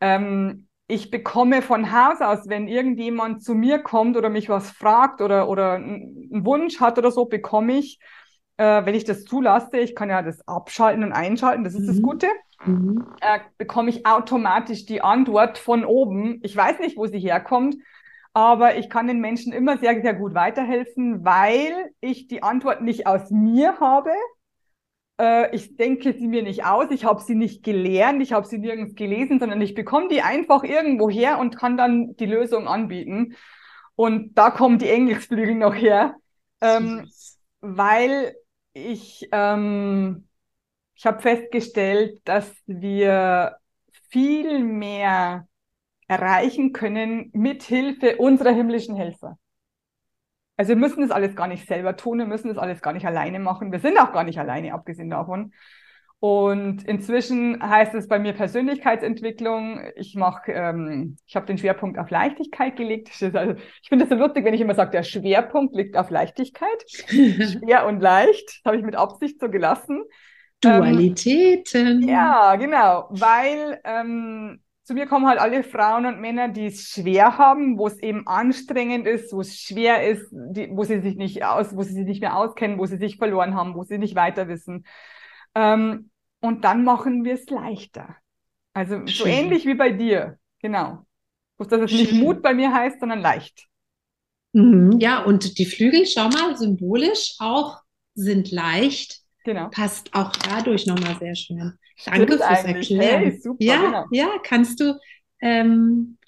Ähm, 0.00 0.68
ich 0.86 1.10
bekomme 1.10 1.60
von 1.60 1.92
Haus 1.92 2.20
aus, 2.20 2.48
wenn 2.48 2.66
irgendjemand 2.66 3.42
zu 3.42 3.54
mir 3.54 3.78
kommt 3.80 4.16
oder 4.16 4.30
mich 4.30 4.48
was 4.48 4.70
fragt 4.70 5.20
oder, 5.20 5.48
oder 5.48 5.72
einen 5.74 6.44
Wunsch 6.46 6.80
hat 6.80 6.96
oder 6.98 7.10
so, 7.10 7.26
bekomme 7.26 7.74
ich, 7.74 8.00
äh, 8.56 8.84
wenn 8.86 8.94
ich 8.94 9.04
das 9.04 9.24
zulasse, 9.24 9.78
ich 9.78 9.94
kann 9.94 10.08
ja 10.08 10.22
das 10.22 10.46
abschalten 10.48 11.04
und 11.04 11.12
einschalten, 11.12 11.62
das 11.62 11.74
ist 11.74 11.82
mhm. 11.82 11.86
das 11.86 12.02
Gute, 12.02 12.26
mhm. 12.64 13.06
äh, 13.20 13.40
bekomme 13.58 13.90
ich 13.90 14.06
automatisch 14.06 14.86
die 14.86 15.02
Antwort 15.02 15.58
von 15.58 15.84
oben. 15.84 16.40
Ich 16.42 16.56
weiß 16.56 16.78
nicht, 16.78 16.96
wo 16.96 17.06
sie 17.06 17.20
herkommt, 17.20 17.76
aber 18.32 18.76
ich 18.76 18.88
kann 18.88 19.08
den 19.08 19.20
Menschen 19.20 19.52
immer 19.52 19.76
sehr, 19.76 20.00
sehr 20.00 20.14
gut 20.14 20.32
weiterhelfen, 20.34 21.22
weil 21.22 21.90
ich 22.00 22.28
die 22.28 22.42
Antwort 22.42 22.80
nicht 22.80 23.06
aus 23.06 23.30
mir 23.30 23.78
habe, 23.78 24.10
äh, 25.18 25.54
ich 25.54 25.76
denke 25.76 26.12
sie 26.12 26.26
mir 26.26 26.42
nicht 26.42 26.64
aus, 26.64 26.86
ich 26.90 27.04
habe 27.04 27.22
sie 27.22 27.34
nicht 27.34 27.62
gelernt, 27.62 28.22
ich 28.22 28.32
habe 28.32 28.46
sie 28.46 28.58
nirgends 28.58 28.94
gelesen, 28.94 29.38
sondern 29.38 29.60
ich 29.60 29.74
bekomme 29.74 30.08
die 30.08 30.22
einfach 30.22 30.62
irgendwo 30.64 31.10
her 31.10 31.38
und 31.38 31.56
kann 31.56 31.76
dann 31.76 32.16
die 32.16 32.26
Lösung 32.26 32.68
anbieten. 32.68 33.36
Und 33.96 34.34
da 34.38 34.50
kommen 34.50 34.78
die 34.78 34.88
Engelsflügel 34.88 35.56
noch 35.56 35.74
her, 35.74 36.14
ähm, 36.60 37.08
weil 37.60 38.36
ich, 38.72 39.28
ähm, 39.32 40.28
ich 40.94 41.04
habe 41.04 41.20
festgestellt, 41.20 42.20
dass 42.24 42.50
wir 42.66 43.56
viel 44.10 44.60
mehr 44.64 45.48
erreichen 46.06 46.72
können 46.72 47.30
mit 47.34 47.62
Hilfe 47.64 48.16
unserer 48.16 48.52
himmlischen 48.52 48.96
Helfer. 48.96 49.36
Also 50.58 50.70
wir 50.70 50.76
müssen 50.76 51.02
das 51.02 51.12
alles 51.12 51.36
gar 51.36 51.46
nicht 51.46 51.68
selber 51.68 51.96
tun, 51.96 52.18
wir 52.18 52.26
müssen 52.26 52.48
das 52.48 52.58
alles 52.58 52.82
gar 52.82 52.92
nicht 52.92 53.06
alleine 53.06 53.38
machen. 53.38 53.70
Wir 53.70 53.78
sind 53.78 53.96
auch 53.96 54.12
gar 54.12 54.24
nicht 54.24 54.40
alleine, 54.40 54.74
abgesehen 54.74 55.08
davon. 55.08 55.52
Und 56.20 56.82
inzwischen 56.82 57.62
heißt 57.62 57.94
es 57.94 58.08
bei 58.08 58.18
mir 58.18 58.32
Persönlichkeitsentwicklung. 58.32 59.80
Ich 59.94 60.16
mache, 60.16 60.50
ähm, 60.50 61.16
ich 61.28 61.36
habe 61.36 61.46
den 61.46 61.58
Schwerpunkt 61.58 61.96
auf 61.96 62.10
Leichtigkeit 62.10 62.74
gelegt. 62.74 63.10
Also, 63.22 63.54
ich 63.82 63.88
finde 63.88 64.04
das 64.04 64.08
so 64.08 64.20
lustig, 64.22 64.44
wenn 64.44 64.52
ich 64.52 64.60
immer 64.60 64.74
sage, 64.74 64.90
der 64.90 65.04
Schwerpunkt 65.04 65.76
liegt 65.76 65.96
auf 65.96 66.10
Leichtigkeit. 66.10 66.84
Schwer 66.88 67.86
und 67.86 68.00
leicht, 68.00 68.60
habe 68.64 68.76
ich 68.76 68.82
mit 68.82 68.96
Absicht 68.96 69.38
so 69.40 69.48
gelassen. 69.48 70.02
Dualitäten. 70.60 72.02
Ähm, 72.02 72.08
ja, 72.08 72.56
genau, 72.56 73.06
weil 73.10 73.80
ähm, 73.84 74.60
zu 74.88 74.94
mir 74.94 75.06
kommen 75.06 75.26
halt 75.26 75.38
alle 75.38 75.64
Frauen 75.64 76.06
und 76.06 76.18
Männer, 76.18 76.48
die 76.48 76.64
es 76.64 76.88
schwer 76.88 77.36
haben, 77.36 77.76
wo 77.76 77.88
es 77.88 77.98
eben 77.98 78.26
anstrengend 78.26 79.06
ist, 79.06 79.34
wo 79.34 79.42
es 79.42 79.60
schwer 79.60 80.08
ist, 80.08 80.26
die, 80.32 80.70
wo 80.70 80.82
sie 80.82 81.02
sich 81.02 81.16
nicht 81.16 81.44
aus, 81.44 81.76
wo 81.76 81.82
sie 81.82 81.92
sich 81.92 82.06
nicht 82.06 82.22
mehr 82.22 82.34
auskennen, 82.34 82.78
wo 82.78 82.86
sie 82.86 82.96
sich 82.96 83.18
verloren 83.18 83.54
haben, 83.54 83.74
wo 83.74 83.82
sie 83.82 83.98
nicht 83.98 84.14
weiter 84.14 84.48
wissen. 84.48 84.86
Ähm, 85.54 86.08
und 86.40 86.64
dann 86.64 86.84
machen 86.84 87.22
wir 87.26 87.34
es 87.34 87.50
leichter. 87.50 88.16
Also 88.72 88.94
Schön. 89.00 89.08
so 89.08 89.26
ähnlich 89.26 89.66
wie 89.66 89.74
bei 89.74 89.90
dir, 89.90 90.38
genau. 90.62 91.04
Bloß, 91.58 91.68
dass 91.68 91.82
es 91.82 91.90
Schön. 91.90 92.00
nicht 92.00 92.12
Mut 92.14 92.40
bei 92.40 92.54
mir 92.54 92.72
heißt, 92.72 92.98
sondern 92.98 93.20
leicht. 93.20 93.66
Mhm. 94.54 94.98
Ja, 95.00 95.22
und 95.22 95.58
die 95.58 95.66
Flügel, 95.66 96.06
schau 96.06 96.30
mal, 96.30 96.56
symbolisch 96.56 97.34
auch 97.40 97.82
sind 98.14 98.50
leicht. 98.50 99.20
Genau. 99.44 99.68
Passt 99.70 100.12
auch 100.14 100.32
dadurch 100.32 100.86
nochmal 100.86 101.16
sehr 101.18 101.34
schön. 101.34 101.72
Danke 102.04 102.36
fürs 102.36 102.64
Erklären. 102.64 103.22
Hey, 103.22 103.40
super, 103.40 103.64
ja, 103.64 103.80
genau. 103.80 104.04
ja, 104.12 104.28
kannst 104.42 104.80
du, 104.80 104.98
ähm, 105.40 106.18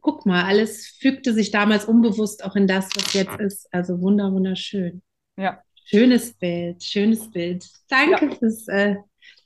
guck 0.00 0.26
mal, 0.26 0.44
alles 0.44 0.86
fügte 1.00 1.32
sich 1.32 1.50
damals 1.50 1.84
unbewusst 1.84 2.44
auch 2.44 2.56
in 2.56 2.66
das, 2.66 2.88
was 2.96 3.12
jetzt 3.14 3.38
ist. 3.40 3.68
Also 3.72 4.00
wunder, 4.00 4.32
wunderschön. 4.32 5.02
Ja. 5.36 5.62
Schönes 5.84 6.34
Bild, 6.34 6.82
schönes 6.82 7.30
Bild. 7.30 7.66
Danke 7.88 8.26
ja. 8.26 8.34
fürs 8.34 8.68
äh, 8.68 8.96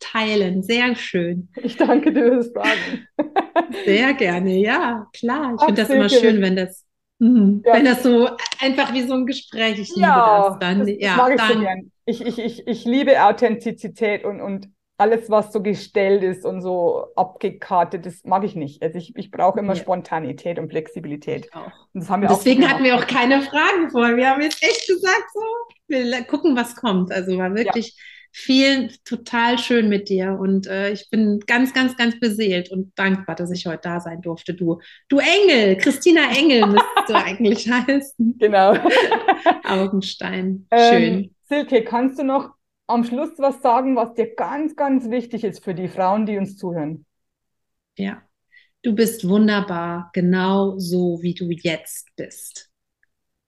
Teilen, 0.00 0.62
sehr 0.62 0.94
schön. 0.94 1.48
Ich 1.62 1.76
danke 1.76 2.12
dir 2.12 2.32
fürs 2.32 2.52
Fragen. 2.52 3.06
sehr 3.84 4.14
gerne, 4.14 4.56
ja, 4.56 5.06
klar. 5.12 5.54
Ich 5.58 5.64
finde 5.64 5.82
das 5.82 5.90
immer 5.90 6.08
schön, 6.08 6.40
wenn 6.40 6.56
das 6.56 6.85
Mhm. 7.18 7.62
Ja. 7.64 7.74
Wenn 7.74 7.84
das 7.84 8.02
so 8.02 8.28
einfach 8.60 8.92
wie 8.92 9.02
so 9.02 9.14
ein 9.14 9.26
Gespräch, 9.26 9.78
ich 9.78 9.88
liebe 9.90 10.00
ja, 10.02 10.48
das 10.48 10.58
dann. 10.58 10.78
Das, 10.80 10.88
das 10.88 10.96
ja, 10.98 11.16
mag 11.16 11.30
ich 11.30 11.40
dann. 11.40 11.52
so 11.52 11.60
gern. 11.60 11.92
Ich, 12.04 12.20
ich, 12.20 12.38
ich, 12.38 12.66
ich 12.66 12.84
liebe 12.84 13.24
Authentizität 13.24 14.24
und, 14.24 14.40
und 14.40 14.68
alles, 14.98 15.28
was 15.28 15.52
so 15.52 15.62
gestellt 15.62 16.22
ist 16.22 16.46
und 16.46 16.62
so 16.62 17.08
abgekartet, 17.16 18.06
das 18.06 18.24
mag 18.24 18.44
ich 18.44 18.54
nicht. 18.54 18.82
Also 18.82 18.96
ich, 18.96 19.14
ich 19.16 19.30
brauche 19.30 19.58
immer 19.58 19.74
ja. 19.74 19.80
Spontanität 19.80 20.58
und 20.58 20.70
Flexibilität. 20.70 21.50
Und 21.92 22.08
wir 22.08 22.28
Deswegen 22.28 22.68
hatten 22.68 22.84
wir 22.84 22.96
auch 22.96 23.06
keine 23.06 23.42
Fragen 23.42 23.90
vor. 23.90 24.16
Wir 24.16 24.30
haben 24.30 24.40
jetzt 24.40 24.62
echt 24.62 24.86
gesagt, 24.86 25.24
so, 25.34 25.40
wir 25.88 26.24
gucken, 26.24 26.56
was 26.56 26.76
kommt. 26.76 27.12
Also 27.12 27.36
war 27.36 27.54
wirklich 27.54 27.88
ja 27.88 28.02
vielen 28.38 28.92
total 29.06 29.58
schön 29.58 29.88
mit 29.88 30.10
dir 30.10 30.38
und 30.38 30.66
äh, 30.66 30.90
ich 30.90 31.08
bin 31.08 31.40
ganz, 31.46 31.72
ganz, 31.72 31.96
ganz 31.96 32.20
beseelt 32.20 32.70
und 32.70 32.92
dankbar, 32.98 33.34
dass 33.34 33.50
ich 33.50 33.64
heute 33.64 33.80
da 33.84 33.98
sein 33.98 34.20
durfte. 34.20 34.52
Du, 34.52 34.78
du 35.08 35.18
Engel, 35.20 35.78
Christina 35.78 36.30
Engel 36.36 36.66
müsstest 36.66 37.08
du 37.08 37.14
eigentlich 37.14 37.70
heißen. 37.70 38.36
Genau. 38.38 38.76
Augenstein, 39.64 40.66
ähm, 40.70 40.92
schön. 40.92 41.14
Ähm, 41.14 41.34
Silke, 41.44 41.82
kannst 41.82 42.18
du 42.18 42.24
noch 42.24 42.50
am 42.86 43.04
Schluss 43.04 43.30
was 43.38 43.62
sagen, 43.62 43.96
was 43.96 44.12
dir 44.12 44.34
ganz, 44.34 44.76
ganz 44.76 45.08
wichtig 45.08 45.42
ist 45.42 45.64
für 45.64 45.74
die 45.74 45.88
Frauen, 45.88 46.26
die 46.26 46.36
uns 46.36 46.58
zuhören? 46.58 47.06
Ja, 47.96 48.20
du 48.82 48.94
bist 48.94 49.26
wunderbar, 49.26 50.10
genau 50.12 50.78
so, 50.78 51.22
wie 51.22 51.32
du 51.32 51.48
jetzt 51.50 52.14
bist. 52.16 52.68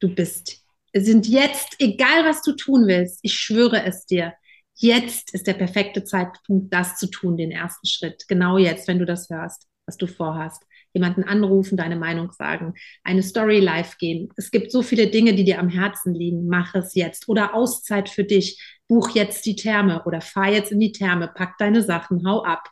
Du 0.01 0.15
bist, 0.15 0.65
sind 0.95 1.29
jetzt, 1.29 1.77
egal 1.79 2.25
was 2.25 2.41
du 2.41 2.57
tun 2.57 2.87
willst, 2.87 3.19
ich 3.23 3.35
schwöre 3.35 3.85
es 3.85 4.07
dir, 4.07 4.33
jetzt 4.79 5.35
ist 5.35 5.47
der 5.47 5.55
perfekte 5.55 6.05
Zeitpunkt, 6.05 6.73
das 6.73 6.97
zu 6.97 7.09
tun, 7.09 7.37
den 7.37 7.51
ersten 7.51 7.87
Schritt. 7.87 8.27
Genau 8.29 8.59
jetzt, 8.59 8.89
wenn 8.89 8.99
du 8.99 9.05
das 9.05 9.29
hörst, 9.29 9.67
was 9.87 9.97
du 9.97 10.07
vorhast. 10.07 10.63
Jemanden 10.95 11.25
anrufen, 11.25 11.77
deine 11.77 11.97
Meinung 11.97 12.33
sagen, 12.33 12.75
eine 13.05 13.23
Story 13.23 13.61
live 13.61 13.99
gehen. 13.99 14.31
Es 14.37 14.51
gibt 14.51 14.73
so 14.73 14.83
viele 14.83 15.09
Dinge, 15.09 15.35
die 15.35 15.45
dir 15.45 15.59
am 15.59 15.69
Herzen 15.69 16.15
liegen. 16.15 16.47
Mach 16.47 16.75
es 16.75 16.95
jetzt. 16.95 17.29
Oder 17.29 17.55
Auszeit 17.55 18.09
für 18.09 18.25
dich. 18.25 18.79
Buch 18.89 19.11
jetzt 19.11 19.45
die 19.45 19.55
Therme 19.55 20.05
oder 20.05 20.21
fahr 20.21 20.49
jetzt 20.49 20.73
in 20.73 20.81
die 20.81 20.93
Therme. 20.93 21.29
Pack 21.29 21.59
deine 21.59 21.83
Sachen, 21.83 22.27
hau 22.27 22.43
ab. 22.43 22.71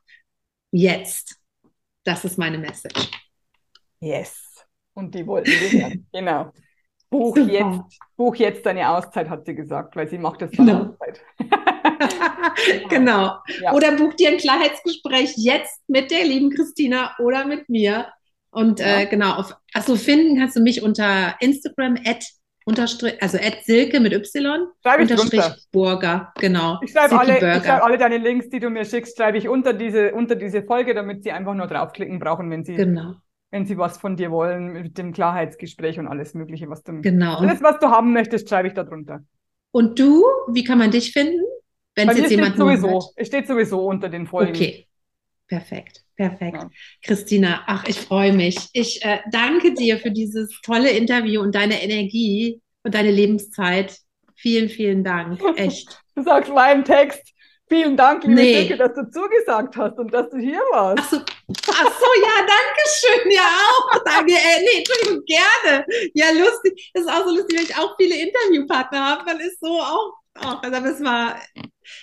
Jetzt. 0.72 1.36
Das 2.04 2.24
ist 2.24 2.38
meine 2.38 2.58
Message. 2.58 3.10
Yes. 4.00 4.64
Und 4.94 5.14
die 5.14 5.26
wollten 5.26 5.50
wir 5.50 5.80
hören. 5.82 6.06
genau. 6.12 6.52
Buch 7.10 7.36
jetzt, 7.36 8.00
buch 8.16 8.34
jetzt 8.36 8.66
deine 8.66 8.88
Auszeit, 8.90 9.28
hat 9.28 9.46
sie 9.46 9.54
gesagt, 9.54 9.94
weil 9.94 10.08
sie 10.08 10.18
macht 10.18 10.42
das 10.42 10.50
genau. 10.50 10.86
Auszeit. 10.86 11.20
Genau. 12.88 13.36
Ja. 13.60 13.72
Oder 13.72 13.92
buch 13.96 14.14
dir 14.14 14.30
ein 14.30 14.38
Klarheitsgespräch 14.38 15.34
jetzt 15.36 15.80
mit 15.88 16.10
der 16.10 16.24
lieben 16.24 16.50
Christina 16.50 17.14
oder 17.18 17.46
mit 17.46 17.68
mir. 17.68 18.06
Und 18.50 18.80
ja. 18.80 19.00
äh, 19.00 19.06
genau, 19.06 19.34
auf, 19.34 19.54
achso, 19.74 19.96
finden 19.96 20.38
kannst 20.38 20.56
du 20.56 20.60
mich 20.60 20.82
unter 20.82 21.34
Instagram 21.40 21.96
at 22.04 22.24
unterstrich, 22.66 23.14
also 23.22 23.38
at 23.38 23.64
Silke 23.64 24.00
mit 24.00 24.12
Y 24.12 24.66
schreibe 24.82 25.04
ich 25.04 25.10
unterstrich 25.10 25.40
drunter. 25.40 25.56
Burger, 25.72 26.32
genau. 26.38 26.78
Ich 26.82 26.90
schreibe, 26.90 27.18
alle, 27.18 27.34
ich 27.34 27.64
schreibe 27.64 27.84
alle 27.84 27.96
deine 27.96 28.18
Links, 28.18 28.48
die 28.48 28.58
du 28.58 28.68
mir 28.68 28.84
schickst, 28.84 29.16
schreibe 29.16 29.38
ich 29.38 29.48
unter 29.48 29.72
diese, 29.72 30.12
unter 30.12 30.34
diese 30.34 30.62
Folge, 30.62 30.92
damit 30.92 31.22
sie 31.22 31.32
einfach 31.32 31.54
nur 31.54 31.66
draufklicken 31.68 32.18
brauchen, 32.18 32.50
wenn 32.50 32.64
sie, 32.64 32.74
genau. 32.74 33.14
wenn 33.50 33.66
sie 33.66 33.78
was 33.78 33.98
von 33.98 34.16
dir 34.16 34.30
wollen, 34.32 34.72
mit 34.72 34.98
dem 34.98 35.12
Klarheitsgespräch 35.12 35.98
und 35.98 36.08
alles 36.08 36.34
Mögliche, 36.34 36.68
was 36.68 36.82
du, 36.82 37.00
genau. 37.00 37.36
alles, 37.36 37.62
was 37.62 37.78
du 37.78 37.88
haben 37.88 38.12
möchtest, 38.12 38.48
schreibe 38.48 38.68
ich 38.68 38.74
da 38.74 38.82
drunter. 38.82 39.20
Und 39.70 39.98
du, 39.98 40.24
wie 40.48 40.64
kann 40.64 40.78
man 40.78 40.90
dich 40.90 41.12
finden? 41.12 41.44
Wenn 41.96 42.10
es 42.10 42.18
jetzt 42.18 42.30
jemand 42.30 42.56
sowieso, 42.58 43.10
Es 43.16 43.28
steht 43.28 43.48
sowieso 43.48 43.86
unter 43.86 44.08
den 44.10 44.26
Folgen. 44.26 44.54
Okay, 44.54 44.86
perfekt, 45.48 46.04
perfekt. 46.14 46.58
Ja. 46.62 46.70
Christina, 47.02 47.62
ach, 47.66 47.88
ich 47.88 47.98
freue 47.98 48.34
mich. 48.34 48.68
Ich 48.74 49.02
äh, 49.02 49.20
danke 49.32 49.72
dir 49.72 49.98
für 49.98 50.10
dieses 50.10 50.60
tolle 50.60 50.90
Interview 50.90 51.40
und 51.40 51.54
deine 51.54 51.82
Energie 51.82 52.60
und 52.82 52.94
deine 52.94 53.10
Lebenszeit. 53.10 53.98
Vielen, 54.36 54.68
vielen 54.68 55.04
Dank. 55.04 55.40
Echt. 55.56 56.02
Du 56.14 56.22
sagst 56.22 56.52
meinen 56.52 56.84
Text. 56.84 57.32
Vielen 57.68 57.96
Dank, 57.96 58.22
liebe 58.22 58.34
nee. 58.40 58.54
Silke, 58.60 58.76
dass 58.76 58.94
du 58.94 59.10
zugesagt 59.10 59.76
hast 59.76 59.98
und 59.98 60.14
dass 60.14 60.30
du 60.30 60.36
hier 60.36 60.60
warst. 60.70 61.00
Ach 61.00 61.10
so, 61.10 61.16
ach 61.72 61.98
so 61.98 62.22
ja, 62.22 62.36
danke 62.38 62.82
schön. 63.00 63.30
Ja, 63.32 63.42
auch. 63.42 64.04
Danke. 64.04 64.34
Äh, 64.34 64.60
nee, 64.60 64.78
Entschuldigung, 64.78 65.24
gerne. 65.24 65.84
Ja, 66.14 66.26
lustig. 66.30 66.90
Das 66.94 67.02
ist 67.02 67.10
auch 67.10 67.24
so 67.24 67.34
lustig, 67.34 67.58
wenn 67.58 67.64
ich 67.64 67.76
auch 67.76 67.96
viele 67.98 68.14
Interviewpartner 68.14 69.04
habe. 69.04 69.24
Man 69.24 69.40
ist 69.40 69.58
so 69.58 69.80
auch 69.80 70.12
auch. 70.38 70.62
Also 70.62 70.82
das 70.82 71.02
war, 71.02 71.36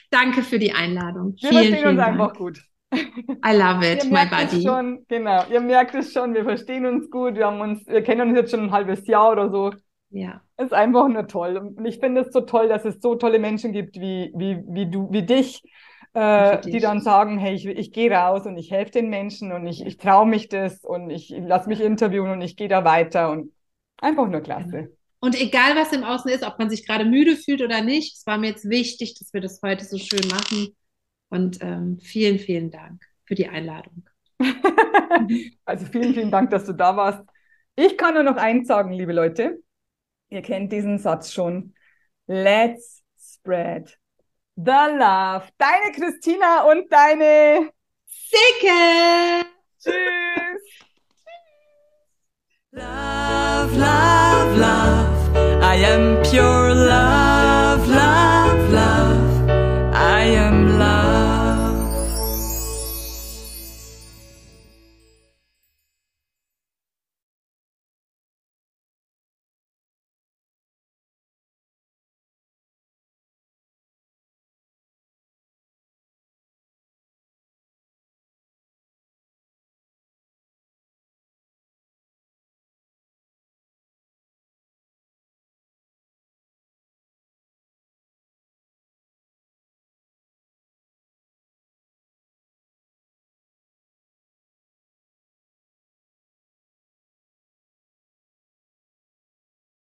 danke 0.09 0.43
für 0.43 0.59
die 0.59 0.73
Einladung. 0.73 1.35
Wir 1.41 1.49
vielen, 1.49 1.67
verstehen 1.67 1.89
uns 1.89 1.97
Dank. 1.97 2.19
einfach 2.19 2.35
gut. 2.35 2.59
I 2.93 3.55
love 3.55 3.85
it, 3.85 4.05
my 4.11 4.25
buddy. 4.27 4.61
Schon, 4.61 5.05
genau, 5.07 5.43
ihr 5.49 5.61
merkt 5.61 5.95
es 5.95 6.13
schon, 6.13 6.33
wir 6.33 6.43
verstehen 6.43 6.85
uns 6.85 7.09
gut, 7.09 7.35
wir 7.35 7.47
haben 7.47 7.59
uns, 7.59 7.85
wir 7.87 8.03
kennen 8.03 8.29
uns 8.29 8.37
jetzt 8.37 8.51
schon 8.51 8.65
ein 8.65 8.71
halbes 8.71 9.07
Jahr 9.07 9.31
oder 9.31 9.49
so. 9.49 9.73
Ja. 10.09 10.41
Es 10.57 10.67
ist 10.67 10.73
einfach 10.73 11.07
nur 11.07 11.27
toll. 11.27 11.57
Und 11.57 11.85
ich 11.85 11.99
finde 11.99 12.21
es 12.21 12.31
so 12.31 12.41
toll, 12.41 12.67
dass 12.67 12.85
es 12.85 13.01
so 13.01 13.15
tolle 13.15 13.39
Menschen 13.39 13.73
gibt 13.73 13.95
wie, 13.95 14.31
wie, 14.35 14.63
wie 14.67 14.89
du, 14.89 15.11
wie 15.11 15.23
dich, 15.23 15.63
äh, 16.13 16.61
die 16.61 16.79
dann 16.79 17.01
sagen, 17.01 17.39
hey, 17.39 17.55
ich, 17.55 17.65
ich 17.65 17.91
gehe 17.91 18.11
raus 18.11 18.45
und 18.45 18.57
ich 18.57 18.69
helfe 18.69 18.91
den 18.91 19.09
Menschen 19.09 19.51
und 19.51 19.65
ich, 19.65 19.83
ich 19.83 19.97
traue 19.97 20.27
mich 20.27 20.49
das 20.49 20.83
und 20.83 21.09
ich 21.09 21.29
lasse 21.35 21.67
mich 21.67 21.81
interviewen 21.81 22.29
und 22.29 22.41
ich 22.41 22.55
gehe 22.55 22.67
da 22.67 22.85
weiter 22.85 23.31
und 23.31 23.51
einfach 23.97 24.27
nur 24.27 24.41
klasse. 24.41 24.71
Genau. 24.71 25.02
Und 25.23 25.39
egal, 25.39 25.77
was 25.77 25.93
im 25.93 26.03
Außen 26.03 26.29
ist, 26.31 26.43
ob 26.43 26.59
man 26.59 26.69
sich 26.69 26.85
gerade 26.85 27.05
müde 27.05 27.37
fühlt 27.37 27.61
oder 27.61 27.81
nicht, 27.81 28.17
es 28.17 28.27
war 28.27 28.37
mir 28.37 28.49
jetzt 28.49 28.67
wichtig, 28.69 29.13
dass 29.17 29.33
wir 29.33 29.39
das 29.39 29.61
heute 29.63 29.85
so 29.85 29.97
schön 29.97 30.27
machen. 30.27 30.75
Und 31.29 31.59
ähm, 31.61 31.97
vielen, 32.01 32.39
vielen 32.39 32.71
Dank 32.71 33.01
für 33.23 33.33
die 33.33 33.47
Einladung. 33.47 34.03
also 35.63 35.85
vielen, 35.85 36.13
vielen 36.13 36.29
Dank, 36.29 36.49
dass 36.49 36.65
du 36.65 36.73
da 36.73 36.97
warst. 36.97 37.23
Ich 37.77 37.97
kann 37.97 38.15
nur 38.15 38.23
noch 38.23 38.35
eins 38.35 38.67
sagen, 38.67 38.91
liebe 38.91 39.13
Leute. 39.13 39.63
Ihr 40.29 40.41
kennt 40.41 40.73
diesen 40.73 40.99
Satz 40.99 41.31
schon. 41.31 41.73
Let's 42.27 43.01
spread 43.17 43.97
the 44.57 44.71
love. 44.71 45.47
Deine 45.57 45.93
Christina 45.95 46.63
und 46.69 46.91
deine 46.91 47.71
Sicke. 48.07 49.45
Tschüss. 49.79 50.83
Love, 52.73 53.77
love, 53.77 54.59
love. 54.59 55.12
I 55.35 55.75
am 55.75 56.21
pure 56.23 56.73
love, 56.75 57.87
love. 57.87 58.42